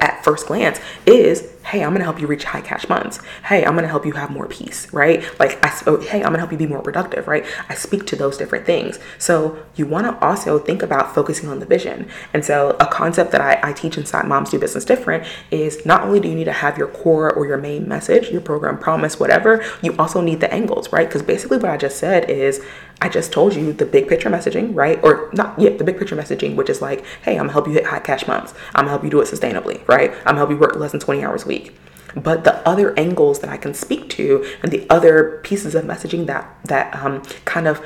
at 0.00 0.24
first 0.24 0.48
glance 0.48 0.80
is 1.06 1.52
hey 1.64 1.84
i'm 1.84 1.90
going 1.90 2.00
to 2.00 2.04
help 2.04 2.20
you 2.20 2.26
reach 2.26 2.42
high 2.42 2.60
cash 2.60 2.88
months 2.88 3.20
hey 3.44 3.64
i'm 3.64 3.74
going 3.74 3.84
to 3.84 3.88
help 3.88 4.04
you 4.04 4.12
have 4.12 4.28
more 4.28 4.48
peace 4.48 4.92
right? 4.92 5.22
Like 5.38 5.64
i 5.64 5.82
oh, 5.86 6.00
hey 6.00 6.18
i'm 6.18 6.24
going 6.24 6.34
to 6.34 6.38
help 6.40 6.50
you 6.50 6.58
be 6.58 6.66
more 6.66 6.82
productive 6.82 7.28
right? 7.28 7.44
I 7.68 7.74
speak 7.74 8.04
to 8.06 8.16
those 8.16 8.36
different 8.36 8.66
things. 8.66 8.98
So 9.18 9.62
you 9.76 9.86
want 9.86 10.06
to 10.06 10.24
also 10.24 10.58
think 10.58 10.82
about 10.82 11.14
focusing 11.14 11.48
on 11.48 11.60
the 11.60 11.66
vision. 11.66 12.08
And 12.34 12.44
so 12.44 12.76
a 12.80 12.86
concept 12.86 13.30
that 13.32 13.40
I, 13.40 13.60
I 13.62 13.72
teach 13.72 13.96
inside 13.96 14.26
moms 14.26 14.50
do 14.50 14.58
business 14.58 14.84
different 14.84 15.24
is 15.50 15.84
not 15.86 16.02
only 16.02 16.20
do 16.20 16.28
you 16.28 16.34
need 16.34 16.44
to 16.44 16.52
have 16.52 16.76
your 16.76 16.88
core 16.88 17.32
or 17.32 17.46
your 17.46 17.58
main 17.58 17.86
message 17.86 18.30
your 18.30 18.40
program 18.40 18.78
promise 18.78 19.20
whatever 19.20 19.64
you 19.82 19.94
also 19.96 20.20
need 20.20 20.40
the 20.40 20.52
angles 20.52 20.92
right? 20.92 21.06
Because 21.06 21.22
basically 21.22 21.58
what 21.58 21.70
i 21.70 21.76
just 21.76 21.98
said 21.98 22.28
is 22.28 22.64
I 23.00 23.08
just 23.08 23.32
told 23.32 23.54
you 23.54 23.72
the 23.72 23.86
big 23.86 24.08
picture 24.08 24.28
messaging, 24.28 24.74
right? 24.74 24.98
Or 25.02 25.30
not 25.32 25.58
yet, 25.58 25.78
the 25.78 25.84
big 25.84 25.98
picture 25.98 26.16
messaging, 26.16 26.56
which 26.56 26.68
is 26.68 26.82
like, 26.82 27.04
hey, 27.22 27.32
I'm 27.32 27.38
gonna 27.38 27.52
help 27.52 27.66
you 27.66 27.74
hit 27.74 27.86
high 27.86 28.00
cash 28.00 28.26
months. 28.26 28.54
I'm 28.74 28.82
gonna 28.82 28.90
help 28.90 29.04
you 29.04 29.10
do 29.10 29.20
it 29.20 29.28
sustainably, 29.28 29.86
right? 29.86 30.10
I'm 30.10 30.24
gonna 30.24 30.38
help 30.38 30.50
you 30.50 30.56
work 30.56 30.76
less 30.76 30.90
than 30.90 31.00
20 31.00 31.24
hours 31.24 31.44
a 31.44 31.48
week. 31.48 31.76
But 32.16 32.44
the 32.44 32.66
other 32.68 32.98
angles 32.98 33.38
that 33.40 33.50
I 33.50 33.56
can 33.56 33.74
speak 33.74 34.08
to 34.10 34.44
and 34.62 34.72
the 34.72 34.86
other 34.90 35.40
pieces 35.44 35.74
of 35.74 35.84
messaging 35.84 36.26
that 36.26 36.52
that 36.64 36.94
um, 36.96 37.22
kind 37.44 37.68
of 37.68 37.84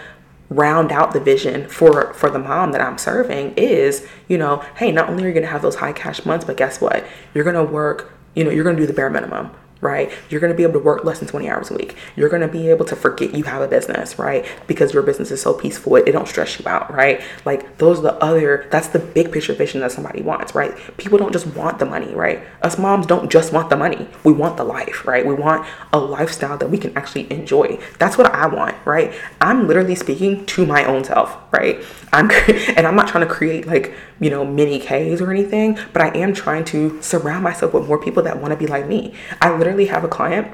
round 0.48 0.92
out 0.92 1.12
the 1.12 1.20
vision 1.20 1.68
for 1.68 2.14
for 2.14 2.30
the 2.30 2.38
mom 2.38 2.72
that 2.72 2.80
I'm 2.80 2.96
serving 2.96 3.54
is, 3.56 4.06
you 4.28 4.38
know, 4.38 4.64
hey, 4.76 4.92
not 4.92 5.10
only 5.10 5.24
are 5.24 5.28
you 5.28 5.34
gonna 5.34 5.46
have 5.46 5.62
those 5.62 5.76
high 5.76 5.92
cash 5.92 6.24
months, 6.24 6.44
but 6.44 6.56
guess 6.56 6.80
what? 6.80 7.04
You're 7.34 7.44
gonna 7.44 7.64
work, 7.64 8.12
you 8.34 8.44
know, 8.44 8.50
you're 8.50 8.64
gonna 8.64 8.78
do 8.78 8.86
the 8.86 8.94
bare 8.94 9.10
minimum 9.10 9.50
right? 9.82 10.12
You're 10.30 10.40
going 10.40 10.52
to 10.52 10.56
be 10.56 10.62
able 10.62 10.74
to 10.74 10.78
work 10.78 11.04
less 11.04 11.18
than 11.18 11.28
20 11.28 11.50
hours 11.50 11.70
a 11.70 11.74
week. 11.74 11.96
You're 12.16 12.28
going 12.28 12.40
to 12.40 12.48
be 12.48 12.70
able 12.70 12.84
to 12.86 12.96
forget 12.96 13.34
you 13.34 13.42
have 13.44 13.60
a 13.60 13.68
business, 13.68 14.18
right? 14.18 14.46
Because 14.68 14.94
your 14.94 15.02
business 15.02 15.30
is 15.32 15.42
so 15.42 15.52
peaceful, 15.52 15.96
it, 15.96 16.08
it 16.08 16.12
don't 16.12 16.28
stress 16.28 16.58
you 16.58 16.66
out, 16.68 16.94
right? 16.94 17.20
Like 17.44 17.78
those 17.78 17.98
are 17.98 18.02
the 18.02 18.14
other, 18.24 18.68
that's 18.70 18.86
the 18.86 19.00
big 19.00 19.32
picture 19.32 19.52
vision 19.52 19.80
that 19.80 19.90
somebody 19.90 20.22
wants, 20.22 20.54
right? 20.54 20.72
People 20.96 21.18
don't 21.18 21.32
just 21.32 21.48
want 21.48 21.80
the 21.80 21.84
money, 21.84 22.14
right? 22.14 22.44
Us 22.62 22.78
moms 22.78 23.06
don't 23.06 23.30
just 23.30 23.52
want 23.52 23.70
the 23.70 23.76
money. 23.76 24.08
We 24.22 24.32
want 24.32 24.56
the 24.56 24.64
life, 24.64 25.04
right? 25.04 25.26
We 25.26 25.34
want 25.34 25.66
a 25.92 25.98
lifestyle 25.98 26.56
that 26.58 26.70
we 26.70 26.78
can 26.78 26.96
actually 26.96 27.30
enjoy. 27.32 27.78
That's 27.98 28.16
what 28.16 28.32
I 28.32 28.46
want, 28.46 28.76
right? 28.86 29.12
I'm 29.40 29.66
literally 29.66 29.96
speaking 29.96 30.46
to 30.46 30.64
my 30.64 30.84
own 30.84 31.02
self, 31.02 31.36
right? 31.50 31.82
I'm, 32.12 32.30
and 32.76 32.86
I'm 32.86 32.94
not 32.94 33.08
trying 33.08 33.26
to 33.26 33.34
create 33.34 33.66
like, 33.66 33.92
you 34.20 34.30
know, 34.30 34.44
mini 34.44 34.78
K's 34.78 35.20
or 35.20 35.32
anything, 35.32 35.76
but 35.92 36.02
I 36.02 36.16
am 36.16 36.32
trying 36.32 36.64
to 36.66 37.02
surround 37.02 37.42
myself 37.42 37.74
with 37.74 37.88
more 37.88 37.98
people 37.98 38.22
that 38.22 38.40
want 38.40 38.52
to 38.52 38.56
be 38.56 38.68
like 38.68 38.86
me. 38.86 39.14
I 39.40 39.56
literally 39.56 39.71
have 39.86 40.04
a 40.04 40.08
client, 40.08 40.48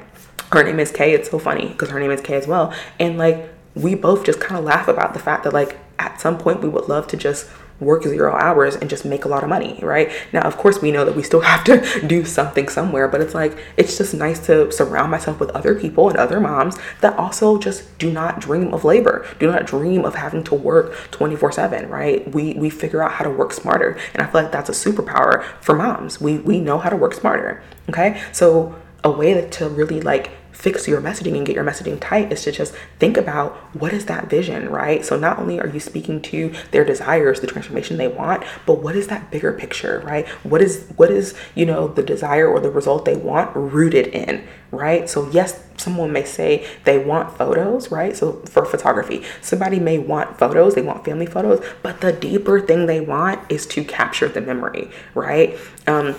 her 0.52 0.62
name 0.62 0.80
is 0.80 0.90
Kay. 0.90 1.12
It's 1.12 1.30
so 1.30 1.38
funny 1.38 1.68
because 1.68 1.90
her 1.90 2.00
name 2.00 2.10
is 2.10 2.20
Kay 2.20 2.36
as 2.36 2.46
well. 2.46 2.72
And 2.98 3.18
like, 3.18 3.52
we 3.74 3.94
both 3.94 4.24
just 4.24 4.40
kind 4.40 4.58
of 4.58 4.64
laugh 4.64 4.88
about 4.88 5.14
the 5.14 5.20
fact 5.20 5.44
that 5.44 5.52
like 5.52 5.76
at 5.98 6.20
some 6.20 6.38
point 6.38 6.62
we 6.62 6.68
would 6.68 6.88
love 6.88 7.06
to 7.08 7.16
just 7.16 7.48
work 7.80 8.02
zero 8.02 8.34
hours 8.34 8.74
and 8.74 8.90
just 8.90 9.04
make 9.04 9.24
a 9.24 9.28
lot 9.28 9.42
of 9.42 9.48
money, 9.48 9.78
right? 9.82 10.10
Now, 10.32 10.42
of 10.42 10.56
course, 10.56 10.82
we 10.82 10.90
know 10.90 11.04
that 11.04 11.14
we 11.14 11.22
still 11.22 11.40
have 11.52 11.64
to 11.64 12.06
do 12.06 12.24
something 12.24 12.68
somewhere, 12.68 13.08
but 13.08 13.20
it's 13.20 13.34
like, 13.34 13.56
it's 13.76 13.96
just 13.96 14.14
nice 14.14 14.44
to 14.46 14.70
surround 14.72 15.10
myself 15.10 15.38
with 15.38 15.50
other 15.50 15.74
people 15.74 16.08
and 16.08 16.18
other 16.18 16.40
moms 16.40 16.76
that 17.00 17.16
also 17.16 17.58
just 17.58 17.96
do 17.98 18.10
not 18.10 18.40
dream 18.40 18.74
of 18.74 18.84
labor, 18.84 19.26
do 19.38 19.50
not 19.50 19.66
dream 19.66 20.04
of 20.04 20.14
having 20.14 20.42
to 20.44 20.54
work 20.54 20.92
24 21.10 21.52
7, 21.52 21.88
right? 21.88 22.28
We, 22.32 22.54
we 22.54 22.70
figure 22.70 23.02
out 23.02 23.12
how 23.12 23.24
to 23.24 23.30
work 23.30 23.52
smarter. 23.52 23.96
And 24.14 24.22
I 24.22 24.26
feel 24.26 24.42
like 24.42 24.52
that's 24.52 24.68
a 24.68 24.72
superpower 24.72 25.44
for 25.60 25.74
moms. 25.74 26.20
We, 26.20 26.38
we 26.38 26.60
know 26.60 26.78
how 26.78 26.90
to 26.90 26.96
work 26.96 27.14
smarter, 27.14 27.62
okay? 27.88 28.22
So, 28.32 28.74
a 29.04 29.10
way 29.10 29.48
to 29.48 29.68
really 29.68 30.00
like 30.00 30.30
fix 30.58 30.88
your 30.88 31.00
messaging 31.00 31.36
and 31.36 31.46
get 31.46 31.54
your 31.54 31.64
messaging 31.64 31.96
tight 32.00 32.32
is 32.32 32.42
to 32.42 32.50
just 32.50 32.74
think 32.98 33.16
about 33.16 33.54
what 33.76 33.92
is 33.92 34.06
that 34.06 34.28
vision, 34.28 34.68
right? 34.68 35.04
So 35.04 35.16
not 35.16 35.38
only 35.38 35.60
are 35.60 35.68
you 35.68 35.78
speaking 35.78 36.20
to 36.22 36.52
their 36.72 36.84
desires, 36.84 37.40
the 37.40 37.46
transformation 37.46 37.96
they 37.96 38.08
want, 38.08 38.42
but 38.66 38.82
what 38.82 38.96
is 38.96 39.06
that 39.06 39.30
bigger 39.30 39.52
picture, 39.52 40.02
right? 40.04 40.26
What 40.42 40.60
is 40.60 40.84
what 40.96 41.12
is, 41.12 41.34
you 41.54 41.64
know, 41.64 41.86
the 41.86 42.02
desire 42.02 42.48
or 42.48 42.58
the 42.58 42.72
result 42.72 43.04
they 43.04 43.14
want 43.14 43.54
rooted 43.54 44.08
in, 44.08 44.44
right? 44.72 45.08
So 45.08 45.30
yes, 45.30 45.62
someone 45.76 46.10
may 46.10 46.24
say 46.24 46.66
they 46.82 46.98
want 46.98 47.38
photos, 47.38 47.92
right? 47.92 48.16
So 48.16 48.42
for 48.46 48.64
photography, 48.64 49.22
somebody 49.40 49.78
may 49.78 49.98
want 49.98 50.40
photos, 50.40 50.74
they 50.74 50.82
want 50.82 51.04
family 51.04 51.26
photos, 51.26 51.64
but 51.82 52.00
the 52.00 52.12
deeper 52.12 52.60
thing 52.60 52.86
they 52.86 53.00
want 53.00 53.40
is 53.48 53.64
to 53.66 53.84
capture 53.84 54.28
the 54.28 54.40
memory, 54.40 54.90
right? 55.14 55.56
Um 55.86 56.16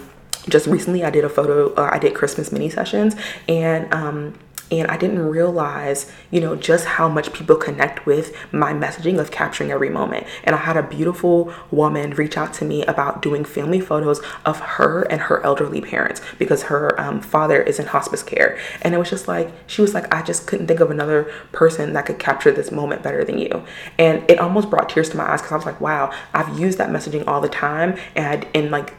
just 0.50 0.68
recently 0.68 1.04
I 1.04 1.10
did 1.10 1.24
a 1.24 1.30
photo, 1.30 1.74
uh, 1.76 1.90
I 1.92 2.00
did 2.00 2.14
Christmas 2.16 2.52
mini 2.52 2.70
sessions 2.70 3.16
and 3.48 3.94
um, 3.94 4.34
and 4.72 4.90
I 4.90 4.98
didn't 4.98 5.20
realize, 5.20 6.12
you 6.30 6.40
know, 6.40 6.56
just 6.56 6.86
how 6.86 7.10
much 7.10 7.34
people 7.34 7.56
connect 7.56 8.06
with 8.06 8.36
my 8.54 8.72
messaging 8.72 9.20
of 9.20 9.32
capturing 9.32 9.72
every 9.72 9.90
moment. 9.90 10.28
And 10.44 10.56
I 10.56 10.60
had 10.60 10.78
a 10.78 10.84
beautiful 10.84 11.52
woman 11.72 12.12
reach 12.12 12.38
out 12.38 12.54
to 12.56 12.66
me 12.66 12.86
about 12.86 13.22
doing 13.22 13.44
family 13.44 13.80
photos 13.80 14.22
of 14.46 14.60
her 14.60 15.04
and 15.04 15.22
her 15.22 15.44
elderly 15.44 15.82
parents 15.82 16.22
because 16.38 16.64
her 16.64 17.00
um, 17.02 17.22
father 17.22 17.62
is 17.62 17.80
in 17.80 17.88
hospice 17.88 18.22
care. 18.22 18.60
And 18.82 18.94
it 18.94 18.98
was 18.98 19.10
just 19.10 19.28
like, 19.28 19.52
she 19.66 19.82
was 19.82 19.94
like, 19.94 20.14
I 20.14 20.22
just 20.22 20.46
couldn't 20.46 20.68
think 20.68 20.80
of 20.80 20.92
another 20.92 21.32
person 21.52 21.94
that 21.94 22.06
could 22.06 22.20
capture 22.20 22.52
this 22.52 22.72
moment 22.72 23.02
better 23.02 23.24
than 23.24 23.40
you. 23.40 23.64
And 23.98 24.30
it 24.30 24.40
almost 24.40 24.70
brought 24.70 24.90
tears 24.90 25.10
to 25.10 25.18
my 25.18 25.32
eyes 25.32 25.42
because 25.42 25.52
I 25.52 25.56
was 25.56 25.66
like, 25.66 25.82
wow, 25.82 26.14
I've 26.34 26.60
used 26.60 26.78
that 26.78 26.90
messaging 26.90 27.28
all 27.28 27.42
the 27.42 27.50
time. 27.50 27.98
And, 28.16 28.46
I, 28.46 28.48
and 28.54 28.70
like, 28.70 28.94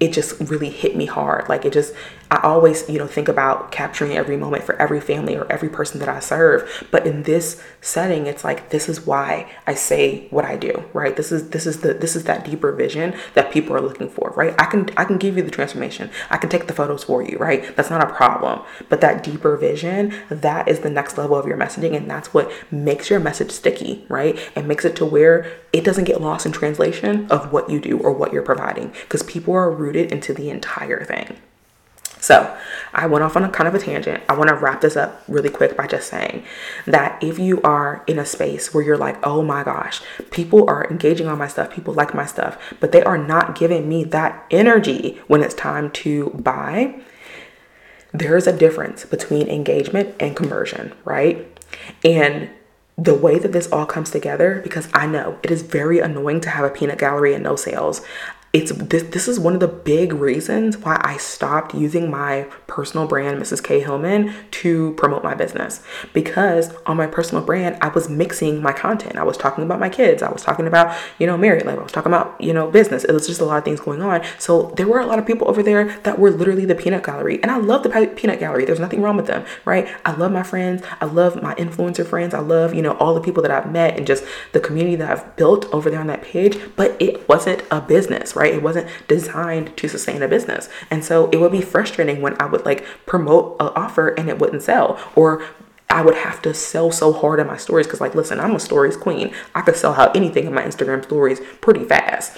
it 0.00 0.12
just 0.12 0.38
really 0.40 0.70
hit 0.70 0.96
me 0.96 1.06
hard. 1.06 1.48
Like 1.48 1.64
it 1.64 1.72
just, 1.72 1.94
I 2.30 2.40
always, 2.42 2.88
you 2.88 2.98
know, 2.98 3.06
think 3.06 3.28
about 3.28 3.70
capturing 3.70 4.16
every 4.16 4.36
moment 4.36 4.64
for 4.64 4.74
every 4.80 5.00
family 5.00 5.36
or 5.36 5.50
every 5.52 5.68
person 5.68 6.00
that 6.00 6.08
I 6.08 6.20
serve. 6.20 6.86
But 6.90 7.06
in 7.06 7.24
this 7.24 7.62
setting, 7.80 8.26
it's 8.26 8.44
like 8.44 8.70
this 8.70 8.88
is 8.88 9.06
why 9.06 9.50
I 9.66 9.74
say 9.74 10.26
what 10.30 10.44
I 10.44 10.56
do, 10.56 10.84
right? 10.92 11.16
This 11.16 11.30
is 11.30 11.50
this 11.50 11.66
is 11.66 11.80
the 11.80 11.94
this 11.94 12.16
is 12.16 12.24
that 12.24 12.44
deeper 12.44 12.72
vision 12.72 13.14
that 13.34 13.52
people 13.52 13.76
are 13.76 13.80
looking 13.80 14.08
for, 14.08 14.32
right? 14.36 14.54
I 14.58 14.66
can 14.66 14.88
I 14.96 15.04
can 15.04 15.18
give 15.18 15.36
you 15.36 15.42
the 15.42 15.50
transformation. 15.50 16.10
I 16.30 16.36
can 16.36 16.50
take 16.50 16.66
the 16.66 16.74
photos 16.74 17.04
for 17.04 17.22
you, 17.22 17.38
right? 17.38 17.74
That's 17.76 17.90
not 17.90 18.02
a 18.02 18.12
problem. 18.12 18.62
But 18.88 19.00
that 19.00 19.22
deeper 19.22 19.56
vision, 19.56 20.14
that 20.28 20.68
is 20.68 20.80
the 20.80 20.90
next 20.90 21.18
level 21.18 21.36
of 21.36 21.46
your 21.46 21.56
messaging, 21.56 21.96
and 21.96 22.10
that's 22.10 22.34
what 22.34 22.50
makes 22.70 23.10
your 23.10 23.20
message 23.20 23.50
sticky, 23.50 24.04
right? 24.08 24.38
And 24.56 24.66
makes 24.66 24.84
it 24.84 24.96
to 24.96 25.04
where 25.04 25.50
it 25.72 25.84
doesn't 25.84 26.04
get 26.04 26.20
lost 26.20 26.46
in 26.46 26.52
translation 26.52 27.30
of 27.30 27.52
what 27.52 27.70
you 27.70 27.80
do 27.80 27.98
or 27.98 28.12
what 28.12 28.32
you're 28.32 28.42
providing, 28.42 28.88
because 28.88 29.22
people 29.22 29.54
are 29.54 29.70
rooted 29.70 30.10
into 30.10 30.32
the 30.32 30.50
entire 30.50 31.04
thing. 31.04 31.36
So, 32.24 32.56
I 32.94 33.06
went 33.06 33.22
off 33.22 33.36
on 33.36 33.44
a 33.44 33.50
kind 33.50 33.68
of 33.68 33.74
a 33.74 33.78
tangent. 33.78 34.22
I 34.30 34.32
want 34.32 34.48
to 34.48 34.54
wrap 34.54 34.80
this 34.80 34.96
up 34.96 35.22
really 35.28 35.50
quick 35.50 35.76
by 35.76 35.86
just 35.86 36.08
saying 36.08 36.42
that 36.86 37.22
if 37.22 37.38
you 37.38 37.60
are 37.60 38.02
in 38.06 38.18
a 38.18 38.24
space 38.24 38.72
where 38.72 38.82
you're 38.82 38.96
like, 38.96 39.18
oh 39.26 39.42
my 39.42 39.62
gosh, 39.62 40.00
people 40.30 40.66
are 40.66 40.88
engaging 40.90 41.26
on 41.26 41.36
my 41.36 41.48
stuff, 41.48 41.70
people 41.70 41.92
like 41.92 42.14
my 42.14 42.24
stuff, 42.24 42.56
but 42.80 42.92
they 42.92 43.02
are 43.02 43.18
not 43.18 43.58
giving 43.58 43.90
me 43.90 44.04
that 44.04 44.46
energy 44.50 45.20
when 45.26 45.42
it's 45.42 45.52
time 45.52 45.90
to 45.90 46.30
buy, 46.30 46.98
there 48.12 48.38
is 48.38 48.46
a 48.46 48.56
difference 48.56 49.04
between 49.04 49.46
engagement 49.46 50.14
and 50.18 50.34
conversion, 50.34 50.94
right? 51.04 51.46
And 52.02 52.48
the 52.96 53.14
way 53.14 53.38
that 53.40 53.52
this 53.52 53.70
all 53.72 53.86
comes 53.86 54.10
together, 54.10 54.60
because 54.62 54.88
I 54.94 55.06
know 55.06 55.38
it 55.42 55.50
is 55.50 55.62
very 55.62 55.98
annoying 55.98 56.40
to 56.42 56.48
have 56.48 56.64
a 56.64 56.70
peanut 56.70 56.98
gallery 56.98 57.34
and 57.34 57.42
no 57.42 57.56
sales 57.56 58.00
it's 58.54 58.70
this, 58.70 59.02
this 59.02 59.26
is 59.26 59.40
one 59.40 59.54
of 59.54 59.60
the 59.60 59.66
big 59.66 60.12
reasons 60.12 60.78
why 60.78 61.00
I 61.02 61.16
stopped 61.16 61.74
using 61.74 62.08
my 62.08 62.46
personal 62.68 63.04
brand, 63.04 63.42
Mrs. 63.42 63.60
K 63.60 63.80
Hillman, 63.80 64.32
to 64.52 64.94
promote 64.94 65.24
my 65.24 65.34
business. 65.34 65.82
Because 66.12 66.72
on 66.86 66.96
my 66.96 67.08
personal 67.08 67.44
brand, 67.44 67.76
I 67.82 67.88
was 67.88 68.08
mixing 68.08 68.62
my 68.62 68.72
content. 68.72 69.16
I 69.16 69.24
was 69.24 69.36
talking 69.36 69.64
about 69.64 69.80
my 69.80 69.88
kids. 69.88 70.22
I 70.22 70.30
was 70.30 70.44
talking 70.44 70.68
about, 70.68 70.96
you 71.18 71.26
know, 71.26 71.36
married 71.36 71.66
life. 71.66 71.80
I 71.80 71.82
was 71.82 71.90
talking 71.90 72.12
about, 72.12 72.40
you 72.40 72.52
know, 72.52 72.70
business. 72.70 73.02
It 73.02 73.12
was 73.12 73.26
just 73.26 73.40
a 73.40 73.44
lot 73.44 73.58
of 73.58 73.64
things 73.64 73.80
going 73.80 74.02
on. 74.02 74.22
So 74.38 74.72
there 74.76 74.86
were 74.86 75.00
a 75.00 75.06
lot 75.06 75.18
of 75.18 75.26
people 75.26 75.48
over 75.48 75.60
there 75.60 75.86
that 76.04 76.20
were 76.20 76.30
literally 76.30 76.64
the 76.64 76.76
peanut 76.76 77.02
gallery. 77.02 77.42
And 77.42 77.50
I 77.50 77.56
love 77.56 77.82
the 77.82 77.90
peanut 78.14 78.38
gallery. 78.38 78.64
There's 78.64 78.78
nothing 78.78 79.02
wrong 79.02 79.16
with 79.16 79.26
them, 79.26 79.44
right? 79.64 79.88
I 80.04 80.14
love 80.14 80.30
my 80.30 80.44
friends. 80.44 80.84
I 81.00 81.06
love 81.06 81.42
my 81.42 81.56
influencer 81.56 82.06
friends. 82.06 82.32
I 82.34 82.38
love, 82.38 82.72
you 82.72 82.82
know, 82.82 82.92
all 82.98 83.14
the 83.14 83.20
people 83.20 83.42
that 83.42 83.50
I've 83.50 83.72
met 83.72 83.96
and 83.96 84.06
just 84.06 84.22
the 84.52 84.60
community 84.60 84.94
that 84.94 85.10
I've 85.10 85.34
built 85.34 85.66
over 85.74 85.90
there 85.90 85.98
on 85.98 86.06
that 86.06 86.22
page. 86.22 86.56
But 86.76 86.96
it 87.02 87.28
wasn't 87.28 87.64
a 87.72 87.80
business, 87.80 88.36
right? 88.36 88.43
Right? 88.44 88.54
It 88.54 88.62
wasn't 88.62 88.88
designed 89.08 89.74
to 89.78 89.88
sustain 89.88 90.22
a 90.22 90.28
business. 90.28 90.68
And 90.90 91.02
so 91.02 91.30
it 91.30 91.38
would 91.38 91.52
be 91.52 91.62
frustrating 91.62 92.20
when 92.20 92.40
I 92.40 92.44
would 92.44 92.66
like 92.66 92.84
promote 93.06 93.56
an 93.58 93.68
offer 93.68 94.08
and 94.08 94.28
it 94.28 94.38
wouldn't 94.38 94.62
sell 94.62 95.00
or 95.16 95.42
I 95.88 96.02
would 96.02 96.16
have 96.16 96.42
to 96.42 96.52
sell 96.52 96.90
so 96.90 97.12
hard 97.12 97.40
in 97.40 97.46
my 97.46 97.56
stories 97.56 97.86
because, 97.86 98.00
like, 98.00 98.14
listen, 98.16 98.40
I'm 98.40 98.56
a 98.56 98.58
stories 98.58 98.96
queen. 98.96 99.32
I 99.54 99.60
could 99.60 99.76
sell 99.76 99.94
out 99.94 100.16
anything 100.16 100.46
in 100.46 100.52
my 100.52 100.62
Instagram 100.62 101.04
stories 101.04 101.40
pretty 101.60 101.84
fast 101.84 102.36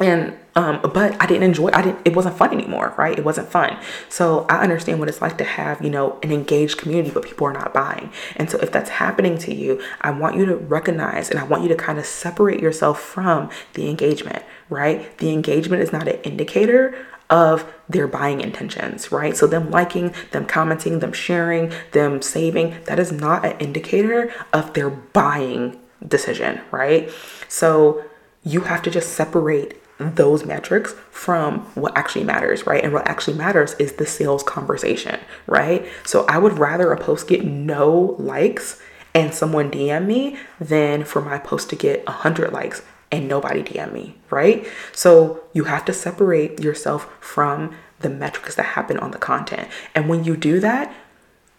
and 0.00 0.36
um 0.56 0.80
but 0.92 1.20
i 1.22 1.26
didn't 1.26 1.44
enjoy 1.44 1.70
i 1.72 1.80
didn't 1.80 1.98
it 2.04 2.16
wasn't 2.16 2.36
fun 2.36 2.52
anymore 2.52 2.92
right 2.98 3.18
it 3.18 3.24
wasn't 3.24 3.48
fun 3.48 3.76
so 4.08 4.44
i 4.48 4.58
understand 4.58 4.98
what 4.98 5.08
it's 5.08 5.22
like 5.22 5.38
to 5.38 5.44
have 5.44 5.80
you 5.82 5.90
know 5.90 6.18
an 6.22 6.32
engaged 6.32 6.78
community 6.78 7.10
but 7.10 7.22
people 7.22 7.46
are 7.46 7.52
not 7.52 7.72
buying 7.72 8.10
and 8.36 8.50
so 8.50 8.58
if 8.58 8.72
that's 8.72 8.90
happening 8.90 9.38
to 9.38 9.54
you 9.54 9.80
i 10.00 10.10
want 10.10 10.36
you 10.36 10.44
to 10.44 10.56
recognize 10.56 11.30
and 11.30 11.38
i 11.38 11.44
want 11.44 11.62
you 11.62 11.68
to 11.68 11.76
kind 11.76 11.98
of 11.98 12.06
separate 12.06 12.60
yourself 12.60 13.00
from 13.00 13.48
the 13.74 13.88
engagement 13.88 14.42
right 14.68 15.16
the 15.18 15.30
engagement 15.30 15.82
is 15.82 15.92
not 15.92 16.08
an 16.08 16.20
indicator 16.22 17.06
of 17.30 17.72
their 17.88 18.06
buying 18.06 18.40
intentions, 18.40 19.10
right? 19.10 19.36
So, 19.36 19.46
them 19.46 19.70
liking, 19.70 20.14
them 20.32 20.46
commenting, 20.46 20.98
them 20.98 21.12
sharing, 21.12 21.72
them 21.92 22.20
saving, 22.22 22.76
that 22.84 22.98
is 22.98 23.12
not 23.12 23.44
an 23.44 23.58
indicator 23.58 24.32
of 24.52 24.74
their 24.74 24.90
buying 24.90 25.80
decision, 26.06 26.60
right? 26.70 27.10
So, 27.48 28.04
you 28.42 28.60
have 28.62 28.82
to 28.82 28.90
just 28.90 29.14
separate 29.14 29.82
those 29.98 30.44
metrics 30.44 30.94
from 31.10 31.60
what 31.74 31.96
actually 31.96 32.24
matters, 32.24 32.66
right? 32.66 32.82
And 32.82 32.92
what 32.92 33.06
actually 33.06 33.36
matters 33.36 33.74
is 33.74 33.92
the 33.92 34.06
sales 34.06 34.42
conversation, 34.42 35.20
right? 35.46 35.86
So 36.04 36.24
I 36.26 36.38
would 36.38 36.58
rather 36.58 36.92
a 36.92 36.98
post 36.98 37.28
get 37.28 37.44
no 37.44 38.16
likes 38.18 38.80
and 39.14 39.32
someone 39.32 39.70
DM 39.70 40.06
me 40.06 40.36
than 40.60 41.04
for 41.04 41.22
my 41.22 41.38
post 41.38 41.70
to 41.70 41.76
get 41.76 42.04
100 42.06 42.52
likes 42.52 42.82
and 43.12 43.28
nobody 43.28 43.62
DM 43.62 43.92
me, 43.92 44.16
right? 44.30 44.66
So 44.92 45.44
you 45.52 45.64
have 45.64 45.84
to 45.84 45.92
separate 45.92 46.60
yourself 46.60 47.08
from 47.20 47.76
the 48.00 48.10
metrics 48.10 48.56
that 48.56 48.66
happen 48.66 48.98
on 48.98 49.12
the 49.12 49.18
content. 49.18 49.68
And 49.94 50.08
when 50.08 50.24
you 50.24 50.36
do 50.36 50.58
that, 50.60 50.92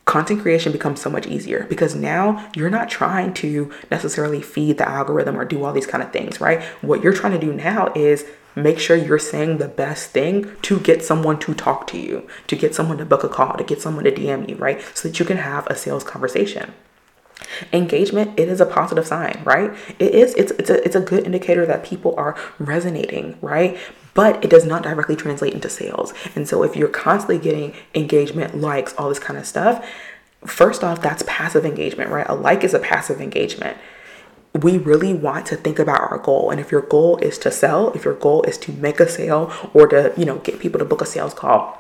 content 0.05 0.41
creation 0.41 0.71
becomes 0.71 1.01
so 1.01 1.09
much 1.09 1.25
easier 1.27 1.65
because 1.65 1.95
now 1.95 2.49
you're 2.55 2.69
not 2.69 2.89
trying 2.89 3.33
to 3.33 3.71
necessarily 3.89 4.41
feed 4.41 4.77
the 4.77 4.87
algorithm 4.87 5.37
or 5.37 5.45
do 5.45 5.63
all 5.63 5.73
these 5.73 5.87
kind 5.87 6.03
of 6.03 6.13
things, 6.13 6.39
right? 6.39 6.61
What 6.81 7.03
you're 7.03 7.13
trying 7.13 7.33
to 7.33 7.39
do 7.39 7.51
now 7.51 7.91
is 7.95 8.23
make 8.55 8.79
sure 8.79 8.95
you're 8.95 9.19
saying 9.19 9.57
the 9.57 9.67
best 9.67 10.11
thing 10.11 10.55
to 10.61 10.79
get 10.79 11.03
someone 11.03 11.39
to 11.39 11.53
talk 11.53 11.87
to 11.87 11.97
you, 11.97 12.27
to 12.47 12.55
get 12.55 12.75
someone 12.75 12.97
to 12.99 13.05
book 13.05 13.23
a 13.23 13.29
call, 13.29 13.57
to 13.57 13.63
get 13.63 13.81
someone 13.81 14.03
to 14.05 14.11
DM 14.11 14.47
you, 14.47 14.55
right? 14.55 14.79
So 14.93 15.09
that 15.09 15.19
you 15.19 15.25
can 15.25 15.37
have 15.37 15.65
a 15.67 15.75
sales 15.75 16.03
conversation. 16.03 16.73
Engagement, 17.73 18.39
it 18.39 18.47
is 18.47 18.61
a 18.61 18.65
positive 18.65 19.05
sign, 19.05 19.41
right? 19.43 19.71
It 19.99 20.15
is, 20.15 20.33
it's 20.35 20.51
it's 20.51 20.69
a 20.69 20.83
it's 20.85 20.95
a 20.95 21.01
good 21.01 21.25
indicator 21.25 21.65
that 21.65 21.83
people 21.83 22.15
are 22.17 22.35
resonating, 22.59 23.37
right? 23.41 23.77
But 24.15 24.43
it 24.43 24.49
does 24.49 24.65
not 24.65 24.81
directly 24.81 25.15
translate 25.15 25.53
into 25.53 25.69
sales. 25.69 26.13
And 26.35 26.47
so 26.47 26.63
if 26.63 26.75
you're 26.75 26.87
constantly 26.87 27.37
getting 27.37 27.73
engagement, 27.93 28.57
likes, 28.57 28.95
all 28.97 29.09
this 29.09 29.19
kind 29.19 29.37
of 29.37 29.45
stuff, 29.45 29.87
first 30.43 30.83
off, 30.83 31.01
that's 31.01 31.23
passive 31.27 31.65
engagement, 31.65 32.09
right? 32.09 32.25
A 32.27 32.33
like 32.33 32.63
is 32.63 32.73
a 32.73 32.79
passive 32.79 33.21
engagement 33.21 33.77
we 34.61 34.77
really 34.77 35.13
want 35.13 35.45
to 35.47 35.55
think 35.55 35.79
about 35.79 35.99
our 35.99 36.17
goal 36.17 36.49
and 36.49 36.59
if 36.59 36.71
your 36.71 36.81
goal 36.81 37.17
is 37.17 37.37
to 37.37 37.51
sell 37.51 37.91
if 37.91 38.05
your 38.05 38.13
goal 38.13 38.41
is 38.43 38.57
to 38.57 38.71
make 38.73 38.99
a 38.99 39.09
sale 39.09 39.51
or 39.73 39.87
to 39.87 40.13
you 40.17 40.25
know 40.25 40.37
get 40.39 40.59
people 40.59 40.79
to 40.79 40.85
book 40.85 41.01
a 41.01 41.05
sales 41.05 41.33
call 41.33 41.77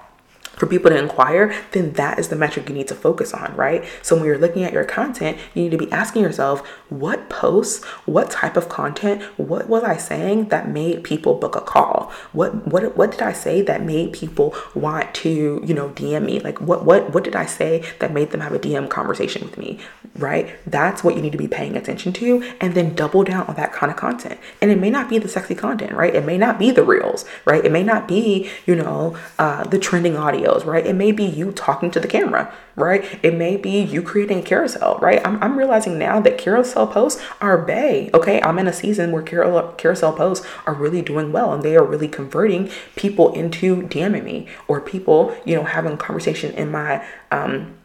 for 0.55 0.65
people 0.65 0.91
to 0.91 0.97
inquire, 0.97 1.53
then 1.71 1.93
that 1.93 2.19
is 2.19 2.29
the 2.29 2.35
metric 2.35 2.69
you 2.69 2.75
need 2.75 2.87
to 2.87 2.95
focus 2.95 3.33
on, 3.33 3.55
right? 3.55 3.83
So 4.01 4.15
when 4.15 4.25
you're 4.25 4.37
looking 4.37 4.63
at 4.63 4.73
your 4.73 4.85
content, 4.85 5.37
you 5.53 5.63
need 5.63 5.71
to 5.71 5.77
be 5.77 5.91
asking 5.91 6.23
yourself, 6.23 6.65
what 6.89 7.29
posts, 7.29 7.83
what 8.05 8.31
type 8.31 8.57
of 8.57 8.69
content, 8.69 9.21
what 9.37 9.67
was 9.67 9.83
I 9.83 9.97
saying 9.97 10.49
that 10.49 10.69
made 10.69 11.03
people 11.03 11.35
book 11.35 11.55
a 11.55 11.61
call? 11.61 12.11
What 12.31 12.67
what 12.67 12.95
what 12.95 13.11
did 13.11 13.21
I 13.21 13.33
say 13.33 13.61
that 13.63 13.83
made 13.83 14.13
people 14.13 14.55
want 14.73 15.13
to, 15.15 15.61
you 15.65 15.73
know, 15.73 15.89
DM 15.89 16.25
me? 16.25 16.39
Like 16.39 16.61
what 16.61 16.85
what 16.85 17.13
what 17.13 17.23
did 17.23 17.35
I 17.35 17.45
say 17.45 17.83
that 17.99 18.13
made 18.13 18.31
them 18.31 18.41
have 18.41 18.53
a 18.53 18.59
DM 18.59 18.89
conversation 18.89 19.43
with 19.43 19.57
me? 19.57 19.79
Right? 20.17 20.55
That's 20.65 21.03
what 21.03 21.15
you 21.15 21.21
need 21.21 21.33
to 21.33 21.37
be 21.37 21.47
paying 21.47 21.75
attention 21.75 22.13
to 22.13 22.41
and 22.61 22.73
then 22.73 22.95
double 22.95 23.23
down 23.23 23.47
on 23.47 23.55
that 23.55 23.73
kind 23.73 23.91
of 23.91 23.97
content. 23.97 24.39
And 24.61 24.71
it 24.71 24.79
may 24.79 24.89
not 24.89 25.09
be 25.09 25.17
the 25.17 25.27
sexy 25.27 25.55
content, 25.55 25.91
right? 25.91 26.15
It 26.15 26.25
may 26.25 26.37
not 26.37 26.57
be 26.57 26.71
the 26.71 26.83
reels, 26.83 27.25
right? 27.43 27.63
It 27.65 27.71
may 27.71 27.83
not 27.83 28.07
be, 28.07 28.49
you 28.65 28.75
know, 28.75 29.17
uh, 29.37 29.65
the 29.65 29.77
trending 29.77 30.13
audios, 30.13 30.65
right? 30.65 30.85
It 30.85 30.95
may 30.95 31.11
be 31.11 31.25
you 31.25 31.51
talking 31.51 31.91
to 31.91 31.99
the 31.99 32.07
camera, 32.07 32.53
right? 32.75 33.19
It 33.23 33.35
may 33.35 33.57
be 33.57 33.81
you 33.81 34.01
creating 34.01 34.39
a 34.39 34.41
carousel, 34.41 34.97
right? 34.99 35.25
I'm, 35.25 35.41
I'm 35.43 35.57
realizing 35.57 35.97
now 35.97 36.19
that 36.21 36.37
carousel 36.37 36.87
posts 36.87 37.21
are 37.41 37.57
bay, 37.57 38.09
okay? 38.13 38.41
I'm 38.41 38.59
in 38.59 38.67
a 38.67 38.73
season 38.73 39.11
where 39.11 39.21
carousel 39.21 40.13
posts 40.13 40.45
are 40.65 40.73
really 40.73 41.01
doing 41.01 41.31
well 41.31 41.53
and 41.53 41.63
they 41.63 41.75
are 41.75 41.83
really 41.83 42.07
converting 42.07 42.69
people 42.95 43.33
into 43.33 43.83
DMing 43.83 44.23
me 44.23 44.47
or 44.67 44.81
people, 44.81 45.35
you 45.45 45.55
know, 45.55 45.63
having 45.63 45.97
conversation 45.97 46.53
in 46.53 46.71
my, 46.71 47.05
um, 47.31 47.75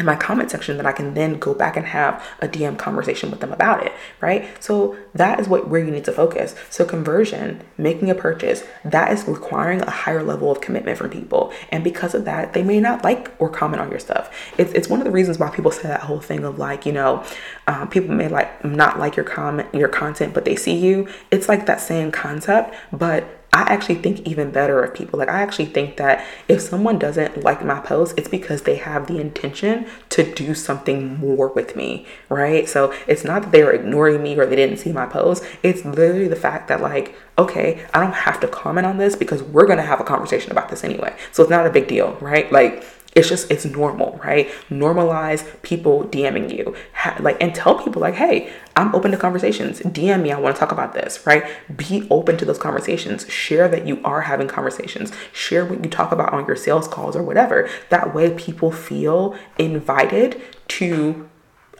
in 0.00 0.06
my 0.06 0.16
comment 0.16 0.50
section 0.50 0.78
that 0.78 0.86
I 0.86 0.92
can 0.92 1.14
then 1.14 1.38
go 1.38 1.54
back 1.54 1.76
and 1.76 1.86
have 1.86 2.26
a 2.40 2.48
DM 2.48 2.78
conversation 2.78 3.30
with 3.30 3.40
them 3.40 3.52
about 3.52 3.84
it, 3.84 3.92
right? 4.20 4.48
So 4.62 4.96
that 5.14 5.38
is 5.38 5.46
what 5.46 5.68
where 5.68 5.84
you 5.84 5.90
need 5.90 6.06
to 6.06 6.12
focus. 6.12 6.56
So 6.70 6.84
conversion, 6.86 7.62
making 7.76 8.08
a 8.08 8.14
purchase, 8.14 8.64
that 8.84 9.12
is 9.12 9.28
requiring 9.28 9.82
a 9.82 9.90
higher 9.90 10.22
level 10.22 10.50
of 10.50 10.62
commitment 10.62 10.96
from 10.96 11.10
people. 11.10 11.52
And 11.70 11.84
because 11.84 12.14
of 12.14 12.24
that, 12.24 12.54
they 12.54 12.62
may 12.62 12.80
not 12.80 13.04
like 13.04 13.32
or 13.38 13.50
comment 13.50 13.82
on 13.82 13.90
your 13.90 14.00
stuff. 14.00 14.34
It's, 14.56 14.72
it's 14.72 14.88
one 14.88 15.00
of 15.00 15.04
the 15.04 15.12
reasons 15.12 15.38
why 15.38 15.50
people 15.50 15.70
say 15.70 15.82
that 15.82 16.00
whole 16.00 16.20
thing 16.20 16.44
of 16.44 16.58
like, 16.58 16.86
you 16.86 16.92
know, 16.92 17.22
um, 17.66 17.88
people 17.88 18.14
may 18.14 18.28
like 18.28 18.64
not 18.64 18.98
like 18.98 19.16
your 19.16 19.26
comment, 19.26 19.72
your 19.74 19.88
content, 19.88 20.32
but 20.32 20.46
they 20.46 20.56
see 20.56 20.76
you. 20.76 21.08
It's 21.30 21.48
like 21.48 21.66
that 21.66 21.80
same 21.80 22.10
concept, 22.10 22.74
but 22.90 23.39
I 23.52 23.62
actually 23.62 23.96
think 23.96 24.26
even 24.28 24.52
better 24.52 24.82
of 24.82 24.94
people. 24.94 25.18
Like, 25.18 25.28
I 25.28 25.42
actually 25.42 25.66
think 25.66 25.96
that 25.96 26.24
if 26.46 26.60
someone 26.60 26.98
doesn't 27.00 27.42
like 27.42 27.64
my 27.64 27.80
post, 27.80 28.16
it's 28.16 28.28
because 28.28 28.62
they 28.62 28.76
have 28.76 29.08
the 29.08 29.20
intention 29.20 29.86
to 30.10 30.34
do 30.34 30.54
something 30.54 31.18
more 31.18 31.48
with 31.48 31.74
me, 31.74 32.06
right? 32.28 32.68
So 32.68 32.94
it's 33.08 33.24
not 33.24 33.42
that 33.42 33.52
they 33.52 33.64
were 33.64 33.72
ignoring 33.72 34.22
me 34.22 34.38
or 34.38 34.46
they 34.46 34.54
didn't 34.54 34.76
see 34.76 34.92
my 34.92 35.06
post. 35.06 35.44
It's 35.64 35.84
literally 35.84 36.28
the 36.28 36.36
fact 36.36 36.68
that, 36.68 36.80
like, 36.80 37.16
okay, 37.38 37.84
I 37.92 38.00
don't 38.00 38.14
have 38.14 38.38
to 38.40 38.48
comment 38.48 38.86
on 38.86 38.98
this 38.98 39.16
because 39.16 39.42
we're 39.42 39.66
gonna 39.66 39.82
have 39.82 40.00
a 40.00 40.04
conversation 40.04 40.52
about 40.52 40.68
this 40.68 40.84
anyway. 40.84 41.16
So 41.32 41.42
it's 41.42 41.50
not 41.50 41.66
a 41.66 41.70
big 41.70 41.88
deal, 41.88 42.16
right? 42.20 42.50
Like, 42.52 42.84
it's 43.14 43.28
just 43.28 43.50
it's 43.50 43.64
normal 43.64 44.20
right? 44.24 44.48
Normalize 44.68 45.44
people 45.62 46.04
dming 46.04 46.56
you. 46.56 46.74
Ha- 46.94 47.16
like 47.20 47.36
and 47.40 47.54
tell 47.54 47.82
people 47.82 48.00
like 48.00 48.14
hey 48.14 48.52
i'm 48.76 48.94
open 48.94 49.10
to 49.10 49.16
conversations. 49.16 49.80
Dm 49.80 50.22
me. 50.22 50.32
I 50.32 50.38
want 50.38 50.54
to 50.54 50.60
talk 50.60 50.72
about 50.72 50.94
this 50.94 51.26
right? 51.26 51.44
Be 51.76 52.06
open 52.10 52.36
to 52.38 52.44
those 52.44 52.58
conversations. 52.58 53.28
Share 53.28 53.68
that 53.68 53.86
you 53.86 54.00
are 54.04 54.22
having 54.22 54.48
conversations. 54.48 55.12
Share 55.32 55.64
what 55.64 55.82
you 55.84 55.90
talk 55.90 56.12
about 56.12 56.32
on 56.32 56.46
your 56.46 56.56
sales 56.56 56.88
calls 56.88 57.16
or 57.16 57.22
whatever. 57.22 57.68
That 57.88 58.14
way 58.14 58.30
people 58.34 58.70
feel 58.70 59.36
invited 59.58 60.40
to 60.68 61.28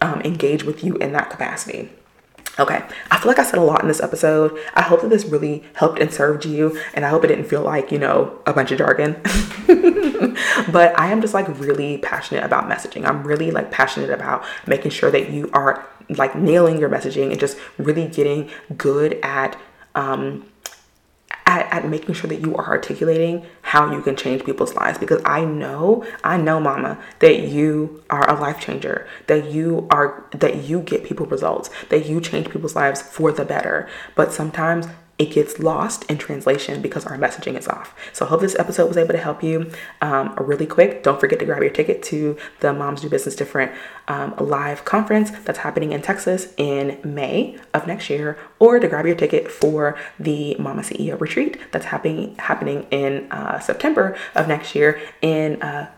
um, 0.02 0.20
engage 0.22 0.64
with 0.64 0.82
you 0.82 0.96
in 0.96 1.12
that 1.12 1.30
capacity 1.30 1.90
Okay, 2.60 2.84
I 3.10 3.18
feel 3.18 3.28
like 3.28 3.38
I 3.38 3.42
said 3.42 3.58
a 3.58 3.62
lot 3.62 3.80
in 3.80 3.88
this 3.88 4.02
episode. 4.02 4.58
I 4.74 4.82
hope 4.82 5.00
that 5.00 5.08
this 5.08 5.24
really 5.24 5.64
helped 5.74 5.98
and 5.98 6.12
served 6.12 6.44
you, 6.44 6.78
and 6.92 7.06
I 7.06 7.08
hope 7.08 7.24
it 7.24 7.28
didn't 7.28 7.46
feel 7.46 7.62
like, 7.62 7.90
you 7.90 7.98
know, 7.98 8.38
a 8.46 8.52
bunch 8.52 8.70
of 8.70 8.76
jargon. 8.76 9.16
but 10.70 10.98
I 10.98 11.10
am 11.10 11.22
just 11.22 11.32
like 11.32 11.48
really 11.58 11.96
passionate 11.98 12.44
about 12.44 12.68
messaging. 12.68 13.06
I'm 13.06 13.24
really 13.24 13.50
like 13.50 13.70
passionate 13.70 14.10
about 14.10 14.44
making 14.66 14.90
sure 14.90 15.10
that 15.10 15.30
you 15.30 15.48
are 15.54 15.86
like 16.10 16.34
nailing 16.34 16.78
your 16.78 16.90
messaging 16.90 17.30
and 17.30 17.40
just 17.40 17.56
really 17.78 18.06
getting 18.06 18.50
good 18.76 19.18
at 19.22 19.58
um 19.94 20.46
at, 21.50 21.72
at 21.72 21.88
making 21.88 22.14
sure 22.14 22.28
that 22.28 22.40
you 22.40 22.54
are 22.54 22.66
articulating 22.68 23.44
how 23.62 23.92
you 23.92 24.00
can 24.02 24.14
change 24.14 24.44
people's 24.44 24.74
lives 24.74 24.98
because 24.98 25.20
I 25.24 25.44
know, 25.44 26.06
I 26.22 26.36
know, 26.36 26.60
mama, 26.60 27.02
that 27.18 27.40
you 27.40 28.04
are 28.08 28.30
a 28.30 28.40
life 28.40 28.60
changer, 28.60 29.08
that 29.26 29.50
you 29.50 29.88
are, 29.90 30.24
that 30.30 30.62
you 30.62 30.80
get 30.82 31.02
people 31.02 31.26
results, 31.26 31.68
that 31.88 32.06
you 32.06 32.20
change 32.20 32.50
people's 32.50 32.76
lives 32.76 33.02
for 33.02 33.32
the 33.32 33.44
better. 33.44 33.88
But 34.14 34.32
sometimes 34.32 34.86
it 35.20 35.30
gets 35.30 35.58
lost 35.58 36.10
in 36.10 36.16
translation 36.16 36.80
because 36.80 37.04
our 37.04 37.18
messaging 37.18 37.58
is 37.58 37.68
off. 37.68 37.94
So 38.14 38.24
I 38.24 38.30
hope 38.30 38.40
this 38.40 38.58
episode 38.58 38.88
was 38.88 38.96
able 38.96 39.12
to 39.12 39.18
help 39.18 39.42
you. 39.42 39.70
Um, 40.00 40.34
really 40.38 40.64
quick, 40.64 41.02
don't 41.02 41.20
forget 41.20 41.38
to 41.40 41.44
grab 41.44 41.60
your 41.60 41.70
ticket 41.70 42.02
to 42.04 42.38
the 42.60 42.72
Moms 42.72 43.02
Do 43.02 43.10
Business 43.10 43.36
Different 43.36 43.70
um, 44.08 44.34
live 44.38 44.86
conference 44.86 45.30
that's 45.44 45.58
happening 45.58 45.92
in 45.92 46.00
Texas 46.00 46.54
in 46.56 46.98
May 47.04 47.58
of 47.74 47.86
next 47.86 48.08
year, 48.08 48.38
or 48.58 48.80
to 48.80 48.88
grab 48.88 49.04
your 49.04 49.14
ticket 49.14 49.50
for 49.50 49.98
the 50.18 50.56
Mama 50.58 50.80
CEO 50.80 51.20
retreat 51.20 51.60
that's 51.70 51.84
happening 51.84 52.34
happening 52.38 52.86
in 52.90 53.30
uh, 53.30 53.60
September 53.60 54.16
of 54.34 54.48
next 54.48 54.74
year 54.74 54.98
in 55.20 55.60
uh, 55.60 55.92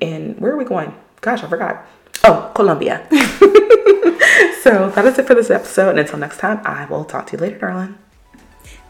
in 0.00 0.34
where 0.40 0.50
are 0.50 0.56
we 0.56 0.64
going? 0.64 0.92
Gosh, 1.20 1.44
I 1.44 1.48
forgot. 1.48 1.86
Oh, 2.24 2.50
Colombia. 2.56 3.06
so 4.62 4.90
that 4.90 5.04
is 5.06 5.16
it 5.16 5.28
for 5.28 5.36
this 5.36 5.50
episode. 5.50 5.90
And 5.90 6.00
until 6.00 6.18
next 6.18 6.38
time, 6.38 6.60
I 6.64 6.86
will 6.86 7.04
talk 7.04 7.28
to 7.28 7.36
you 7.36 7.38
later, 7.38 7.58
darling. 7.58 7.98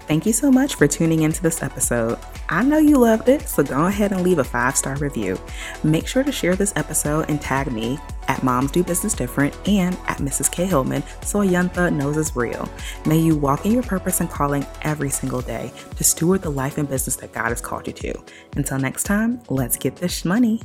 Thank 0.07 0.27
you 0.27 0.33
so 0.35 0.51
much 0.51 0.75
for 0.75 0.87
tuning 0.87 1.23
into 1.23 1.43
this 1.43 1.63
episode. 1.63 2.19
I 2.51 2.63
know 2.63 2.79
you 2.79 2.99
loved 2.99 3.29
it, 3.29 3.49
so 3.49 3.63
go 3.63 3.87
ahead 3.87 4.13
and 4.13 4.23
leave 4.23 4.39
a 4.39 4.45
five 4.45 4.77
star 4.77 4.97
review. 4.97 5.39
Make 5.83 6.07
sure 6.07 6.23
to 6.23 6.33
share 6.33 6.57
this 6.57 6.75
episode 6.77 7.31
and 7.31 7.41
tag 7.41 7.73
me 7.73 7.99
at 8.29 8.43
Moms 8.43 8.71
Do 8.71 8.85
Business 8.85 9.15
Different 9.15 9.57
and 9.67 9.95
at 10.07 10.19
Mrs. 10.19 10.51
K. 10.51 10.67
Hillman 10.67 11.03
so 11.23 11.41
Ayantha 11.41 11.95
knows 11.95 12.17
it's 12.17 12.37
real. 12.37 12.69
May 13.07 13.19
you 13.19 13.37
walk 13.37 13.65
in 13.65 13.73
your 13.73 13.83
purpose 13.83 14.21
and 14.21 14.31
calling 14.31 14.67
every 14.83 15.11
single 15.11 15.41
day 15.41 15.73
to 15.97 16.05
steward 16.05 16.43
the 16.43 16.51
life 16.51 16.79
and 16.79 16.89
business 16.89 17.17
that 17.17 17.33
God 17.33 17.49
has 17.49 17.61
called 17.61 17.87
you 17.87 17.93
to. 17.95 18.25
Until 18.57 18.79
next 18.79 19.05
time, 19.05 19.41
let's 19.49 19.77
get 19.77 19.97
this 19.97 20.25
money. 20.25 20.61